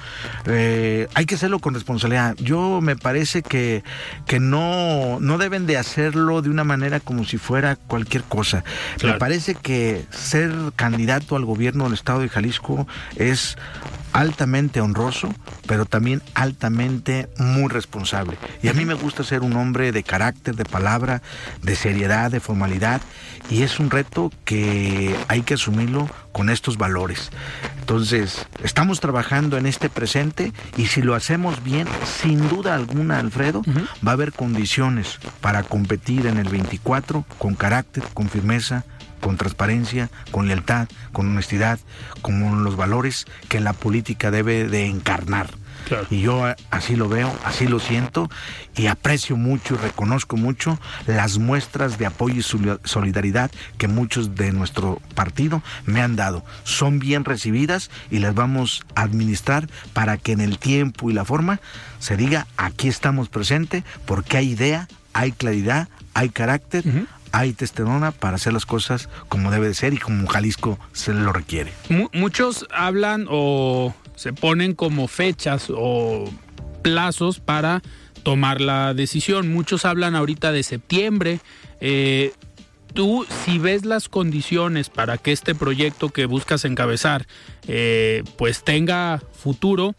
Eh, 0.47 1.09
hay 1.13 1.27
que 1.27 1.35
hacerlo 1.35 1.59
con 1.59 1.75
responsabilidad. 1.75 2.35
Yo 2.39 2.81
me 2.81 2.97
parece 2.97 3.43
que, 3.43 3.85
que 4.27 4.41
no, 4.41 5.21
no 5.21 5.37
deben 5.37 5.67
de 5.67 5.77
hacerlo 5.77 6.41
de 6.41 6.49
una 6.49 6.65
manera 6.65 6.99
como 6.99 7.25
si 7.25 7.37
fuera 7.37 7.77
cualquier 7.77 8.23
cosa. 8.23 8.65
Me 9.03 9.13
parece 9.15 9.55
que 9.55 10.07
ser 10.11 10.51
candidato 10.77 11.37
al 11.37 11.45
gobierno 11.45 11.85
del 11.85 11.93
estado 11.93 12.21
de 12.21 12.31
Jalisco 12.31 12.87
es 13.17 13.59
altamente 14.13 14.81
honroso, 14.81 15.35
pero 15.67 15.85
también 15.87 16.23
altamente 16.35 17.29
muy 17.39 17.69
responsable. 17.69 18.37
Y 18.63 18.69
a 18.69 18.75
mí 18.75 18.85
me 18.85 18.95
gusta 18.95 19.25
ser 19.25 19.41
un 19.41 19.57
hombre 19.57 19.93
de 19.93 20.03
carácter, 20.03 20.55
de 20.55 20.65
palabra, 20.65 21.23
de 21.63 21.77
seriedad, 21.77 22.31
de 22.31 22.41
formalidad, 22.41 23.01
y 23.51 23.63
es 23.63 23.81
un 23.81 23.91
reto 23.91 24.31
que 24.45 25.17
hay 25.29 25.43
que 25.43 25.55
asumirlo 25.55 26.09
con 26.33 26.51
estos 26.51 26.79
valores. 26.79 27.31
Entonces, 27.81 28.47
estamos 28.63 29.01
trabajando 29.01 29.59
en 29.59 29.67
este 29.67 29.91
presente 29.91 30.53
y 30.77 30.87
si 30.87 31.03
lo 31.03 31.15
hacemos 31.15 31.63
bien, 31.63 31.89
sin 32.21 32.49
duda 32.49 32.75
alguna, 32.75 33.19
Alfredo, 33.19 33.63
va 34.07 34.13
a 34.13 34.15
haber 34.15 34.33
condiciones 34.33 35.19
para 35.41 35.63
competir 35.63 36.27
en 36.27 36.39
el 36.39 36.49
24 36.49 37.25
con 37.39 37.55
carácter, 37.55 38.05
con 38.15 38.29
firmeza, 38.29 38.85
con 39.23 39.37
transparencia, 39.37 40.11
con 40.33 40.49
lealtad, 40.49 40.89
con 41.13 41.29
honestidad, 41.29 41.79
con 42.21 42.65
los 42.65 42.77
valores 42.77 43.27
que 43.49 43.61
la 43.61 43.73
política 43.73 44.31
debe 44.31 44.69
de 44.69 44.87
encarnar. 44.87 45.49
Y 46.11 46.21
yo 46.21 46.45
así 46.71 46.97
lo 46.97 47.09
veo, 47.09 47.33
así 47.45 47.67
lo 47.67 47.79
siento 47.79 48.31
y 48.77 48.87
aprecio 48.87 49.37
mucho 49.37 49.75
y 49.75 49.79
reconozco 49.79 50.37
mucho 50.37 50.79
las 51.07 51.39
muestras 51.39 51.99
de 51.99 52.07
apoyo 52.07 52.37
y 52.37 52.43
solidaridad 52.85 53.51
que 53.79 53.89
muchos 53.89 54.35
de 54.35 54.53
nuestro 54.53 55.01
partido 55.15 55.63
me 55.85 56.01
han 56.01 56.17
dado. 56.17 56.45
Son 56.65 56.99
bien 56.99 57.25
recibidas 57.25 57.91
y 58.11 58.19
las 58.19 58.35
vamos 58.35 58.85
a 58.95 59.03
administrar 59.03 59.69
para 59.93 60.17
que 60.19 60.33
en 60.33 60.41
el 60.41 60.59
tiempo 60.59 61.11
y 61.11 61.15
la 61.15 61.25
forma 61.25 61.61
se 61.99 62.17
diga 62.17 62.47
aquí 62.57 62.89
estamos 62.89 63.29
presentes 63.29 63.85
porque 64.07 64.37
hay 64.37 64.51
idea, 64.51 64.89
hay 65.13 65.33
claridad, 65.33 65.89
hay 66.15 66.31
carácter, 66.31 66.85
hay 67.33 67.53
testosterona 67.53 68.13
para 68.13 68.37
hacer 68.37 68.53
las 68.53 68.67
cosas 68.67 69.09
como 69.29 69.51
debe 69.51 69.69
de 69.69 69.75
ser 69.75 69.95
y 69.95 69.99
como 69.99 70.27
Jalisco 70.27 70.79
se 70.93 71.13
lo 71.13 71.33
requiere. 71.33 71.73
muchos 72.13 72.67
hablan 72.71 73.27
o 73.29 73.95
se 74.15 74.33
ponen 74.33 74.75
como 74.75 75.09
fechas 75.09 75.67
o 75.71 76.31
plazos 76.83 77.41
para 77.41 77.83
tomar 78.23 78.61
la 78.61 78.95
decisión. 78.95 79.53
Muchos 79.53 79.85
hablan 79.85 80.15
ahorita 80.15 80.53
de 80.53 80.63
septiembre. 80.63 81.41
Eh, 81.81 82.33
tú, 82.93 83.27
si 83.45 83.59
ves 83.59 83.85
las 83.85 84.09
condiciones 84.09 84.91
para 84.91 85.19
que 85.19 85.33
este 85.33 85.55
proyecto 85.55 86.11
que 86.11 86.27
buscas 86.27 86.65
encabezar, 86.65 87.27
eh, 87.67 88.23
pues 88.37 88.63
tenga 88.65 89.21
futuro, 89.33 89.95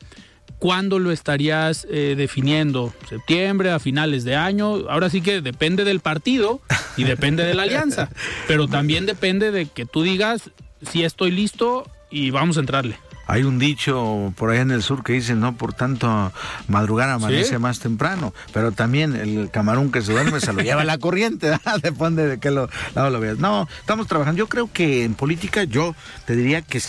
¿Cuándo 0.63 0.97
lo 0.97 1.11
estarías 1.11 1.85
eh, 1.89 2.15
definiendo? 2.15 2.93
¿Septiembre, 3.09 3.71
a 3.71 3.79
finales 3.79 4.23
de 4.23 4.37
año? 4.37 4.89
Ahora 4.89 5.09
sí 5.09 5.19
que 5.19 5.41
depende 5.41 5.83
del 5.83 5.99
partido 5.99 6.61
y 6.95 7.03
depende 7.03 7.43
de 7.43 7.53
la 7.53 7.63
alianza, 7.63 8.09
pero 8.47 8.69
también 8.69 9.05
depende 9.05 9.51
de 9.51 9.65
que 9.65 9.85
tú 9.85 10.03
digas 10.03 10.51
si 10.89 11.03
estoy 11.03 11.31
listo 11.31 11.91
y 12.09 12.29
vamos 12.29 12.55
a 12.55 12.61
entrarle. 12.61 12.95
Hay 13.25 13.43
un 13.43 13.57
dicho 13.57 14.33
por 14.35 14.49
allá 14.49 14.61
en 14.61 14.71
el 14.71 14.83
sur 14.83 15.03
que 15.03 15.13
dice, 15.13 15.33
no 15.35 15.55
por 15.55 15.73
tanto 15.73 16.33
madrugar 16.67 17.09
amanece 17.09 17.57
más 17.57 17.79
temprano, 17.79 18.33
pero 18.53 18.71
también 18.73 19.15
el 19.15 19.49
camarón 19.49 19.91
que 19.91 20.01
se 20.01 20.11
duerme 20.11 20.41
se 20.41 20.51
lo 20.51 20.61
lleva 20.61 20.83
la 20.83 20.97
corriente, 20.97 21.57
depende 21.81 22.27
de 22.27 22.39
qué 22.39 22.51
lado 22.51 22.69
lo 22.95 23.19
veas. 23.19 23.37
No, 23.37 23.67
estamos 23.79 24.07
trabajando. 24.07 24.39
Yo 24.39 24.47
creo 24.47 24.69
que 24.71 25.05
en 25.05 25.15
política 25.15 25.63
yo 25.63 25.95
te 26.25 26.35
diría 26.35 26.61
que 26.61 26.81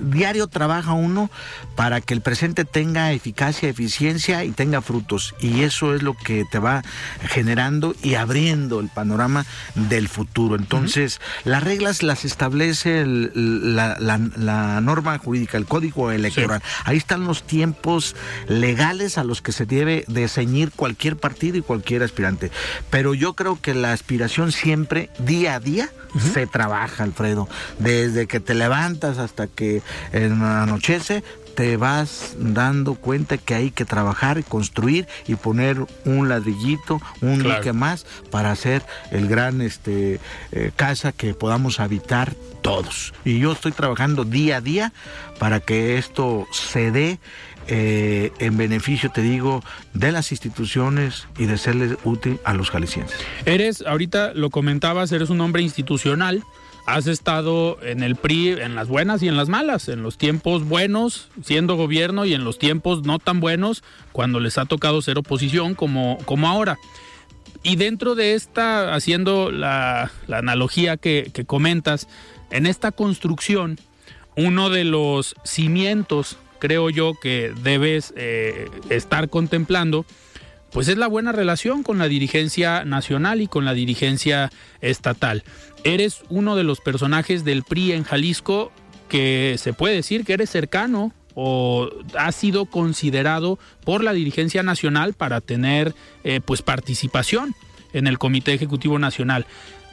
diario 0.00 0.48
trabaja 0.48 0.92
uno 0.92 1.30
para 1.76 2.00
que 2.00 2.12
el 2.12 2.20
presente 2.20 2.64
tenga 2.64 3.12
eficacia, 3.12 3.68
eficiencia 3.68 4.44
y 4.44 4.50
tenga 4.50 4.82
frutos. 4.82 5.34
Y 5.40 5.62
eso 5.62 5.94
es 5.94 6.02
lo 6.02 6.14
que 6.14 6.44
te 6.50 6.58
va 6.58 6.82
generando 7.28 7.94
y 8.02 8.14
abriendo 8.14 8.80
el 8.80 8.88
panorama 8.88 9.46
del 9.74 10.08
futuro. 10.08 10.56
Entonces, 10.56 11.20
las 11.44 11.62
reglas 11.62 12.02
las 12.02 12.26
establece 12.26 13.04
la, 13.06 13.96
la 13.98 14.80
norma 14.82 15.16
jurídica, 15.18 15.56
el 15.56 15.66
código 15.70 16.10
electoral. 16.10 16.60
Ahí 16.84 16.96
están 16.96 17.24
los 17.24 17.44
tiempos 17.44 18.16
legales 18.48 19.16
a 19.18 19.24
los 19.24 19.40
que 19.40 19.52
se 19.52 19.66
debe 19.66 20.04
de 20.08 20.26
ceñir 20.26 20.72
cualquier 20.72 21.16
partido 21.16 21.56
y 21.56 21.62
cualquier 21.62 22.02
aspirante. 22.02 22.50
Pero 22.90 23.14
yo 23.14 23.34
creo 23.34 23.60
que 23.60 23.72
la 23.72 23.92
aspiración 23.92 24.50
siempre, 24.50 25.10
día 25.20 25.54
a 25.54 25.60
día, 25.60 25.88
se 26.34 26.48
trabaja, 26.48 27.04
Alfredo. 27.04 27.48
Desde 27.78 28.26
que 28.26 28.40
te 28.40 28.54
levantas 28.54 29.18
hasta 29.18 29.46
que 29.46 29.80
anochece, 30.12 31.22
te 31.60 31.76
vas 31.76 32.36
dando 32.38 32.94
cuenta 32.94 33.36
que 33.36 33.54
hay 33.54 33.70
que 33.70 33.84
trabajar 33.84 34.42
construir 34.44 35.06
y 35.28 35.34
poner 35.34 35.76
un 36.06 36.30
ladrillito, 36.30 37.02
un 37.20 37.40
claro. 37.40 37.74
más 37.74 38.06
para 38.30 38.50
hacer 38.50 38.82
el 39.10 39.28
gran 39.28 39.60
este 39.60 40.20
eh, 40.52 40.72
casa 40.74 41.12
que 41.12 41.34
podamos 41.34 41.78
habitar 41.78 42.32
todos. 42.62 43.12
Y 43.26 43.40
yo 43.40 43.52
estoy 43.52 43.72
trabajando 43.72 44.24
día 44.24 44.56
a 44.56 44.60
día 44.62 44.94
para 45.38 45.60
que 45.60 45.98
esto 45.98 46.46
se 46.50 46.92
dé 46.92 47.18
eh, 47.68 48.32
en 48.38 48.56
beneficio, 48.56 49.10
te 49.10 49.20
digo, 49.20 49.62
de 49.92 50.12
las 50.12 50.32
instituciones 50.32 51.28
y 51.36 51.44
de 51.44 51.58
serles 51.58 51.98
útil 52.04 52.40
a 52.44 52.54
los 52.54 52.70
jaliscienses. 52.70 53.18
Eres, 53.44 53.84
ahorita 53.86 54.32
lo 54.32 54.48
comentabas, 54.48 55.12
eres 55.12 55.28
un 55.28 55.42
hombre 55.42 55.60
institucional 55.60 56.42
has 56.94 57.06
estado 57.06 57.78
en 57.82 58.02
el 58.02 58.16
PRI 58.16 58.50
en 58.60 58.74
las 58.74 58.88
buenas 58.88 59.22
y 59.22 59.28
en 59.28 59.36
las 59.36 59.48
malas, 59.48 59.88
en 59.88 60.02
los 60.02 60.18
tiempos 60.18 60.64
buenos 60.64 61.28
siendo 61.42 61.76
gobierno 61.76 62.24
y 62.24 62.34
en 62.34 62.44
los 62.44 62.58
tiempos 62.58 63.02
no 63.04 63.18
tan 63.18 63.40
buenos 63.40 63.84
cuando 64.12 64.40
les 64.40 64.58
ha 64.58 64.64
tocado 64.64 65.00
ser 65.00 65.18
oposición 65.18 65.74
como, 65.74 66.18
como 66.24 66.48
ahora. 66.48 66.78
Y 67.62 67.76
dentro 67.76 68.14
de 68.14 68.34
esta, 68.34 68.94
haciendo 68.94 69.50
la, 69.52 70.10
analogía 70.32 70.96
que, 70.96 71.30
comentas, 71.46 72.08
en 72.50 72.66
esta 72.66 72.90
construcción, 72.90 73.78
uno 74.36 74.70
de 74.70 74.84
los 74.84 75.34
cimientos, 75.44 76.38
creo 76.58 76.90
yo, 76.90 77.12
que 77.20 77.52
debes 77.62 78.14
eh, 78.16 78.68
estar 78.88 79.28
contemplando, 79.28 80.06
pues 80.72 80.88
es 80.88 80.96
la 80.96 81.08
buena 81.08 81.32
relación 81.32 81.82
con 81.82 81.98
la 81.98 82.08
dirigencia 82.08 82.84
nacional 82.84 83.40
y 83.40 83.46
con 83.46 83.64
la 83.64 83.74
dirigencia 83.74 84.50
estatal. 84.80 85.42
Eres 85.84 86.22
uno 86.28 86.56
de 86.56 86.64
los 86.64 86.80
personajes 86.80 87.44
del 87.44 87.62
PRI 87.62 87.92
en 87.92 88.04
Jalisco 88.04 88.72
que 89.08 89.56
se 89.58 89.72
puede 89.72 89.96
decir 89.96 90.24
que 90.24 90.34
eres 90.34 90.50
cercano 90.50 91.12
o 91.34 91.88
ha 92.18 92.32
sido 92.32 92.66
considerado 92.66 93.58
por 93.84 94.04
la 94.04 94.12
dirigencia 94.12 94.62
nacional 94.62 95.14
para 95.14 95.40
tener 95.40 95.94
eh, 96.24 96.40
pues 96.44 96.62
participación 96.62 97.54
en 97.92 98.06
el 98.06 98.18
Comité 98.18 98.52
Ejecutivo 98.52 98.98
Nacional. 98.98 99.46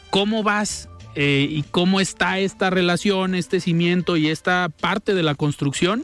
¿Cómo 0.09 0.43
vas 0.43 0.89
eh, 1.15 1.47
y 1.49 1.63
cómo 1.63 1.99
está 1.99 2.39
esta 2.39 2.69
relación, 2.69 3.33
este 3.33 3.59
cimiento 3.59 4.17
y 4.17 4.27
esta 4.27 4.69
parte 4.69 5.13
de 5.13 5.23
la 5.23 5.35
construcción 5.35 6.03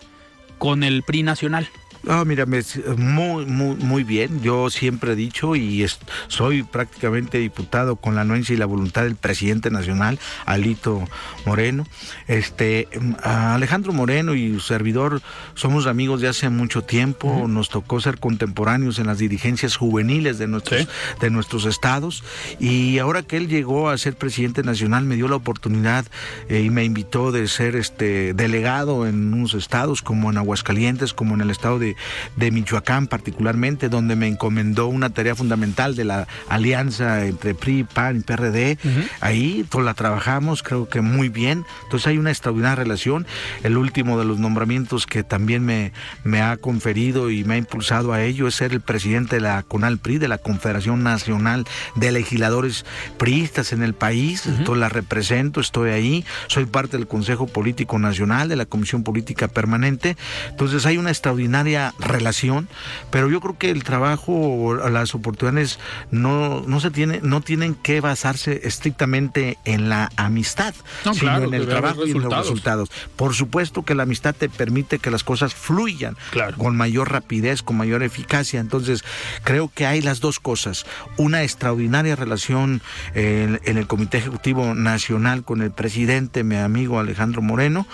con 0.58 0.84
el 0.84 1.04
PRI 1.04 1.24
nacional? 1.24 1.68
Ah, 2.08 2.26
mira, 2.26 2.46
muy, 2.46 3.46
muy, 3.46 3.76
muy 3.78 4.04
bien. 4.04 4.42
Yo 4.42 4.70
siempre 4.70 5.14
he 5.14 5.16
dicho 5.16 5.56
y 5.56 5.86
soy 6.28 6.64
prácticamente 6.64 7.38
diputado 7.38 7.96
con 7.96 8.16
la 8.16 8.22
anuencia 8.22 8.54
y 8.54 8.58
la 8.58 8.66
voluntad 8.66 9.04
del 9.04 9.16
presidente 9.16 9.72
nacional, 9.72 10.20
Alito 10.46 11.08
Moreno. 11.46 11.88
Este, 12.28 12.90
Alejandro 13.24 13.94
Moreno 13.94 14.36
y 14.36 14.54
su 14.56 14.60
servidor 14.60 15.22
somos 15.54 15.88
amigos 15.88 16.20
de 16.20 16.28
hace 16.28 16.50
mucho 16.50 16.84
tiempo. 16.84 17.48
Nos 17.48 17.70
tocó 17.70 18.02
ser 18.02 18.20
contemporáneos 18.20 19.00
en 19.00 19.08
las 19.08 19.18
dirigencias 19.18 19.78
juveniles 19.78 20.38
de 20.38 20.48
nuestros, 20.48 20.90
de 21.22 21.30
nuestros 21.30 21.66
estados. 21.66 22.24
Y 22.60 23.00
ahora 23.00 23.24
que 23.24 23.38
él 23.38 23.48
llegó 23.48 23.90
a 23.90 23.98
ser 23.98 24.18
presidente 24.18 24.62
nacional, 24.62 25.06
me 25.06 25.16
dio 25.16 25.30
la 25.30 25.38
oportunidad 25.38 26.06
eh, 26.50 26.62
y 26.62 26.70
me 26.70 26.84
invitó 26.84 27.32
de 27.32 27.48
ser 27.48 27.78
este 27.78 28.34
delegado 28.34 29.08
en 29.08 29.34
unos 29.34 29.54
estados, 29.54 30.02
como 30.02 30.30
en 30.30 30.38
Aguascalientes, 30.38 31.14
como 31.14 31.36
en 31.36 31.42
el 31.42 31.50
estado 31.50 31.80
de 31.80 31.93
de, 32.36 32.52
Michoacán 32.52 33.08
particularmente, 33.08 33.90
donde 33.90 34.16
me 34.16 34.28
encomendó 34.28 34.88
una 34.88 35.10
tarea 35.10 35.36
fundamental 35.36 35.96
de 35.96 36.06
la 36.06 36.28
alianza 36.50 37.26
entre 37.26 37.56
PRI, 37.56 37.84
PAN 37.84 38.18
y 38.18 38.20
PRD. 38.22 38.78
Ahí 39.22 39.66
pues, 39.70 39.86
la 39.86 39.94
trabajamos, 39.94 40.64
creo 40.64 40.88
que 40.88 41.02
muy 41.02 41.30
bien. 41.30 41.66
Entonces 41.84 42.08
hay 42.08 42.18
una 42.18 42.32
extraordinaria 42.32 42.76
relación. 42.76 43.26
El 43.64 43.78
último 43.78 44.20
de 44.20 44.26
los 44.26 44.40
nombramientos 44.40 45.06
que 45.08 45.24
también 45.24 45.66
me, 45.66 45.92
me 46.24 46.42
ha 46.42 46.58
conferido 46.58 47.30
y 47.30 47.44
me 47.44 47.56
ha 47.56 47.58
impulsado 47.58 48.14
a 48.14 48.24
ello 48.24 48.48
es 48.48 48.56
ser 48.56 48.72
el 48.72 48.82
presidente 48.82 49.38
de 49.38 49.42
la 49.42 49.64
CONAL 49.64 49.98
PRI, 49.98 50.18
de 50.18 50.28
la 50.28 50.38
Confederación 50.38 51.04
Nacional 51.04 51.66
de 51.96 52.12
Legisladores 52.12 52.86
Priistas 53.18 53.74
en 53.74 53.84
el 53.84 53.94
país. 53.94 54.46
Entonces 54.46 54.78
la 54.78 54.90
represento, 54.90 55.60
estoy 55.60 55.92
ahí, 55.92 56.26
soy 56.48 56.66
parte 56.66 56.98
del 56.98 57.08
Consejo 57.08 57.48
Político 57.48 58.00
Nacional, 58.00 58.50
de 58.50 58.56
la 58.56 58.66
Comisión 58.66 59.04
Política 59.04 59.48
Permanente. 59.48 60.18
Entonces 60.50 60.86
hay 60.86 60.98
una 60.98 61.10
extraordinaria 61.10 61.83
relación, 62.00 62.70
pero 63.12 63.30
yo 63.30 63.42
creo 63.42 63.58
que 63.58 63.70
el 63.70 63.84
trabajo, 63.84 64.76
las 64.90 65.16
oportunidades 65.16 65.80
no, 66.12 66.62
no 66.62 66.80
se 66.80 66.92
tiene, 66.92 67.20
no 67.22 67.42
tienen 67.42 67.76
que 67.76 68.02
basarse 68.02 68.62
estrictamente 68.64 69.58
en 69.66 69.90
la 69.90 70.10
amistad, 70.16 70.74
sino 71.14 71.38
en 71.44 71.54
el 71.54 71.68
trabajo 71.68 72.06
y 72.06 72.12
en 72.12 72.22
los 72.22 72.34
resultados. 72.36 72.90
Por 73.16 73.34
supuesto 73.34 73.84
que 73.84 73.96
la 73.96 74.04
amistad 74.04 74.36
te 74.36 74.50
permite 74.50 75.00
que 75.00 75.12
las 75.12 75.24
cosas 75.24 75.54
fluyan 75.54 76.16
con 76.58 76.76
mayor 76.76 77.12
rapidez, 77.12 77.64
con 77.64 77.78
mayor 77.78 78.04
eficacia. 78.04 78.60
Entonces, 78.60 79.04
creo 79.44 79.72
que 79.74 79.86
hay 79.86 80.02
las 80.02 80.20
dos 80.20 80.40
cosas. 80.40 80.86
Una 81.18 81.44
extraordinaria 81.44 82.16
relación 82.16 82.82
en, 83.14 83.60
el 83.64 83.88
Comité 83.88 84.18
Ejecutivo 84.18 84.76
Nacional 84.76 85.44
con 85.44 85.62
el 85.62 85.72
presidente, 85.72 86.44
mi 86.44 86.56
amigo 86.56 87.00
Alejandro 87.00 87.42
Moreno, 87.42 87.88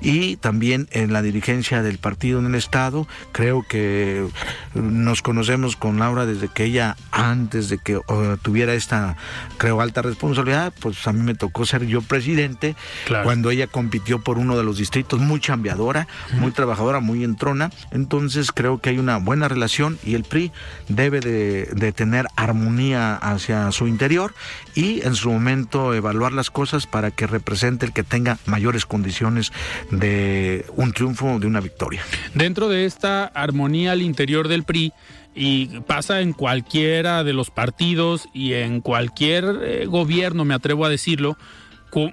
y 0.00 0.36
también 0.36 0.88
en 0.92 1.12
la 1.12 1.22
dirigencia 1.22 1.82
del 1.82 1.98
partido 1.98 2.38
en 2.38 2.46
el 2.46 2.54
Estado. 2.54 3.06
Creo 3.34 3.64
que 3.68 4.28
nos 4.74 5.20
conocemos 5.20 5.74
con 5.74 5.98
Laura 5.98 6.24
desde 6.24 6.46
que 6.46 6.66
ella, 6.66 6.96
antes 7.10 7.68
de 7.68 7.78
que 7.78 7.98
tuviera 8.42 8.74
esta, 8.74 9.16
creo, 9.58 9.80
alta 9.80 10.02
responsabilidad, 10.02 10.72
pues 10.80 11.04
a 11.08 11.12
mí 11.12 11.20
me 11.20 11.34
tocó 11.34 11.66
ser 11.66 11.84
yo 11.84 12.00
presidente 12.00 12.76
cuando 13.24 13.50
ella 13.50 13.66
compitió 13.66 14.20
por 14.20 14.38
uno 14.38 14.56
de 14.56 14.62
los 14.62 14.78
distritos, 14.78 15.18
muy 15.18 15.40
chambeadora, 15.40 16.06
muy 16.34 16.52
trabajadora, 16.52 17.00
muy 17.00 17.24
entrona. 17.24 17.72
Entonces 17.90 18.52
creo 18.52 18.80
que 18.80 18.90
hay 18.90 18.98
una 18.98 19.16
buena 19.16 19.48
relación 19.48 19.98
y 20.04 20.14
el 20.14 20.22
PRI 20.22 20.52
debe 20.88 21.18
de, 21.18 21.66
de 21.74 21.90
tener 21.90 22.28
armonía 22.36 23.16
hacia 23.16 23.72
su 23.72 23.88
interior 23.88 24.32
y 24.76 25.04
en 25.04 25.16
su 25.16 25.32
momento 25.32 25.92
evaluar 25.92 26.32
las 26.32 26.50
cosas 26.50 26.86
para 26.86 27.10
que 27.10 27.26
represente 27.26 27.84
el 27.84 27.92
que 27.92 28.04
tenga 28.04 28.38
mayores 28.46 28.86
condiciones 28.86 29.52
de 29.90 30.66
un 30.76 30.92
triunfo, 30.92 31.40
de 31.40 31.48
una 31.48 31.58
victoria. 31.60 32.02
Dentro 32.34 32.68
de 32.68 32.84
esta 32.84 33.23
armonía 33.26 33.92
al 33.92 34.02
interior 34.02 34.48
del 34.48 34.64
PRI, 34.64 34.92
y 35.34 35.66
pasa 35.80 36.20
en 36.20 36.32
cualquiera 36.32 37.24
de 37.24 37.32
los 37.32 37.50
partidos 37.50 38.28
y 38.32 38.52
en 38.54 38.80
cualquier 38.80 39.44
eh, 39.62 39.86
gobierno, 39.86 40.44
me 40.44 40.54
atrevo 40.54 40.84
a 40.84 40.88
decirlo, 40.88 41.36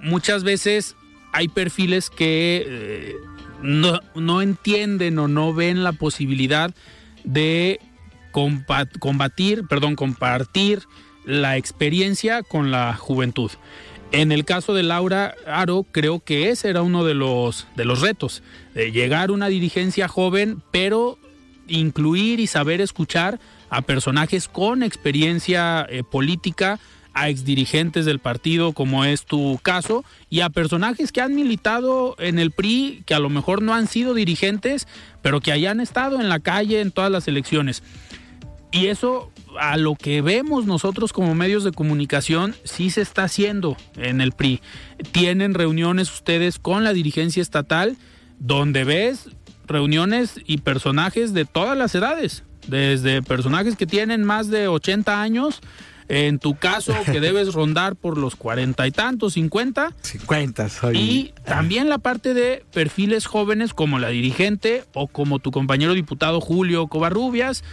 muchas 0.02 0.44
veces 0.44 0.96
hay 1.32 1.48
perfiles 1.48 2.10
que 2.10 2.64
eh, 2.66 3.14
no, 3.62 4.00
no, 4.14 4.42
entienden 4.42 5.18
o 5.18 5.28
no 5.28 5.54
ven 5.54 5.84
la 5.84 5.92
posibilidad 5.92 6.74
de 7.24 7.80
combatir, 8.32 9.66
perdón, 9.68 9.94
compartir 9.94 10.82
la 11.24 11.56
experiencia 11.56 12.42
con 12.42 12.70
la 12.70 12.94
juventud. 12.94 13.50
En 14.12 14.30
el 14.30 14.44
caso 14.44 14.74
de 14.74 14.82
Laura 14.82 15.34
Aro, 15.46 15.86
creo 15.90 16.20
que 16.20 16.50
ese 16.50 16.68
era 16.68 16.82
uno 16.82 17.02
de 17.02 17.14
los, 17.14 17.66
de 17.76 17.86
los 17.86 18.02
retos, 18.02 18.42
de 18.74 18.92
llegar 18.92 19.30
a 19.30 19.32
una 19.32 19.48
dirigencia 19.48 20.06
joven, 20.06 20.62
pero 20.70 21.18
incluir 21.66 22.38
y 22.38 22.46
saber 22.46 22.82
escuchar 22.82 23.40
a 23.70 23.80
personajes 23.80 24.48
con 24.48 24.82
experiencia 24.82 25.86
eh, 25.88 26.02
política, 26.04 26.78
a 27.14 27.30
exdirigentes 27.30 28.04
del 28.04 28.18
partido, 28.18 28.74
como 28.74 29.06
es 29.06 29.24
tu 29.24 29.58
caso, 29.62 30.04
y 30.28 30.40
a 30.40 30.50
personajes 30.50 31.10
que 31.10 31.22
han 31.22 31.34
militado 31.34 32.14
en 32.18 32.38
el 32.38 32.50
PRI, 32.50 33.02
que 33.06 33.14
a 33.14 33.18
lo 33.18 33.30
mejor 33.30 33.62
no 33.62 33.72
han 33.72 33.86
sido 33.86 34.12
dirigentes, 34.12 34.86
pero 35.22 35.40
que 35.40 35.52
hayan 35.52 35.80
estado 35.80 36.20
en 36.20 36.28
la 36.28 36.40
calle 36.40 36.82
en 36.82 36.90
todas 36.90 37.10
las 37.10 37.28
elecciones. 37.28 37.82
Y 38.72 38.88
eso 38.88 39.31
a 39.58 39.76
lo 39.76 39.94
que 39.94 40.22
vemos 40.22 40.66
nosotros 40.66 41.12
como 41.12 41.34
medios 41.34 41.64
de 41.64 41.72
comunicación 41.72 42.54
sí 42.64 42.90
se 42.90 43.02
está 43.02 43.24
haciendo 43.24 43.76
en 43.96 44.20
el 44.20 44.32
PRI. 44.32 44.60
Tienen 45.12 45.54
reuniones 45.54 46.12
ustedes 46.12 46.58
con 46.58 46.84
la 46.84 46.92
dirigencia 46.92 47.42
estatal 47.42 47.96
donde 48.38 48.84
ves 48.84 49.28
reuniones 49.66 50.40
y 50.46 50.58
personajes 50.58 51.32
de 51.32 51.44
todas 51.44 51.76
las 51.76 51.94
edades, 51.94 52.44
desde 52.66 53.22
personajes 53.22 53.76
que 53.76 53.86
tienen 53.86 54.24
más 54.24 54.48
de 54.48 54.68
80 54.68 55.22
años, 55.22 55.60
en 56.08 56.38
tu 56.38 56.56
caso 56.56 56.94
que 57.06 57.20
debes 57.20 57.54
rondar 57.54 57.96
por 57.96 58.18
los 58.18 58.36
cuarenta 58.36 58.86
y 58.86 58.90
tantos, 58.90 59.34
50. 59.34 59.92
50, 60.02 60.68
soy. 60.68 60.98
Y 60.98 61.34
también 61.44 61.88
la 61.88 61.98
parte 61.98 62.34
de 62.34 62.64
perfiles 62.72 63.26
jóvenes 63.26 63.72
como 63.72 63.98
la 63.98 64.08
dirigente 64.08 64.84
o 64.92 65.08
como 65.08 65.38
tu 65.38 65.50
compañero 65.50 65.94
diputado 65.94 66.40
Julio 66.40 66.88
Covarrubias, 66.88 67.64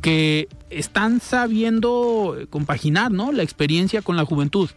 que 0.00 0.48
están 0.70 1.20
sabiendo 1.20 2.36
compaginar, 2.50 3.10
¿no? 3.10 3.32
La 3.32 3.42
experiencia 3.42 4.02
con 4.02 4.16
la 4.16 4.24
juventud. 4.24 4.70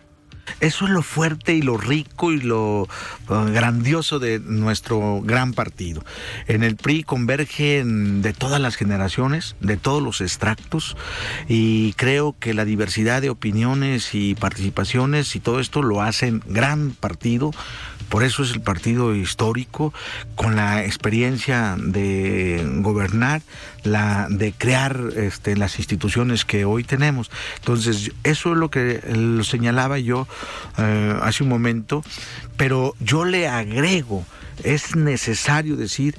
Eso 0.60 0.86
es 0.86 0.92
lo 0.92 1.02
fuerte 1.02 1.54
y 1.54 1.62
lo 1.62 1.78
rico 1.78 2.32
y 2.32 2.42
lo 2.42 2.88
grandioso 3.28 4.20
de 4.20 4.40
nuestro 4.40 5.22
gran 5.22 5.54
partido. 5.54 6.04
En 6.48 6.64
el 6.64 6.76
PRI 6.76 7.04
convergen 7.04 8.22
de 8.22 8.34
todas 8.34 8.60
las 8.60 8.76
generaciones, 8.76 9.56
de 9.62 9.78
todos 9.78 10.04
los 10.04 10.20
extractos, 10.22 10.98
y 11.48 11.94
creo 11.94 12.36
que 12.40 12.54
la 12.54 12.66
diversidad 12.66 13.22
de 13.22 13.30
opiniones 13.30 14.14
y 14.14 14.36
participaciones 14.36 15.36
y 15.36 15.40
todo 15.40 15.60
esto 15.60 15.82
lo 15.82 16.02
hacen 16.02 16.44
gran 16.46 16.92
partido 16.92 17.52
por 18.14 18.24
eso 18.24 18.44
es 18.44 18.52
el 18.52 18.62
partido 18.62 19.16
histórico, 19.16 19.92
con 20.36 20.56
la 20.56 20.86
experiencia 20.86 21.76
de 21.80 22.64
gobernar, 22.76 23.42
la 23.82 24.28
de 24.30 24.54
crear 24.54 25.00
este, 25.16 25.58
las 25.58 25.80
instituciones 25.80 26.46
que 26.46 26.64
hoy 26.64 26.84
tenemos. 26.84 27.32
Entonces, 27.56 28.12
eso 28.24 28.52
es 28.52 28.58
lo 28.60 28.70
que 28.70 29.02
lo 29.12 29.44
señalaba 29.44 29.98
yo 29.98 30.28
eh, 30.78 31.18
hace 31.24 31.42
un 31.42 31.50
momento, 31.50 32.04
pero 32.56 32.94
yo 33.00 33.26
le 33.26 33.48
agrego, 33.48 34.24
es 34.64 34.96
necesario 34.96 35.76
decir 35.76 36.16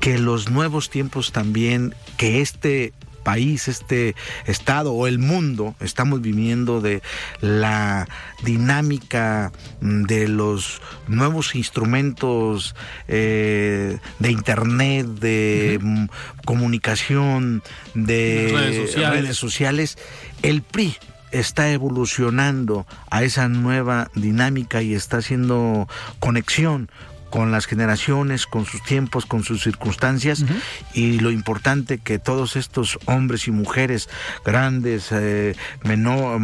que 0.00 0.18
los 0.18 0.48
nuevos 0.48 0.88
tiempos 0.88 1.32
también, 1.32 1.94
que 2.16 2.40
este 2.40 2.94
país, 3.22 3.68
este 3.68 4.14
estado 4.46 4.92
o 4.92 5.06
el 5.06 5.18
mundo 5.18 5.74
estamos 5.80 6.20
viviendo 6.20 6.80
de 6.80 7.02
la 7.40 8.08
dinámica 8.44 9.52
mm, 9.80 10.02
de 10.04 10.28
los 10.28 10.80
nuevos 11.08 11.54
instrumentos 11.54 12.74
eh, 13.08 13.98
de 14.18 14.30
internet, 14.30 15.06
de 15.06 15.78
mm, 15.80 16.06
comunicación, 16.44 17.62
de 17.94 18.50
redes 18.52 19.36
sociales. 19.36 19.98
el 20.42 20.62
PRI 20.62 20.96
está 21.32 21.70
evolucionando 21.70 22.86
a 23.10 23.22
esa 23.22 23.48
nueva 23.48 24.10
dinámica 24.14 24.82
y 24.82 24.94
está 24.94 25.18
haciendo 25.18 25.88
conexión 26.18 26.90
con 27.30 27.50
las 27.52 27.66
generaciones, 27.66 28.46
con 28.46 28.66
sus 28.66 28.82
tiempos, 28.82 29.26
con 29.26 29.42
sus 29.44 29.62
circunstancias. 29.62 30.44
Y 30.92 31.20
lo 31.20 31.30
importante 31.30 31.98
que 31.98 32.18
todos 32.18 32.56
estos 32.56 32.98
hombres 33.06 33.46
y 33.48 33.50
mujeres 33.50 34.08
grandes, 34.44 35.08
eh, 35.12 35.54
menor, 35.84 36.40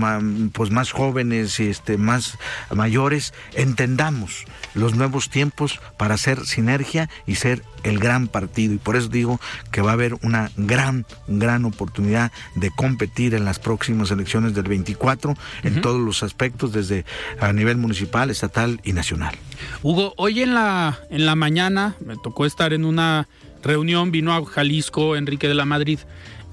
pues 0.52 0.70
más 0.70 0.92
jóvenes 0.92 1.60
y 1.60 1.68
este, 1.68 1.98
más 1.98 2.38
mayores, 2.74 3.34
entendamos 3.54 4.44
los 4.74 4.94
nuevos 4.94 5.30
tiempos 5.30 5.80
para 5.96 6.14
hacer 6.14 6.46
sinergia 6.46 7.08
y 7.26 7.36
ser 7.36 7.62
el 7.86 7.98
gran 7.98 8.28
partido. 8.28 8.74
Y 8.74 8.78
por 8.78 8.96
eso 8.96 9.08
digo 9.08 9.40
que 9.70 9.80
va 9.80 9.90
a 9.90 9.94
haber 9.94 10.14
una 10.22 10.50
gran, 10.56 11.06
gran 11.28 11.64
oportunidad 11.64 12.32
de 12.54 12.70
competir 12.70 13.34
en 13.34 13.44
las 13.44 13.58
próximas 13.58 14.10
elecciones 14.10 14.54
del 14.54 14.64
24 14.64 15.34
en 15.62 15.80
todos 15.80 16.00
los 16.00 16.22
aspectos, 16.22 16.72
desde 16.72 17.04
a 17.40 17.52
nivel 17.52 17.76
municipal, 17.76 18.30
estatal 18.30 18.80
y 18.84 18.92
nacional. 18.92 19.34
Hugo, 19.82 20.14
hoy 20.16 20.42
en 20.42 20.54
la, 20.54 20.98
en 21.10 21.26
la 21.26 21.34
mañana 21.34 21.96
me 22.04 22.16
tocó 22.16 22.46
estar 22.46 22.72
en 22.72 22.84
una 22.84 23.28
reunión, 23.62 24.10
vino 24.10 24.34
a 24.34 24.44
Jalisco 24.44 25.16
Enrique 25.16 25.48
de 25.48 25.54
la 25.54 25.64
Madrid 25.64 25.98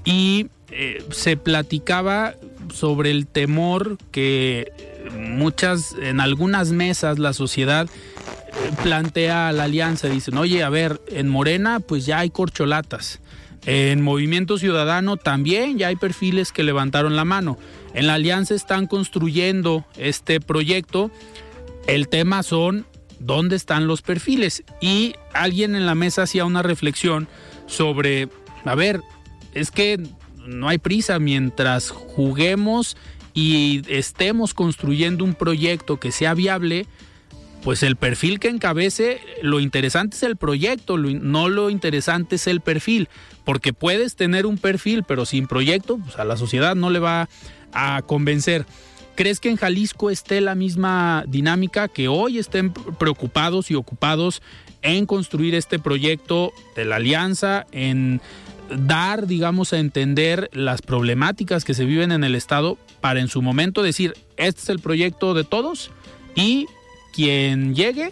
y 0.04 0.48
eh, 0.70 1.04
se 1.10 1.36
platicaba 1.36 2.34
sobre 2.72 3.10
el 3.10 3.26
temor 3.26 3.98
que 4.10 4.72
muchas, 5.12 5.94
en 6.00 6.20
algunas 6.20 6.70
mesas 6.70 7.18
la 7.18 7.32
sociedad 7.32 7.88
eh, 7.88 8.52
plantea 8.82 9.52
la 9.52 9.64
alianza, 9.64 10.08
dicen, 10.08 10.36
oye, 10.38 10.62
a 10.62 10.68
ver, 10.68 11.00
en 11.08 11.28
Morena 11.28 11.80
pues 11.80 12.06
ya 12.06 12.20
hay 12.20 12.30
corcholatas, 12.30 13.20
en 13.66 14.02
Movimiento 14.02 14.58
Ciudadano 14.58 15.16
también 15.16 15.78
ya 15.78 15.88
hay 15.88 15.96
perfiles 15.96 16.52
que 16.52 16.62
levantaron 16.62 17.16
la 17.16 17.24
mano, 17.24 17.58
en 17.94 18.06
la 18.06 18.14
alianza 18.14 18.54
están 18.54 18.86
construyendo 18.86 19.84
este 19.96 20.40
proyecto, 20.40 21.10
el 21.86 22.08
tema 22.08 22.42
son 22.42 22.86
dónde 23.18 23.56
están 23.56 23.86
los 23.86 24.02
perfiles. 24.02 24.64
Y 24.80 25.14
alguien 25.32 25.74
en 25.74 25.86
la 25.86 25.94
mesa 25.94 26.22
hacía 26.22 26.44
una 26.44 26.62
reflexión 26.62 27.28
sobre, 27.66 28.28
a 28.64 28.74
ver, 28.74 29.00
es 29.52 29.70
que 29.70 30.00
no 30.46 30.68
hay 30.68 30.78
prisa 30.78 31.18
mientras 31.18 31.90
juguemos 31.90 32.96
y 33.34 33.82
estemos 33.88 34.54
construyendo 34.54 35.24
un 35.24 35.34
proyecto 35.34 35.98
que 35.98 36.12
sea 36.12 36.34
viable, 36.34 36.86
pues 37.64 37.82
el 37.82 37.96
perfil 37.96 38.38
que 38.38 38.48
encabece, 38.48 39.20
lo 39.42 39.58
interesante 39.58 40.16
es 40.16 40.22
el 40.22 40.36
proyecto, 40.36 40.96
no 40.98 41.48
lo 41.48 41.70
interesante 41.70 42.36
es 42.36 42.46
el 42.46 42.60
perfil, 42.60 43.08
porque 43.44 43.72
puedes 43.72 44.16
tener 44.16 44.46
un 44.46 44.58
perfil, 44.58 45.02
pero 45.02 45.26
sin 45.26 45.46
proyecto, 45.46 45.98
pues 45.98 46.18
a 46.18 46.24
la 46.24 46.36
sociedad 46.36 46.76
no 46.76 46.90
le 46.90 47.00
va 47.00 47.28
a 47.72 48.02
convencer. 48.06 48.66
¿Crees 49.16 49.40
que 49.40 49.48
en 49.48 49.56
Jalisco 49.56 50.10
esté 50.10 50.40
la 50.40 50.54
misma 50.54 51.24
dinámica, 51.26 51.88
que 51.88 52.08
hoy 52.08 52.38
estén 52.38 52.72
preocupados 52.72 53.70
y 53.70 53.74
ocupados 53.74 54.42
en 54.82 55.06
construir 55.06 55.54
este 55.54 55.78
proyecto 55.78 56.52
de 56.76 56.84
la 56.84 56.96
alianza, 56.96 57.66
en 57.72 58.20
dar, 58.70 59.26
digamos, 59.26 59.72
a 59.72 59.78
entender 59.78 60.50
las 60.52 60.82
problemáticas 60.82 61.64
que 61.64 61.74
se 61.74 61.84
viven 61.84 62.12
en 62.12 62.24
el 62.24 62.34
Estado 62.34 62.78
para 63.00 63.20
en 63.20 63.28
su 63.28 63.42
momento 63.42 63.82
decir, 63.82 64.14
este 64.36 64.60
es 64.62 64.68
el 64.68 64.80
proyecto 64.80 65.34
de 65.34 65.44
todos 65.44 65.90
y 66.34 66.66
quien 67.12 67.74
llegue 67.74 68.10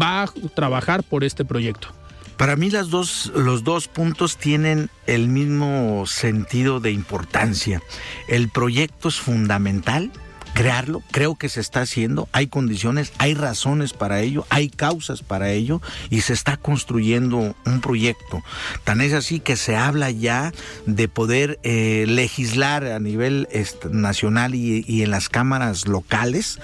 va 0.00 0.22
a 0.22 0.32
trabajar 0.54 1.02
por 1.02 1.24
este 1.24 1.44
proyecto. 1.44 1.88
Para 2.36 2.56
mí 2.56 2.70
las 2.70 2.88
dos, 2.88 3.30
los 3.34 3.64
dos 3.64 3.86
puntos 3.88 4.38
tienen 4.38 4.88
el 5.06 5.28
mismo 5.28 6.06
sentido 6.06 6.80
de 6.80 6.90
importancia. 6.90 7.82
El 8.28 8.48
proyecto 8.48 9.08
es 9.08 9.16
fundamental 9.16 10.10
crearlo, 10.54 11.02
creo 11.10 11.36
que 11.36 11.48
se 11.48 11.60
está 11.60 11.82
haciendo, 11.82 12.28
hay 12.32 12.46
condiciones, 12.46 13.12
hay 13.18 13.34
razones 13.34 13.92
para 13.92 14.20
ello, 14.20 14.46
hay 14.50 14.68
causas 14.68 15.22
para 15.22 15.50
ello 15.50 15.80
y 16.10 16.20
se 16.22 16.32
está 16.32 16.56
construyendo 16.56 17.54
un 17.64 17.80
proyecto. 17.80 18.42
Tan 18.84 19.00
es 19.00 19.12
así 19.12 19.40
que 19.40 19.56
se 19.56 19.76
habla 19.76 20.10
ya 20.10 20.52
de 20.86 21.08
poder 21.08 21.58
eh, 21.62 22.04
legislar 22.08 22.84
a 22.84 22.98
nivel 22.98 23.48
nacional 23.90 24.54
y, 24.54 25.02
en 25.02 25.10
las 25.10 25.28
cámaras 25.28 25.86
locales, 25.86 26.58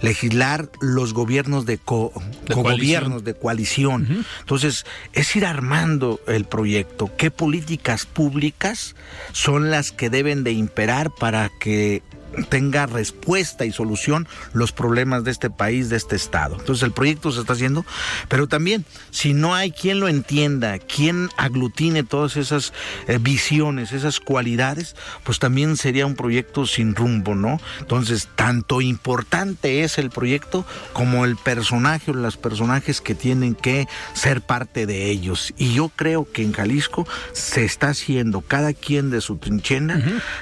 legislar 0.00 0.70
los 0.80 1.12
gobiernos 1.12 1.66
de, 1.66 1.78
co, 1.78 2.12
gobiernos 2.48 3.24
de 3.24 3.34
coalición. 3.34 4.24
Entonces, 4.40 4.86
es 5.12 5.34
ir 5.36 5.46
armando 5.46 6.20
el 6.26 6.44
proyecto. 6.44 7.10
¿Qué 7.16 7.30
políticas 7.30 8.06
públicas 8.06 8.94
son 9.32 9.70
las 9.70 9.92
que 9.92 10.10
deben 10.10 10.44
de 10.44 10.52
imperar 10.52 11.10
para 11.10 11.50
que 11.60 12.02
tenga 12.48 12.86
respuesta 12.86 13.64
y 13.64 13.72
solución 13.72 14.26
los 14.52 14.72
problemas 14.72 15.24
de 15.24 15.30
este 15.30 15.50
país, 15.50 15.88
de 15.88 15.96
este 15.96 16.16
estado. 16.16 16.56
Entonces 16.58 16.82
el 16.82 16.92
proyecto 16.92 17.32
se 17.32 17.40
está 17.40 17.52
haciendo, 17.52 17.84
pero 18.28 18.46
también 18.46 18.84
si 19.10 19.34
no 19.34 19.54
hay 19.54 19.70
quien 19.70 20.00
lo 20.00 20.08
entienda, 20.08 20.78
quien 20.78 21.28
aglutine 21.36 22.02
todas 22.02 22.36
esas 22.36 22.72
eh, 23.08 23.18
visiones, 23.20 23.92
esas 23.92 24.20
cualidades, 24.20 24.96
pues 25.24 25.38
también 25.38 25.76
sería 25.76 26.06
un 26.06 26.14
proyecto 26.14 26.66
sin 26.66 26.94
rumbo, 26.94 27.34
¿no? 27.34 27.60
Entonces, 27.80 28.28
tanto 28.36 28.80
importante 28.80 29.84
es 29.84 29.98
el 29.98 30.10
proyecto 30.10 30.64
como 30.92 31.24
el 31.24 31.36
personaje 31.36 32.10
o 32.10 32.14
los 32.14 32.36
personajes 32.36 33.00
que 33.00 33.14
tienen 33.14 33.54
que 33.54 33.86
ser 34.14 34.40
parte 34.40 34.86
de 34.86 35.10
ellos. 35.10 35.52
Y 35.56 35.74
yo 35.74 35.90
creo 35.94 36.30
que 36.30 36.42
en 36.42 36.52
Jalisco 36.52 37.06
se 37.32 37.64
está 37.64 37.88
haciendo 37.88 38.40
cada 38.40 38.72
quien 38.72 39.10
de 39.10 39.20
su 39.20 39.36
trinchera, 39.36 40.00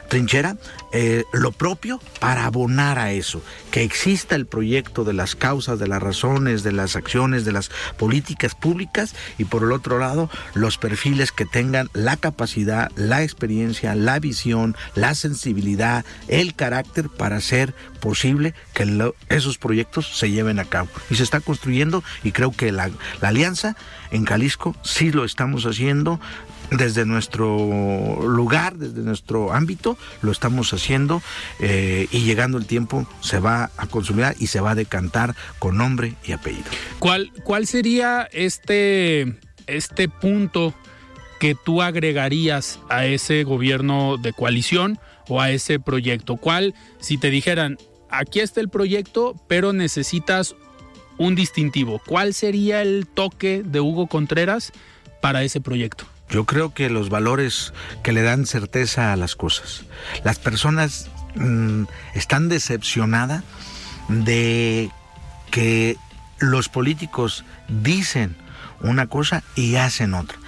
trinchera 0.08 0.56
eh, 0.92 1.24
lo 1.32 1.52
propio 1.52 1.79
para 2.18 2.46
abonar 2.46 2.98
a 2.98 3.12
eso, 3.12 3.42
que 3.70 3.82
exista 3.82 4.36
el 4.36 4.46
proyecto 4.46 5.04
de 5.04 5.12
las 5.12 5.34
causas, 5.34 5.78
de 5.78 5.88
las 5.88 6.02
razones, 6.02 6.62
de 6.62 6.72
las 6.72 6.96
acciones, 6.96 7.44
de 7.44 7.52
las 7.52 7.70
políticas 7.96 8.54
públicas 8.54 9.14
y 9.38 9.44
por 9.44 9.62
el 9.62 9.72
otro 9.72 9.98
lado 9.98 10.30
los 10.54 10.78
perfiles 10.78 11.32
que 11.32 11.46
tengan 11.46 11.88
la 11.92 12.16
capacidad, 12.16 12.90
la 12.96 13.22
experiencia, 13.22 13.94
la 13.94 14.18
visión, 14.18 14.76
la 14.94 15.14
sensibilidad, 15.14 16.04
el 16.28 16.54
carácter 16.54 17.08
para 17.08 17.36
hacer 17.36 17.74
posible 18.00 18.54
que 18.74 19.12
esos 19.28 19.58
proyectos 19.58 20.18
se 20.18 20.30
lleven 20.30 20.58
a 20.58 20.64
cabo. 20.64 20.88
Y 21.10 21.16
se 21.16 21.22
está 21.22 21.40
construyendo 21.40 22.02
y 22.24 22.32
creo 22.32 22.52
que 22.52 22.72
la, 22.72 22.90
la 23.20 23.28
alianza 23.28 23.76
en 24.10 24.24
Jalisco 24.24 24.74
sí 24.82 25.12
lo 25.12 25.24
estamos 25.24 25.66
haciendo 25.66 26.20
desde 26.70 27.04
nuestro 27.04 27.56
lugar, 28.26 28.76
desde 28.76 29.02
nuestro 29.02 29.52
ámbito, 29.52 29.98
lo 30.22 30.32
estamos 30.32 30.72
haciendo 30.72 31.22
eh, 31.58 32.06
y 32.10 32.20
llegando 32.20 32.58
el 32.58 32.66
tiempo 32.66 33.06
se 33.20 33.40
va 33.40 33.70
a 33.76 33.86
consolidar 33.86 34.34
y 34.38 34.46
se 34.46 34.60
va 34.60 34.72
a 34.72 34.74
decantar 34.74 35.34
con 35.58 35.76
nombre 35.76 36.14
y 36.24 36.32
apellido. 36.32 36.64
¿Cuál, 36.98 37.32
cuál 37.44 37.66
sería 37.66 38.28
este, 38.32 39.38
este 39.66 40.08
punto 40.08 40.74
que 41.38 41.54
tú 41.54 41.82
agregarías 41.82 42.78
a 42.88 43.06
ese 43.06 43.44
gobierno 43.44 44.16
de 44.16 44.32
coalición 44.32 44.98
o 45.28 45.40
a 45.40 45.50
ese 45.50 45.80
proyecto? 45.80 46.36
¿Cuál, 46.36 46.74
si 47.00 47.18
te 47.18 47.30
dijeran, 47.30 47.78
aquí 48.10 48.40
está 48.40 48.60
el 48.60 48.68
proyecto, 48.68 49.34
pero 49.48 49.72
necesitas 49.72 50.54
un 51.18 51.34
distintivo, 51.34 52.00
¿cuál 52.06 52.32
sería 52.32 52.80
el 52.80 53.06
toque 53.06 53.62
de 53.62 53.80
Hugo 53.80 54.06
Contreras 54.06 54.72
para 55.20 55.42
ese 55.42 55.60
proyecto? 55.60 56.06
Yo 56.30 56.44
creo 56.44 56.72
que 56.72 56.90
los 56.90 57.10
valores 57.10 57.72
que 58.02 58.12
le 58.12 58.22
dan 58.22 58.46
certeza 58.46 59.12
a 59.12 59.16
las 59.16 59.34
cosas. 59.34 59.84
Las 60.24 60.38
personas 60.38 61.10
mm, 61.34 61.84
están 62.14 62.48
decepcionadas 62.48 63.42
de 64.08 64.90
que 65.50 65.96
los 66.38 66.68
políticos 66.68 67.44
dicen 67.68 68.36
una 68.80 69.06
cosa 69.06 69.42
y 69.56 69.76
hacen 69.76 70.14
otra. 70.14 70.38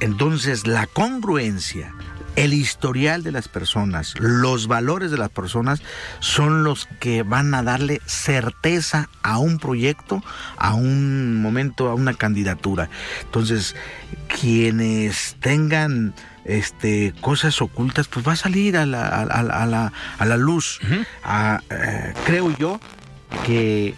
Entonces, 0.00 0.66
la 0.66 0.86
congruencia, 0.86 1.92
el 2.36 2.52
historial 2.52 3.22
de 3.22 3.32
las 3.32 3.48
personas, 3.48 4.14
los 4.18 4.68
valores 4.68 5.10
de 5.10 5.18
las 5.18 5.30
personas 5.30 5.82
son 6.20 6.64
los 6.64 6.86
que 7.00 7.22
van 7.22 7.54
a 7.54 7.62
darle 7.62 8.00
certeza 8.06 9.08
a 9.22 9.38
un 9.38 9.58
proyecto, 9.58 10.22
a 10.56 10.74
un 10.74 11.40
momento, 11.40 11.88
a 11.88 11.94
una 11.94 12.14
candidatura. 12.14 12.90
Entonces, 13.24 13.74
quienes 14.28 15.36
tengan 15.40 16.14
este, 16.44 17.14
cosas 17.20 17.60
ocultas, 17.60 18.06
pues 18.06 18.26
va 18.26 18.32
a 18.32 18.36
salir 18.36 18.76
a 18.76 18.86
la, 18.86 19.08
a, 19.08 20.24
la, 20.24 20.36
luz. 20.36 20.80
Ah, 21.24 21.60
eh, 21.70 22.12
creo 22.24 22.56
yo 22.56 22.80
que 23.44 23.94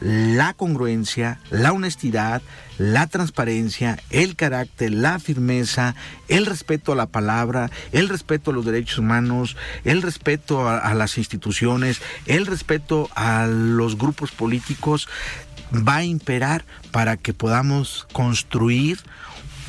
la 0.00 0.54
congruencia, 0.54 1.40
la 1.50 1.72
honestidad, 1.72 2.42
la 2.78 3.06
transparencia, 3.06 3.98
el 4.10 4.36
carácter, 4.36 4.92
la 4.92 5.18
firmeza, 5.18 5.94
el 6.28 6.46
respeto 6.46 6.92
a 6.92 6.96
la 6.96 7.06
palabra, 7.06 7.70
el 7.92 8.08
respeto 8.08 8.50
a 8.50 8.54
los 8.54 8.64
derechos 8.64 8.98
humanos, 8.98 9.56
el 9.84 10.02
respeto 10.02 10.68
a, 10.68 10.94
las 10.94 11.18
instituciones, 11.18 12.00
el 12.26 12.46
respeto 12.46 13.10
a 13.14 13.46
los 13.46 13.98
grupos 13.98 14.30
políticos 14.32 15.08
va 15.74 15.96
a 15.96 16.04
imperar 16.04 16.64
para 16.90 17.16
que 17.16 17.34
podamos 17.34 18.06
construir 18.12 18.98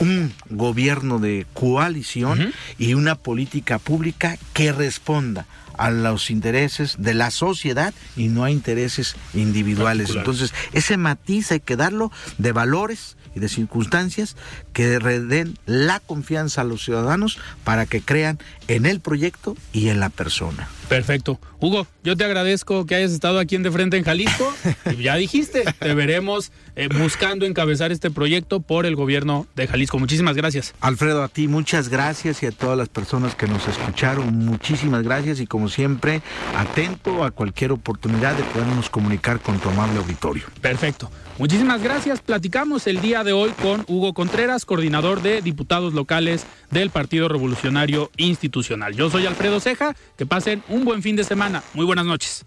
un 0.02 0.34
gobierno 0.50 1.20
de 1.20 1.46
coalición 1.54 2.54
y 2.78 2.96
una 2.96 3.16
política 3.16 3.78
pública 3.78 4.38
que 4.54 4.72
responda 4.72 5.46
a 5.78 5.92
los 5.92 6.30
intereses 6.32 6.96
de 6.98 7.14
la 7.14 7.32
sociedad 7.32 7.94
y 8.18 8.28
no 8.28 8.44
a 8.44 8.52
intereses 8.52 9.16
individuales. 9.34 10.10
Entonces, 10.10 10.54
ese 10.74 10.98
matiz 10.98 11.52
hay 11.52 11.60
que 11.60 11.76
darlo 11.76 12.12
de 12.40 12.52
valores 12.52 13.16
y 13.36 13.40
de 13.40 13.50
circunstancias 13.50 14.36
que 14.74 14.88
den 14.88 15.58
la 15.66 16.00
confianza 16.00 16.62
a 16.62 16.64
los 16.64 16.84
ciudadanos 16.84 17.40
para 17.64 17.86
que 17.86 18.02
crean 18.02 18.40
en 18.68 18.86
el 18.86 19.00
proyecto 19.00 19.56
y 19.74 19.90
en 19.90 20.00
la 20.00 20.10
persona. 20.10 20.70
Perfecto. 20.88 21.40
Hugo, 21.62 21.88
yo 22.04 22.18
te 22.18 22.26
agradezco 22.26 22.86
que 22.86 22.96
hayas 22.96 23.12
estado 23.12 23.40
aquí 23.40 23.56
en 23.56 23.64
De 23.64 23.72
Frente 23.72 23.96
en 23.96 24.04
Jalisco. 24.04 24.54
ya 25.00 25.16
dijiste, 25.16 25.64
te 25.80 25.94
veremos 25.94 26.52
eh, 26.76 26.90
buscando 26.90 27.46
encabezar 27.46 27.92
este 27.92 28.12
proyecto 28.12 28.60
por 28.60 28.86
el 28.86 28.96
gobierno 28.96 29.48
de 29.56 29.68
Jalisco. 29.68 30.00
Muchísimas 30.00 30.36
gracias. 30.36 30.74
Alfredo, 30.82 31.24
a 31.24 31.30
ti 31.30 31.48
muchas 31.48 31.88
gracias 31.88 32.44
y 32.44 32.48
a 32.48 32.52
todas 32.52 32.78
las 32.78 32.90
personas 32.90 33.36
que 33.36 33.48
nos 33.48 33.68
escucharon, 33.68 34.38
muchísimas 34.38 35.04
gracias 35.04 35.40
y 35.40 35.48
como 35.48 35.70
siempre, 35.70 36.22
atento 36.58 37.24
a 37.24 37.32
cualquier 37.32 37.72
oportunidad 37.72 38.36
de 38.36 38.44
podernos 38.44 38.90
comunicar 38.90 39.40
con 39.40 39.60
tu 39.60 39.70
amable 39.70 40.00
auditorio. 40.00 40.44
Perfecto. 40.62 41.10
Muchísimas 41.38 41.82
gracias. 41.82 42.22
Platicamos 42.22 42.88
el 42.88 43.02
día 43.02 43.24
de 43.24 43.34
hoy 43.34 43.52
con 43.62 43.84
Hugo 43.88 44.14
Contreras, 44.14 44.66
coordinador 44.66 45.22
de 45.22 45.42
diputados 45.42 45.94
locales 45.94 46.46
del 46.70 46.90
Partido 46.90 47.28
Revolucionario 47.28 48.12
Institucional. 48.18 48.96
Yo 48.96 49.10
soy 49.10 49.26
Alfredo 49.26 49.60
Ceja. 49.60 49.96
Que 50.18 50.26
pasen 50.26 50.64
un 50.70 50.86
buen 50.86 51.02
fin 51.02 51.16
de 51.16 51.24
semana. 51.24 51.64
Muy 51.74 51.86
buenas 51.86 52.06
noches. 52.06 52.46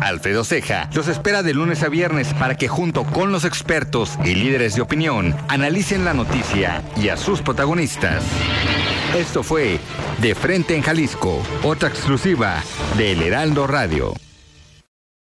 Alfredo 0.00 0.44
Ceja 0.44 0.88
los 0.94 1.08
espera 1.08 1.42
de 1.42 1.54
lunes 1.54 1.82
a 1.82 1.88
viernes 1.88 2.34
para 2.34 2.56
que 2.56 2.68
junto 2.68 3.04
con 3.04 3.32
los 3.32 3.44
expertos 3.44 4.18
y 4.24 4.34
líderes 4.34 4.74
de 4.74 4.82
opinión 4.82 5.34
analicen 5.48 6.04
la 6.04 6.14
noticia 6.14 6.82
y 6.96 7.08
a 7.08 7.16
sus 7.16 7.40
protagonistas. 7.40 8.22
Esto 9.16 9.42
fue 9.42 9.78
De 10.20 10.34
Frente 10.34 10.74
en 10.74 10.82
Jalisco, 10.82 11.42
otra 11.62 11.88
exclusiva 11.88 12.62
de 12.96 13.12
El 13.12 13.22
Heraldo 13.22 13.66
Radio. 13.66 14.14